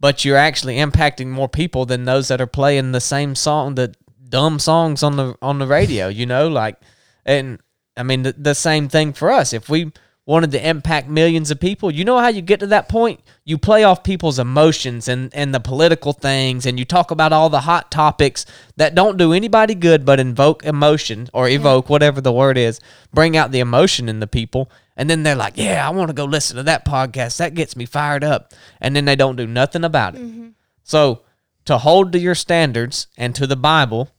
[0.00, 3.94] but you're actually impacting more people than those that are playing the same song, the
[4.28, 6.80] dumb songs on the on the radio, you know, like
[7.26, 7.60] and
[7.96, 9.52] I mean the, the same thing for us.
[9.52, 9.92] If we
[10.24, 13.20] wanted to impact millions of people, you know how you get to that point?
[13.44, 17.50] You play off people's emotions and and the political things and you talk about all
[17.50, 18.46] the hot topics
[18.76, 22.80] that don't do anybody good but invoke emotion or evoke whatever the word is,
[23.12, 24.70] bring out the emotion in the people.
[25.00, 27.38] And then they're like, "Yeah, I want to go listen to that podcast.
[27.38, 28.52] That gets me fired up."
[28.82, 30.20] And then they don't do nothing about it.
[30.20, 30.48] Mm-hmm.
[30.82, 31.22] So,
[31.64, 34.10] to hold to your standards and to the Bible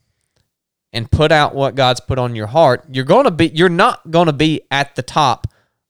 [0.92, 4.10] and put out what God's put on your heart, you're going to be you're not
[4.10, 5.46] going to be at the top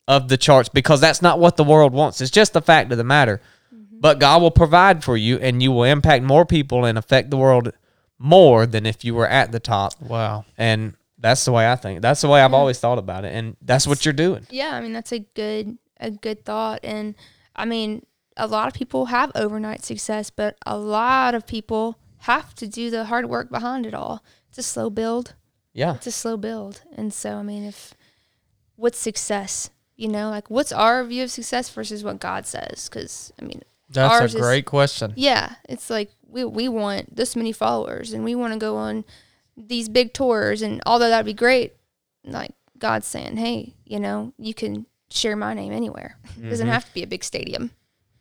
[0.09, 2.19] of the charts because that's not what the world wants.
[2.19, 3.39] It's just the fact of the matter.
[3.73, 4.01] Mm-hmm.
[4.01, 7.37] But God will provide for you and you will impact more people and affect the
[7.37, 7.71] world
[8.19, 9.93] more than if you were at the top.
[10.01, 10.43] wow.
[10.57, 12.01] And that's the way I think.
[12.01, 14.45] That's the way I've always thought about it and that's what you're doing.
[14.49, 17.15] Yeah, I mean that's a good a good thought, and
[17.55, 18.05] I mean
[18.37, 22.89] a lot of people have overnight success, but a lot of people have to do
[22.89, 24.23] the hard work behind it all.
[24.49, 25.35] It's a slow build.
[25.73, 25.95] Yeah.
[25.95, 27.93] It's a slow build, and so I mean if
[28.75, 29.69] what's success?
[29.95, 32.89] You know, like what's our view of success versus what God says?
[32.89, 35.13] Because I mean, That's Ours a is- great question.
[35.15, 39.05] yeah, it's like we we want this many followers and we want to go on
[39.57, 41.73] these big tours and although that'd be great,
[42.23, 46.17] like God's saying, hey, you know, you can share my name anywhere.
[46.41, 47.71] It doesn't have to be a big stadium.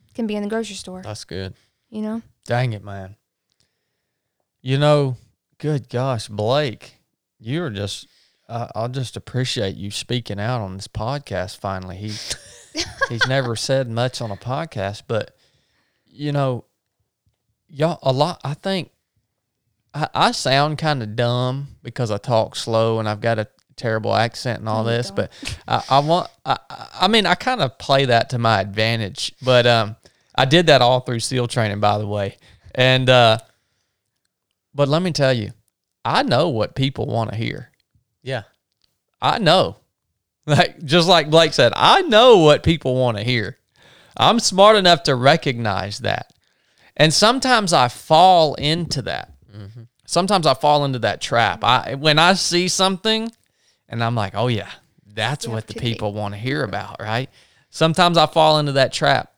[0.07, 1.01] It can be in the grocery store.
[1.03, 1.53] That's good.
[1.89, 3.15] You know, Dang it, man.
[4.61, 5.17] You know,
[5.57, 6.95] good gosh, Blake,
[7.39, 8.07] you're just,
[8.47, 11.97] uh, I'll just appreciate you speaking out on this podcast finally.
[11.97, 12.07] He,
[13.09, 15.35] he's never said much on a podcast, but,
[16.05, 16.65] you know,
[17.67, 18.91] y'all, a lot, I think,
[19.93, 24.13] I, I sound kind of dumb because I talk slow and I've got a terrible
[24.15, 25.15] accent and all No, this, don't.
[25.15, 25.31] but
[25.67, 29.33] I, I want, I, I- I mean, I kind of play that to my advantage,
[29.41, 29.95] but, um,
[30.35, 32.37] I did that all through SEAL training, by the way.
[32.75, 33.39] And, uh,
[34.73, 35.51] but let me tell you,
[36.05, 37.69] I know what people want to hear.
[38.23, 38.43] Yeah.
[39.21, 39.77] I know.
[40.47, 43.57] Like, just like Blake said, I know what people want to hear.
[44.17, 46.33] I'm smart enough to recognize that.
[46.97, 49.30] And sometimes I fall into that.
[50.05, 51.63] Sometimes I fall into that trap.
[51.63, 53.31] I when I see something
[53.87, 54.69] and I'm like, "Oh yeah,
[55.05, 57.29] that's what the people want to hear about," right?
[57.69, 59.33] Sometimes I fall into that trap.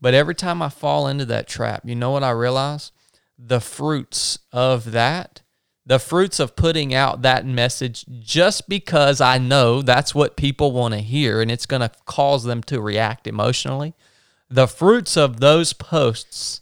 [0.00, 2.92] But every time I fall into that trap, you know what I realize?
[3.38, 5.42] The fruits of that,
[5.86, 10.94] the fruits of putting out that message just because I know that's what people want
[10.94, 13.94] to hear and it's going to cause them to react emotionally.
[14.50, 16.60] The fruits of those posts,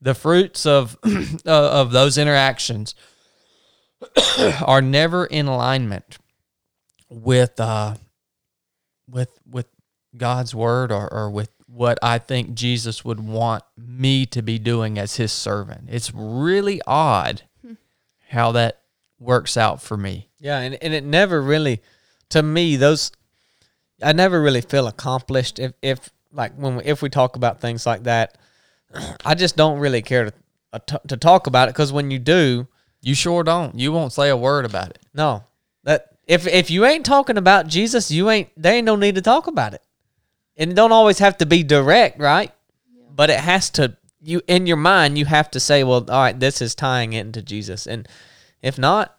[0.00, 1.10] the fruits of uh,
[1.46, 2.94] of those interactions
[4.64, 6.18] are never in alignment
[7.08, 7.94] with uh
[9.08, 9.66] with with
[10.16, 14.98] God's word or, or with what I think Jesus would want me to be doing
[14.98, 15.88] as his servant.
[15.88, 17.42] It's really odd
[18.28, 18.80] how that
[19.18, 20.28] works out for me.
[20.40, 21.80] Yeah, and, and it never really,
[22.30, 23.12] to me, those,
[24.02, 27.86] I never really feel accomplished if, if like when we, if we talk about things
[27.86, 28.38] like that,
[29.24, 30.32] I just don't really care to
[30.72, 32.66] uh, t- to talk about it because when you do,
[33.02, 33.78] You sure don't.
[33.78, 34.98] You won't say a word about it.
[35.14, 35.44] no,
[35.84, 39.22] that if if you ain't talking about Jesus, you ain't there ain't no need to
[39.22, 39.82] talk about it,
[40.56, 42.52] and it don't always have to be direct, right?
[43.14, 46.38] But it has to you in your mind you have to say, well, all right,
[46.38, 48.06] this is tying it into Jesus, and
[48.62, 49.16] if not,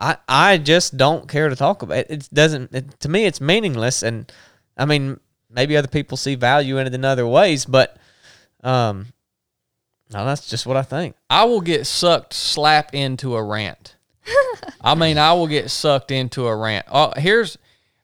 [0.00, 2.06] I I just don't care to talk about it.
[2.10, 3.26] It doesn't it, to me.
[3.26, 4.32] It's meaningless, and
[4.76, 7.96] I mean maybe other people see value in it in other ways, but
[8.66, 9.06] um,
[10.12, 11.14] no, that's just what I think.
[11.30, 13.96] I will get sucked slap into a rant.
[14.80, 16.86] I mean, I will get sucked into a rant.
[16.90, 17.58] Oh, here's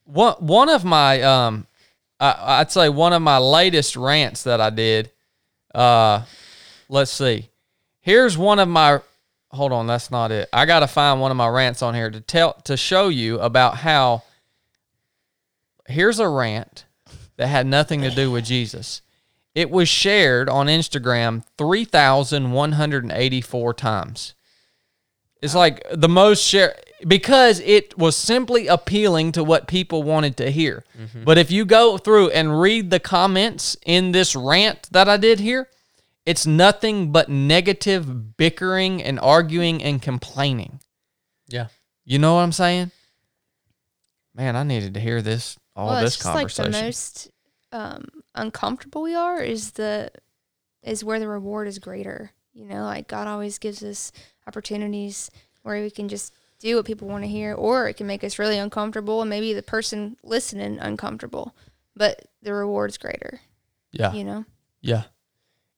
[0.05, 1.67] one one of my um,
[2.21, 5.11] I, I'd say one of my latest rants that I did.
[5.75, 6.23] Uh,
[6.89, 7.49] let's see.
[8.01, 9.01] Here's one of my.
[9.51, 10.49] Hold on, that's not it.
[10.53, 13.41] I got to find one of my rants on here to tell to show you
[13.41, 14.23] about how.
[15.89, 16.85] Here's a rant
[17.37, 19.03] that had nothing to do with Jesus.
[19.55, 24.35] It was shared on Instagram 3,184 times.
[25.43, 26.77] It's like the most share
[27.07, 30.85] because it was simply appealing to what people wanted to hear.
[31.25, 35.41] But if you go through and read the comments in this rant that I did
[35.41, 35.69] here,
[36.25, 40.79] it's nothing but negative bickering and arguing and complaining.
[41.49, 41.67] Yeah.
[42.05, 42.93] You know what I'm saying?
[44.35, 46.73] Man, I needed to hear this all well, this it's just like conversation.
[46.73, 47.31] the most
[47.73, 50.11] um, uncomfortable we are is the
[50.83, 52.33] is where the reward is greater.
[52.53, 54.13] You know, like God always gives us
[54.47, 55.31] opportunities
[55.63, 58.39] where we can just do what people want to hear, or it can make us
[58.39, 61.55] really uncomfortable and maybe the person listening uncomfortable.
[61.97, 63.41] But the reward's greater.
[63.93, 64.13] yeah.
[64.13, 64.45] You know?
[64.81, 65.05] Yeah,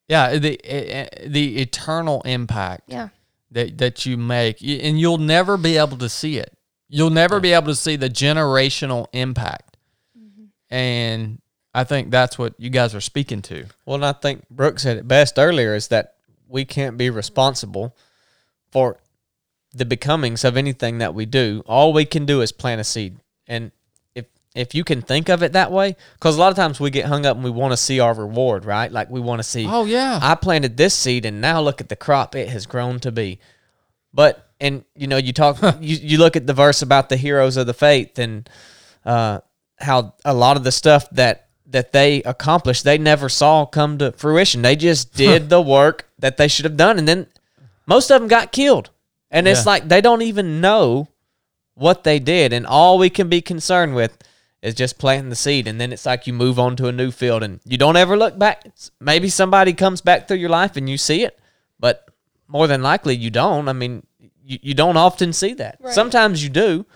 [0.09, 0.39] yeah.
[0.39, 3.09] The eh, eh, the eternal impact Yeah.
[3.51, 6.57] that that you make, and you'll never be able to see it.
[6.89, 9.77] You'll never be able to see the generational impact,
[10.71, 11.41] and
[11.75, 13.67] I think that's what you guys are speaking to.
[13.85, 16.15] Well, and I think Brooke said it best earlier is that
[16.49, 17.97] we can't be responsible
[18.71, 18.99] for
[19.73, 21.65] the becomings of anything that we do.
[21.67, 23.19] All we can do is plant a seed.
[23.49, 23.73] And
[24.15, 26.91] if if you can think of it that way, because a lot of times we
[26.91, 28.91] get hung up and we want to see our reward, right?
[28.91, 31.89] Like we want to see, Oh yeah, I planted this seed and now look at
[31.89, 33.41] the crop it has grown to be.
[34.13, 37.57] But and you know, you talk you, you look at the verse about the heroes
[37.57, 38.49] of the faith and
[39.05, 39.41] uh
[39.81, 41.44] how a lot of the stuff that
[41.75, 44.63] that they accomplished they never saw come to fruition.
[44.63, 47.27] They just did the work that they should have done and then
[47.87, 48.91] most of them got killed.
[49.31, 51.09] And it's like they don't even know
[51.75, 54.17] what they did and all we can be concerned with
[54.63, 57.11] is just planting the seed and then it's like you move on to a new
[57.11, 58.65] field and you don't ever look back
[59.01, 61.37] maybe somebody comes back through your life and you see it
[61.81, 62.09] but
[62.47, 64.07] more than likely you don't i mean
[64.45, 65.93] you, you don't often see that Right.
[65.93, 66.87] sometimes you do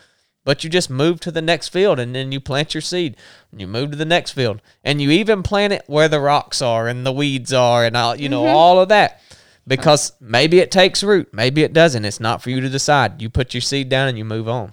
[0.48, 3.18] But you just move to the next field and then you plant your seed.
[3.52, 4.62] And you move to the next field.
[4.82, 8.16] And you even plant it where the rocks are and the weeds are and all
[8.16, 9.20] you know, all of that.
[9.66, 12.06] Because maybe it takes root, maybe it doesn't.
[12.06, 13.20] It's not for you to decide.
[13.20, 14.72] You put your seed down and you move on.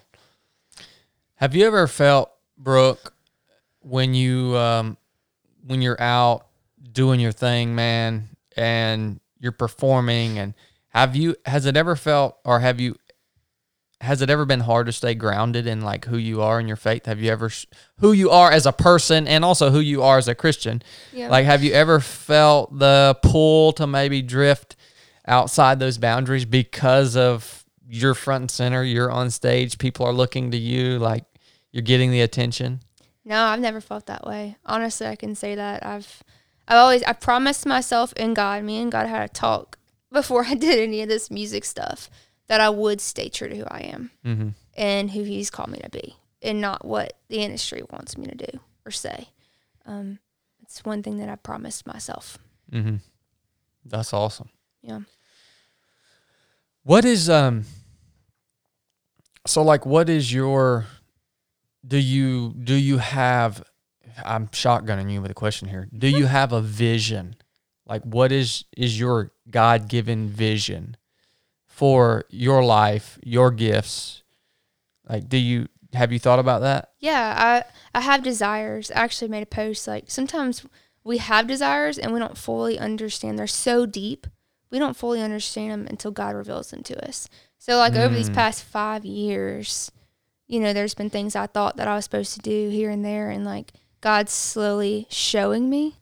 [1.40, 3.14] Have you ever felt, Brooke,
[3.82, 4.96] when you um,
[5.68, 6.48] when you're out
[6.90, 10.54] doing your thing, man, and you're performing, and
[10.88, 12.96] have you has it ever felt, or have you
[14.02, 16.78] has it ever been hard to stay grounded in like who you are in your
[16.78, 17.06] faith?
[17.06, 17.50] Have you ever
[18.00, 20.82] who you are as a person and also who you are as a Christian?
[21.14, 21.30] Yeah.
[21.30, 24.76] Like, have you ever felt the pull to maybe drift
[25.28, 30.52] outside those boundaries because of you're front and center, you're on stage, people are looking
[30.52, 31.24] to you, like
[31.72, 32.82] you're getting the attention?
[33.24, 34.58] No, I've never felt that way.
[34.66, 35.86] Honestly, I can say that.
[35.86, 36.24] I've
[36.68, 39.78] I've always I promised myself and God, me and God had a talk
[40.12, 42.10] before I did any of this music stuff
[42.48, 44.50] that I would stay true to who I am Mm-hmm.
[44.78, 48.36] and who He's called me to be, and not what the industry wants me to
[48.36, 49.30] do or say.
[49.86, 50.20] Um,
[50.62, 52.38] it's one thing that I promised myself.
[52.72, 52.98] Mm-hmm.
[53.86, 54.50] That's awesome.
[54.82, 55.02] Yeah.
[56.84, 57.66] What is um
[59.48, 60.86] so like what is your
[61.86, 63.64] do you do you have
[64.24, 65.88] I'm shotgunning you with a question here.
[65.96, 67.36] Do you have a vision?
[67.86, 70.96] Like what is is your God-given vision
[71.76, 74.24] for your life, your gifts?
[75.10, 76.92] Like do you have you thought about that?
[77.00, 78.92] Yeah, I I have desires.
[78.92, 80.66] I actually made a post like sometimes
[81.04, 83.38] we have desires and we don't fully understand.
[83.38, 84.26] They're so deep.
[84.72, 87.28] We don't fully understand them until God reveals them to us.
[87.58, 88.34] So like over these Mm.
[88.36, 89.92] past 5 years,
[90.48, 93.04] you know, there's been things I thought that I was supposed to do here and
[93.04, 95.96] there and like God's slowly showing me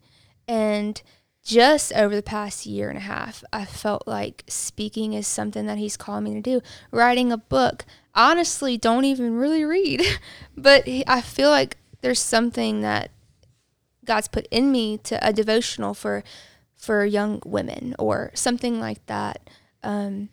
[0.47, 1.01] and
[1.43, 5.77] just over the past year and a half, I felt like speaking is something that
[5.77, 6.61] he's calling me to do.
[6.91, 7.85] Writing a book.
[8.15, 10.01] Honestly, don't even really read,
[10.57, 13.11] but I feel like there's something that
[14.05, 16.23] God's put in me to a devotional for
[16.75, 19.49] for young women or something like that.
[19.83, 20.29] Um,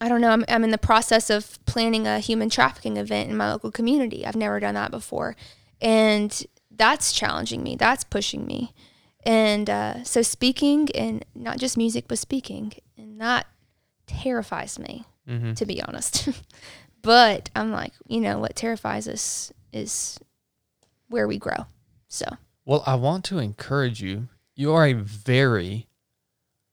[0.00, 0.30] I don't know.
[0.30, 4.26] I'm, I'm in the process of planning a human trafficking event in my local community.
[4.26, 5.36] I've never done that before,
[5.80, 7.76] and that's challenging me.
[7.76, 8.74] That's pushing me,
[9.24, 13.46] and uh, so speaking and not just music, but speaking, and that
[14.06, 15.52] terrifies me Mm-hmm.
[15.54, 16.28] to be honest.
[17.02, 20.18] but I'm like, you know, what terrifies us is
[21.08, 21.66] where we grow.
[22.08, 22.26] So
[22.64, 24.26] Well, I want to encourage you.
[24.56, 25.86] You are a very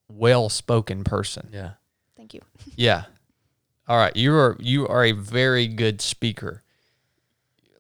[0.08, 1.50] well-spoken person.
[1.54, 1.72] Yeah.
[2.18, 2.42] thank you.
[2.76, 3.04] Yeah.
[3.88, 4.16] All right.
[4.16, 6.64] You are you are a very good speaker.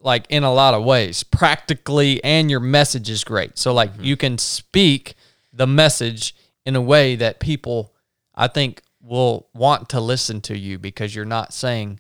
[0.02, 3.58] Like in a lot of ways, practically and your message is great.
[3.58, 4.04] So like mm-hmm.
[4.04, 5.16] you can speak
[5.52, 6.36] the message
[6.66, 7.94] in a way that people
[8.34, 12.00] I think will want to listen to you because you're not saying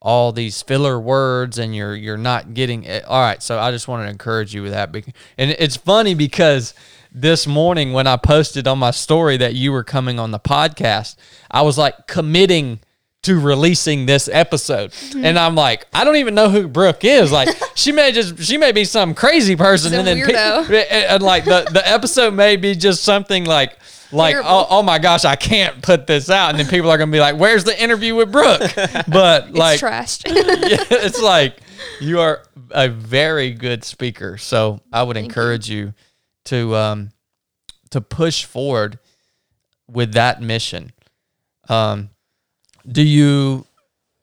[0.00, 3.04] all these filler words and you're you're not getting it.
[3.04, 4.94] All right, so I just want to encourage you with that.
[4.94, 6.74] And it's funny because
[7.10, 11.16] this morning when I posted on my story that you were coming on the podcast,
[11.50, 12.80] I was like committing
[13.22, 14.94] to releasing this episode.
[15.16, 17.32] And I'm like, I don't even know who Brooke is.
[17.32, 20.34] Like she may just she may be some crazy person and then pe-
[20.90, 23.76] and, and, like the, the episode may be just something like
[24.12, 27.12] like oh, oh my gosh I can't put this out and then people are gonna
[27.12, 28.60] be like where's the interview with Brooke
[29.08, 30.26] but like it's trashed.
[30.26, 31.58] yeah, it's like
[32.00, 35.28] you are a very good speaker so I would Thank you.
[35.28, 35.92] encourage you.
[36.46, 37.10] to um
[37.90, 38.98] to push forward
[39.90, 40.92] with that mission
[41.68, 42.08] um
[42.90, 43.66] do you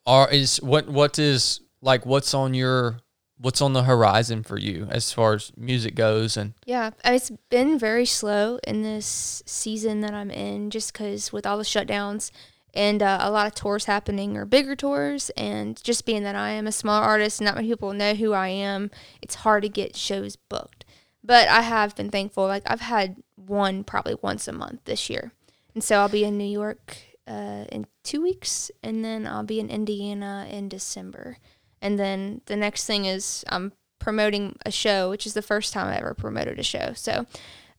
[0.05, 2.99] are is what what is like what's on your
[3.37, 7.77] what's on the horizon for you as far as music goes and Yeah, it's been
[7.77, 12.31] very slow in this season that I'm in, just because with all the shutdowns
[12.73, 16.51] and uh, a lot of tours happening or bigger tours, and just being that I
[16.51, 18.91] am a small artist, not many people know who I am.
[19.21, 20.83] It's hard to get shows booked,
[21.23, 22.47] but I have been thankful.
[22.47, 25.31] Like I've had one probably once a month this year,
[25.73, 26.97] and so I'll be in New York
[27.27, 31.37] uh, in two weeks, and then I'll be in Indiana in December,
[31.81, 35.87] and then the next thing is I'm promoting a show, which is the first time
[35.87, 36.93] I ever promoted a show.
[36.95, 37.25] So,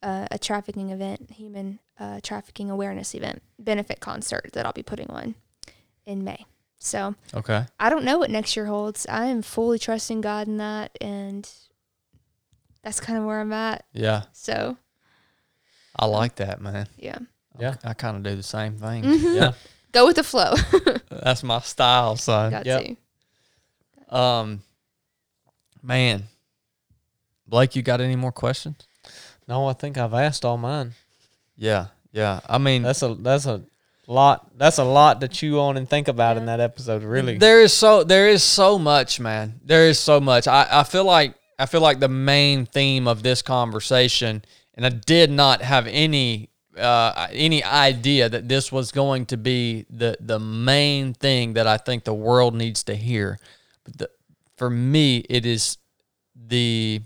[0.02, 5.08] uh, a trafficking event, human uh, trafficking awareness event, benefit concert that I'll be putting
[5.10, 5.34] on
[6.04, 6.44] in May.
[6.78, 9.06] So, okay I don't know what next year holds.
[9.08, 11.48] I am fully trusting God in that, and
[12.82, 13.84] that's kind of where I'm at.
[13.92, 14.76] yeah So,
[15.98, 17.18] I like that man yeah,
[17.58, 17.76] Yeah.
[17.82, 19.34] I kind of do the same thing Mhm.
[19.34, 19.52] Yeah.
[19.96, 20.54] Go with the flow.
[21.24, 22.96] that's my style son Got Yep.
[24.10, 24.16] to.
[24.16, 24.62] um
[25.82, 26.24] man
[27.46, 28.76] Blake you got any more questions
[29.48, 30.92] No, I think I've asked all mine.
[31.56, 33.62] yeah yeah I mean That's a that's a
[34.08, 34.56] lot.
[34.56, 37.02] That's a lot to chew on and think about in that episode.
[37.02, 39.58] Really, There is so there is so much, man.
[39.64, 40.46] There is so much.
[40.46, 44.44] I, I feel like I feel like the main theme of this conversation,
[44.74, 49.86] and I did not have any uh, any idea that this was going to be
[49.90, 53.38] the the main thing that I think the world needs to hear.
[53.84, 54.10] But the,
[54.56, 55.78] for me, it is
[56.34, 57.00] the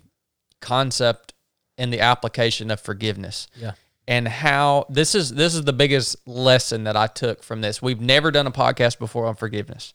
[0.60, 1.34] concept
[1.78, 3.48] and the application of forgiveness.
[3.56, 3.72] Yeah,
[4.06, 7.80] and how this is this is the biggest lesson that I took from this.
[7.80, 9.94] We've never done a podcast before on forgiveness,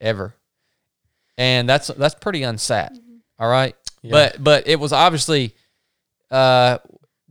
[0.00, 0.34] ever,
[1.36, 2.98] and that's that's pretty unsat.
[3.38, 5.54] all right, but but it was obviously,
[6.30, 6.78] uh,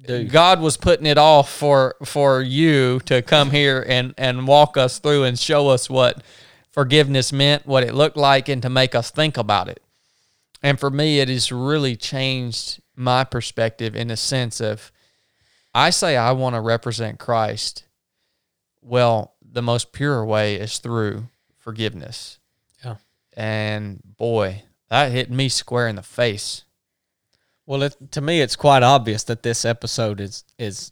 [0.08, 5.00] God was putting it off for for you to come here and and walk us
[5.00, 6.24] through and show us what
[6.72, 9.82] forgiveness meant, what it looked like, and to make us think about it.
[10.64, 14.92] And for me, it has really changed my perspective in the sense of
[15.74, 17.86] I say I want to represent Christ.
[18.82, 21.26] Well, the most pure way is through
[21.58, 22.40] forgiveness.
[22.84, 22.96] Yeah.
[23.36, 26.64] And boy, that hit me square in the face.
[27.72, 30.92] Well, it, to me, it's quite obvious that this episode is is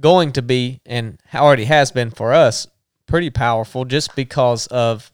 [0.00, 2.68] going to be, and already has been for us,
[3.06, 5.10] pretty powerful, just because of.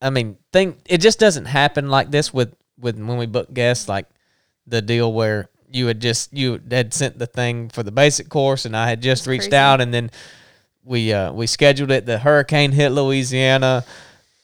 [0.00, 3.90] I mean, think it just doesn't happen like this with with when we book guests,
[3.90, 4.06] like
[4.66, 8.64] the deal where you had just you had sent the thing for the basic course,
[8.64, 9.56] and I had just reached crazy.
[9.56, 10.10] out, and then
[10.82, 12.06] we uh, we scheduled it.
[12.06, 13.84] The hurricane hit Louisiana,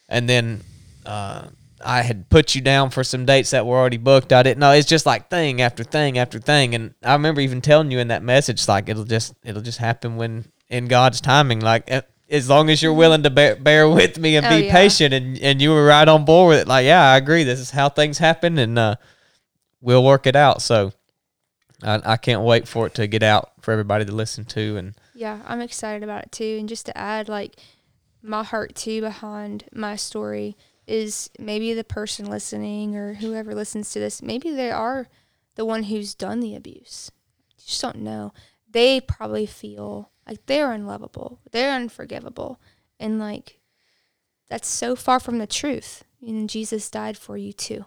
[0.07, 0.61] and then
[1.07, 1.47] uh,
[1.85, 4.33] I had put you down for some dates that were already booked.
[4.33, 4.73] I didn't know.
[4.73, 8.09] It's just like thing after thing after thing, and I remember even telling you in
[8.09, 11.61] that message, like it'll just it'll just happen when in God's timing.
[11.61, 11.91] Like
[12.29, 14.73] as long as you're willing to bear, bear with me and Oh, be yeah.
[14.73, 16.69] patient, and and you were right on board with it.
[16.69, 17.45] Like yeah, I agree.
[17.45, 18.97] This is how things happen, and uh,
[19.81, 20.63] we'll work it out.
[20.63, 20.93] So.
[21.83, 24.95] I, I can't wait for it to get out for everybody to listen to, and
[25.15, 26.59] Yeah, I'm excited about it too.
[26.61, 27.57] And just to add, like,
[28.23, 30.59] my heart too behind my story
[30.91, 35.09] is maybe the person listening or whoever listens to this, maybe they are
[35.55, 37.11] the one who's done the abuse.
[37.59, 38.33] You just don't know.
[38.71, 42.61] They probably feel like they're unlovable, they're unforgivable.
[42.99, 43.61] And, like,
[44.49, 46.05] that's so far from the truth.
[46.27, 47.87] And Jesus died for you too,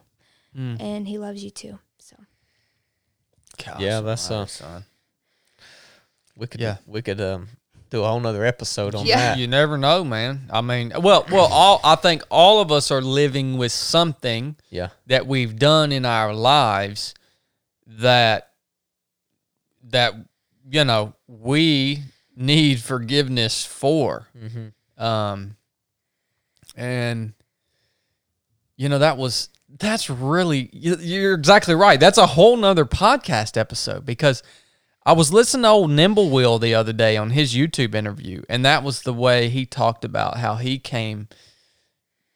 [0.56, 0.78] Mm.
[0.82, 1.80] and he loves you too.
[2.00, 2.16] So,
[3.80, 4.86] Yeah, that's, uh, son.
[6.36, 6.78] we could Yeah.
[6.88, 7.50] we could um
[7.94, 9.18] do a whole nother episode on Yeah.
[9.18, 9.38] that.
[9.38, 10.48] You never know, man.
[10.52, 14.90] I mean, well, well, all I think all of us are living with something Yeah,
[15.08, 17.14] that we've done in our lives
[17.86, 18.50] that
[19.90, 20.14] that
[20.72, 22.02] you know we
[22.36, 25.04] need forgiveness for mm-hmm.
[25.04, 25.56] um
[26.76, 27.34] and
[28.78, 33.58] you know that was that's really you- you're exactly right that's a whole nother podcast
[33.58, 34.42] episode because
[35.06, 38.84] i was listening to old nimblewheel the other day on his youtube interview and that
[38.84, 41.28] was the way he talked about how he came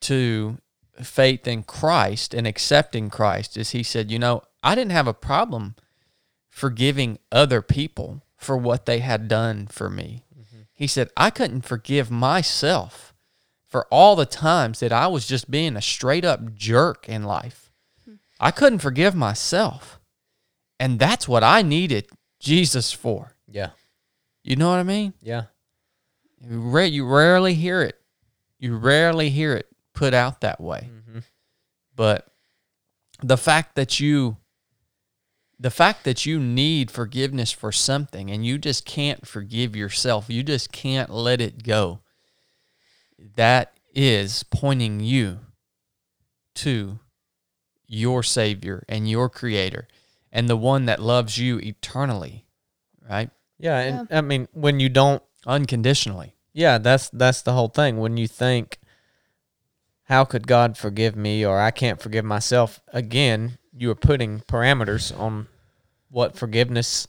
[0.02, 0.58] to
[1.02, 5.14] faith in christ and accepting christ is he said you know i didn't have a
[5.14, 5.76] problem
[6.58, 10.62] forgiving other people for what they had done for me mm-hmm.
[10.74, 13.14] he said, I couldn't forgive myself
[13.68, 17.72] for all the times that I was just being a straight up jerk in life.
[18.06, 18.16] Hmm.
[18.40, 20.00] I couldn't forgive myself.
[20.80, 22.08] And that's what I needed
[22.40, 23.36] Jesus for.
[23.50, 23.72] yeah,
[24.44, 25.14] You know what I mean?
[25.22, 25.44] yeah,
[26.40, 28.00] You, ra- you rarely hear it.
[28.60, 30.90] You rarely hear it put out that way.
[30.92, 31.20] mm-hmm.
[31.96, 32.28] But
[33.22, 34.38] the fact that you
[35.60, 40.44] the fact that you need forgiveness for something and you just can't forgive yourself, you
[40.44, 42.02] just can't let it go.
[43.38, 45.40] That is pointing you
[46.56, 47.00] to
[47.88, 49.88] your savior and your creator
[50.32, 52.46] and the one that loves you eternally,
[53.10, 53.30] right?
[53.60, 53.80] yeah.
[53.80, 56.36] And I mean, when you don't, Unconditionally.
[56.54, 57.98] yeah, that's that's the whole thing.
[57.98, 58.80] When you think,
[60.04, 62.82] how could God forgive me, or I can't forgive myself?
[62.92, 65.48] Again, you are putting parameters on
[66.10, 67.08] what forgiveness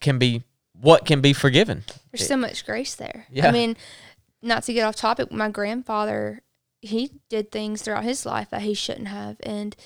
[0.00, 1.84] can be, what can be forgiven.
[2.10, 3.26] There's so much grace there.
[3.30, 3.48] Yeah.
[3.48, 3.76] I mean,
[4.42, 6.42] not to get off topic, my grandfather,
[6.80, 9.36] he did things throughout his life that he shouldn't have.
[9.42, 9.76] And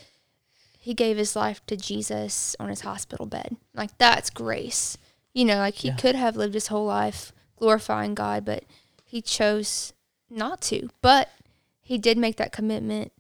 [0.85, 3.57] he gave his life to Jesus on his hospital bed.
[3.75, 4.99] Like, that's grace.
[5.33, 5.97] You know, like he Yeah.
[5.97, 8.65] could have lived his whole life glorifying God, but
[9.03, 9.95] he chose
[10.29, 10.91] not to.
[11.01, 11.31] But
[11.81, 13.13] he did make that commitment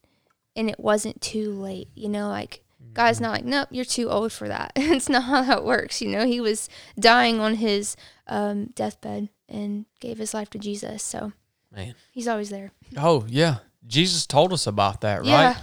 [0.55, 1.89] and it wasn't too late.
[1.95, 2.63] You know, like,
[2.93, 4.73] God's not like, nope, you're too old for that.
[4.77, 6.03] it's not how that works.
[6.03, 6.69] You know, he was
[7.01, 7.97] dying on his
[8.27, 11.03] um, deathbed and gave his life to Jesus.
[11.03, 11.33] So
[11.75, 12.73] Man, he's always there.
[12.99, 13.57] Oh, yeah.
[13.87, 15.27] Jesus told us about that, right?
[15.29, 15.57] Yeah.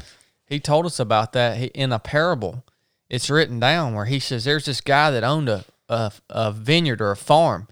[0.52, 2.66] He told us about that in a parable.
[3.10, 7.00] It's written down where he says there's this guy that owned a, a, a vineyard
[7.00, 7.70] or a farm,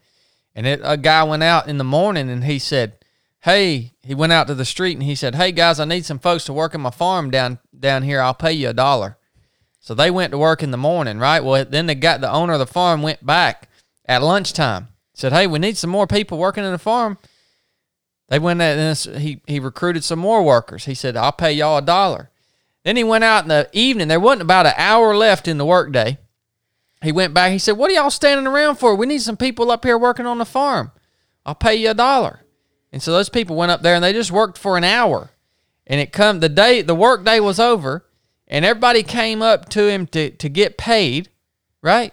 [0.56, 2.94] And it, a guy went out in the morning and he said,
[3.42, 6.20] "Hey," he went out to the street and he said, "Hey guys, I need some
[6.20, 8.22] folks to work in my farm down down here.
[8.22, 9.18] I'll pay you a dollar."
[9.82, 11.44] So they went to work in the morning, right?
[11.44, 13.68] Well, then they got the owner of the farm went back
[14.06, 14.88] at lunchtime.
[15.14, 17.18] Said, "Hey, we need some more people working in the farm."
[18.30, 20.86] They went at he he recruited some more workers.
[20.86, 22.30] He said, "I'll pay y'all a dollar."
[22.90, 24.08] Then he went out in the evening.
[24.08, 26.18] There wasn't about an hour left in the workday.
[27.04, 27.52] He went back.
[27.52, 28.96] He said, "What are y'all standing around for?
[28.96, 30.92] We need some people up here working on the farm.
[31.46, 32.40] I'll pay you a dollar."
[32.92, 35.30] And so those people went up there and they just worked for an hour.
[35.86, 38.08] And it come the day the work day was over,
[38.48, 41.30] and everybody came up to him to to get paid,
[41.84, 42.12] right?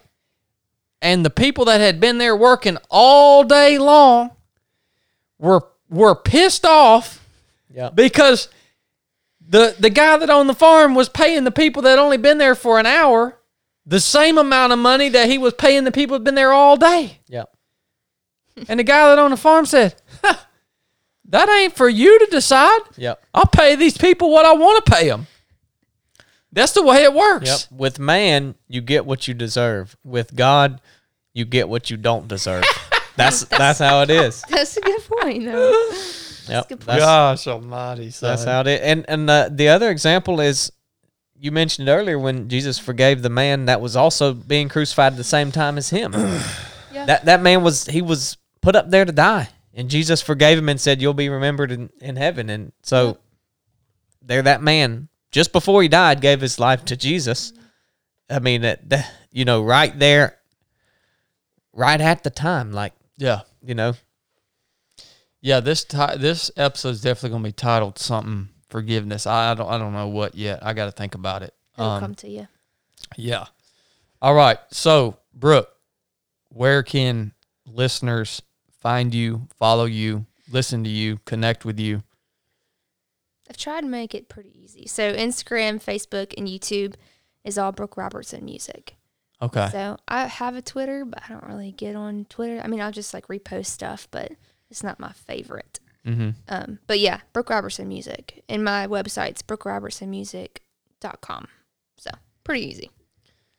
[1.01, 4.33] And the people that had been there working all day long
[5.39, 7.25] were were pissed off
[7.75, 7.89] Yeah.
[7.89, 8.51] because
[9.49, 12.39] the the guy that owned the farm was paying the people that had only been
[12.39, 13.39] there for an hour
[13.87, 16.53] the same amount of money that he was paying the people that had been there
[16.53, 17.21] all day.
[17.29, 17.45] Yeah.
[18.69, 20.35] And the guy that owned the farm said, "Huh,
[21.27, 22.81] "That ain't for you to decide.
[22.97, 23.23] Yep.
[23.35, 25.27] I'll pay these people what I want to pay them.
[26.53, 27.79] That's the way it works." Yep.
[27.79, 29.95] With man, you get what you deserve.
[30.03, 30.81] With God,
[31.35, 32.65] you get what you don't deserve.
[33.17, 34.43] That's that's how it is.
[34.49, 35.91] That's a good point, though.
[36.49, 36.69] Yep.
[36.69, 36.87] good point.
[36.87, 38.81] That's, Gosh Almighty, that's how it is.
[38.81, 40.71] And and uh, the other example is
[41.39, 45.25] you mentioned earlier when Jesus forgave the man that was also being crucified at the
[45.25, 46.13] same time as him.
[46.93, 47.05] Yeah.
[47.05, 50.71] That that man was he was put up there to die, and Jesus forgave him
[50.71, 53.19] and said, "You'll be remembered in, in heaven." And so
[54.23, 57.53] there, that man just before he died gave his life to Jesus.
[58.31, 60.39] I mean, that, that you know, right there,
[61.75, 63.41] right at the time, like Yeah.
[63.63, 63.93] you know,
[65.47, 69.29] Yeah, this ti- this episode's definitely gonna be titled something forgiveness.
[69.29, 70.59] I, I don't I don't know what yet.
[70.67, 71.55] I got to think about it.
[71.79, 72.49] It'll Um, come to you.
[73.17, 73.47] yeah.
[74.21, 74.59] All right.
[74.73, 75.69] So, Brooke,
[76.49, 77.33] where can
[77.65, 78.43] listeners
[78.81, 82.03] find you, follow you, listen to you, connect with you?
[83.49, 84.87] I've tried to make it pretty easy.
[84.89, 86.95] So Instagram, Facebook, and YouTube
[87.45, 88.97] is all Brooke Robertson music.
[89.41, 89.69] Okay.
[89.71, 92.61] So I have a Twitter, but I don't really get on Twitter.
[92.61, 94.33] I mean, I'll just like repost stuff, but
[94.71, 95.81] it's not my favorite.
[96.07, 96.31] Mm-hmm.
[96.49, 98.43] Um, but yeah, Brooke Robertson music.
[98.49, 101.49] And my website's brookerobertsonmusic.com.
[101.97, 102.11] So
[102.45, 102.91] pretty easy.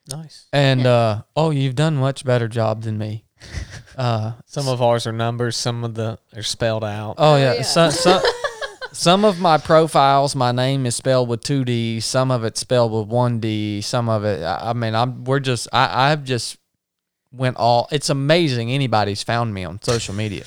[0.10, 0.46] nice.
[0.54, 3.24] And uh, oh, you've done much better job than me.
[3.98, 5.58] Uh, Some of ours are numbers.
[5.58, 7.16] Some of the are spelled out.
[7.18, 7.54] Oh, Oh, yeah.
[7.56, 7.62] yeah.
[7.64, 8.22] Some, some,
[8.92, 12.00] some of my profiles, my name is spelled with two D.
[12.00, 13.82] Some of it's spelled with one D.
[13.82, 16.58] Some of it, I, I mean, I'm we're just I I've just
[17.32, 17.88] went all.
[17.92, 20.44] It's amazing anybody's found me on social media.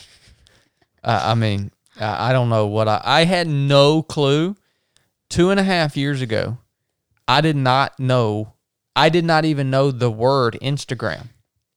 [1.02, 4.56] Uh, I mean, I, I don't know what I I had no clue.
[5.28, 6.59] Two and a half years ago,
[7.28, 8.55] I did not know.
[8.97, 11.28] I did not even know the word Instagram.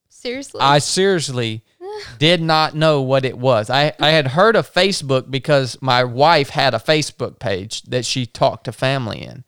[0.09, 0.59] Seriously?
[0.61, 1.63] I seriously
[2.17, 3.69] did not know what it was.
[3.69, 8.25] I, I had heard of Facebook because my wife had a Facebook page that she
[8.25, 9.43] talked to family in,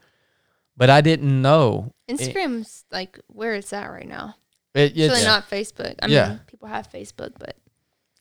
[0.78, 1.94] but I didn't know.
[2.08, 4.36] Instagram's like where it's at right now.
[4.76, 5.96] It, It's it's, really not Facebook.
[6.04, 6.30] I Yeah.
[6.30, 7.56] mean, people have Facebook, but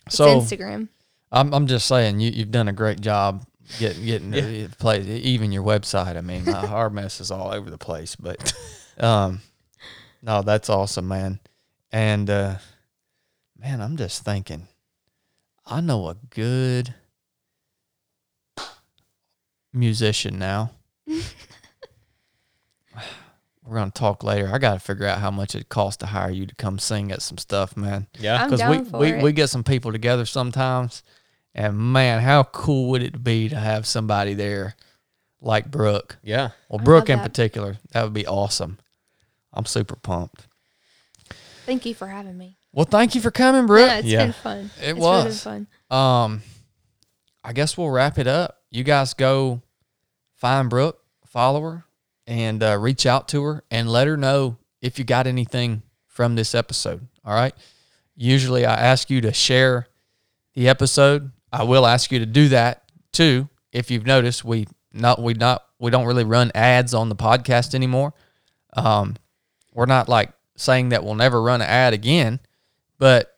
[0.06, 0.88] it's so Instagram.
[1.34, 3.44] I'm, I'm just saying you, you've done a great job
[3.78, 6.16] getting getting the place, even your website.
[6.16, 8.54] I mean, uh, our mess is all over the place, but
[8.98, 9.40] um,
[10.22, 11.40] no, that's awesome, man.
[11.90, 12.56] And uh,
[13.58, 14.68] man, I'm just thinking,
[15.66, 16.94] I know a good
[19.72, 20.70] musician now.
[23.66, 24.50] We're gonna talk later.
[24.52, 27.22] I gotta figure out how much it costs to hire you to come sing at
[27.22, 28.44] some stuff, man Yeah.
[28.46, 29.22] Because we, for we, it.
[29.22, 31.02] we get some people together sometimes
[31.54, 34.74] and man how cool would it be to have somebody there
[35.40, 36.50] like brooke Yeah.
[36.68, 37.24] well I brooke in that.
[37.24, 38.78] particular that would be awesome
[39.52, 40.46] i'm super pumped
[41.66, 42.58] Thank you for having me.
[42.72, 44.24] well thank you for coming brooke yeah, it's Yeah.
[44.24, 44.70] been fun.
[44.82, 45.24] It it's was.
[45.46, 45.96] really fun.
[45.98, 46.42] um
[47.42, 49.62] i guess we'll wrap it up you guys go
[50.34, 51.84] find brooke follow her
[52.26, 56.34] and uh, reach out to her and let her know if you got anything from
[56.36, 57.54] this episode all right
[58.16, 59.86] usually i ask you to share
[60.54, 65.22] the episode i will ask you to do that too if you've noticed we not
[65.22, 68.12] we not we don't really run ads on the podcast anymore
[68.74, 69.16] um
[69.72, 72.38] we're not like saying that we'll never run an ad again
[72.98, 73.34] but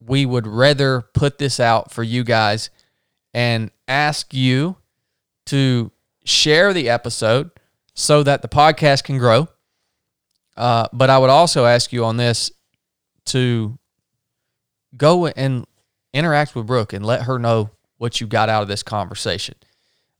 [0.00, 2.70] we would rather put this out for you guys
[3.34, 4.76] and ask you
[5.46, 5.90] to
[6.24, 7.50] share the episode
[7.94, 9.48] so that the podcast can grow.
[10.56, 12.50] Uh, but I would also ask you on this
[13.26, 13.78] to
[14.96, 15.66] go and
[16.12, 19.54] interact with Brooke and let her know what you got out of this conversation.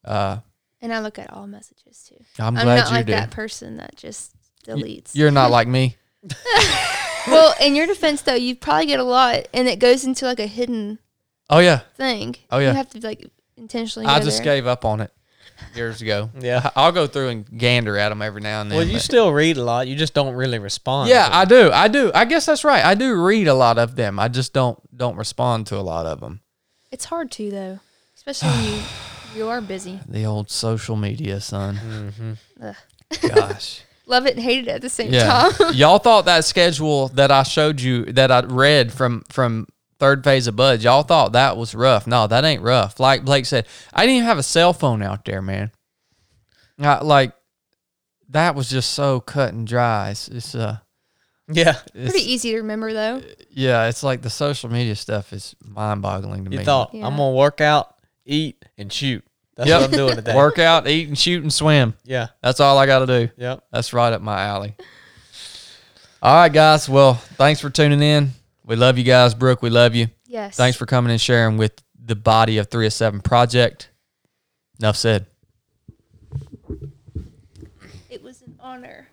[0.05, 0.39] Uh,
[0.81, 2.17] And I look at all messages too.
[2.39, 3.13] I'm I'm, glad not you like do.
[3.13, 4.33] that person that just
[4.67, 5.11] deletes.
[5.15, 5.97] You're not like me.
[7.27, 10.41] well, in your defense though, you probably get a lot, and it goes into like
[10.41, 10.99] a hidden
[11.49, 12.37] Oh yeah, thing.
[12.51, 12.71] Oh, yeah.
[12.71, 14.07] you have to like intentionally.
[14.07, 14.45] I go just there.
[14.57, 15.13] gave up on it
[15.75, 16.31] years ago.
[16.39, 16.71] Yeah.
[16.77, 18.77] I'll go through and gander at them every now and then.
[18.79, 19.87] Well, you but- still read a lot.
[19.89, 21.09] You just don't really respond.
[21.11, 21.71] yeah, I do.
[21.73, 22.11] I do.
[22.15, 22.85] I guess that's right.
[22.85, 24.19] I do read a lot of them.
[24.19, 26.41] I just don't don't respond to a lot of them.
[26.93, 27.81] It's hard to though,
[28.17, 28.81] especially when you
[29.37, 30.01] you are busy.
[30.09, 31.77] The old social media, son.
[32.61, 33.29] Mm-hmm.
[33.29, 33.83] Gosh.
[34.07, 35.51] Love it and hate it at the same Yeah.
[35.57, 35.73] time.
[35.75, 39.69] y'all thought that schedule that I showed you that I read from from
[40.01, 42.07] third phase of BUD/S, y'all thought that was rough.
[42.07, 42.99] No, that ain't rough.
[42.99, 45.71] Like Blake said, I didn't even have a cell phone out there, man.
[46.81, 47.33] I, like
[48.31, 50.11] that was just so cut and dry.
[50.11, 50.79] It's, it's uh
[51.49, 51.77] Yeah.
[51.95, 53.23] it's, Pretty easy to remember though.
[53.51, 56.65] yeah, it's like the social media stuff is mind boggling to You me.
[56.65, 57.07] thought Yeah.
[57.07, 57.95] I'm gonna work out,
[58.25, 59.25] eat, and shoot.
[59.57, 59.81] That's Yep.
[59.81, 60.35] what I'm doing today.
[60.37, 61.95] work out, eat and shoot and swim.
[62.05, 62.29] Yeah.
[62.43, 63.29] That's all I gotta do.
[63.37, 63.65] Yep.
[63.73, 64.75] That's right up my alley.
[66.23, 66.89] All right, guys.
[66.89, 68.31] Well, thanks for tuning in.
[68.71, 69.35] We love you guys.
[69.35, 70.07] Brooke, we love you.
[70.29, 70.57] Yes.
[70.57, 73.91] Thanks for coming and sharing with the body of 3 of 7 project.
[74.79, 75.27] Enough said.
[78.09, 79.09] It was an honor.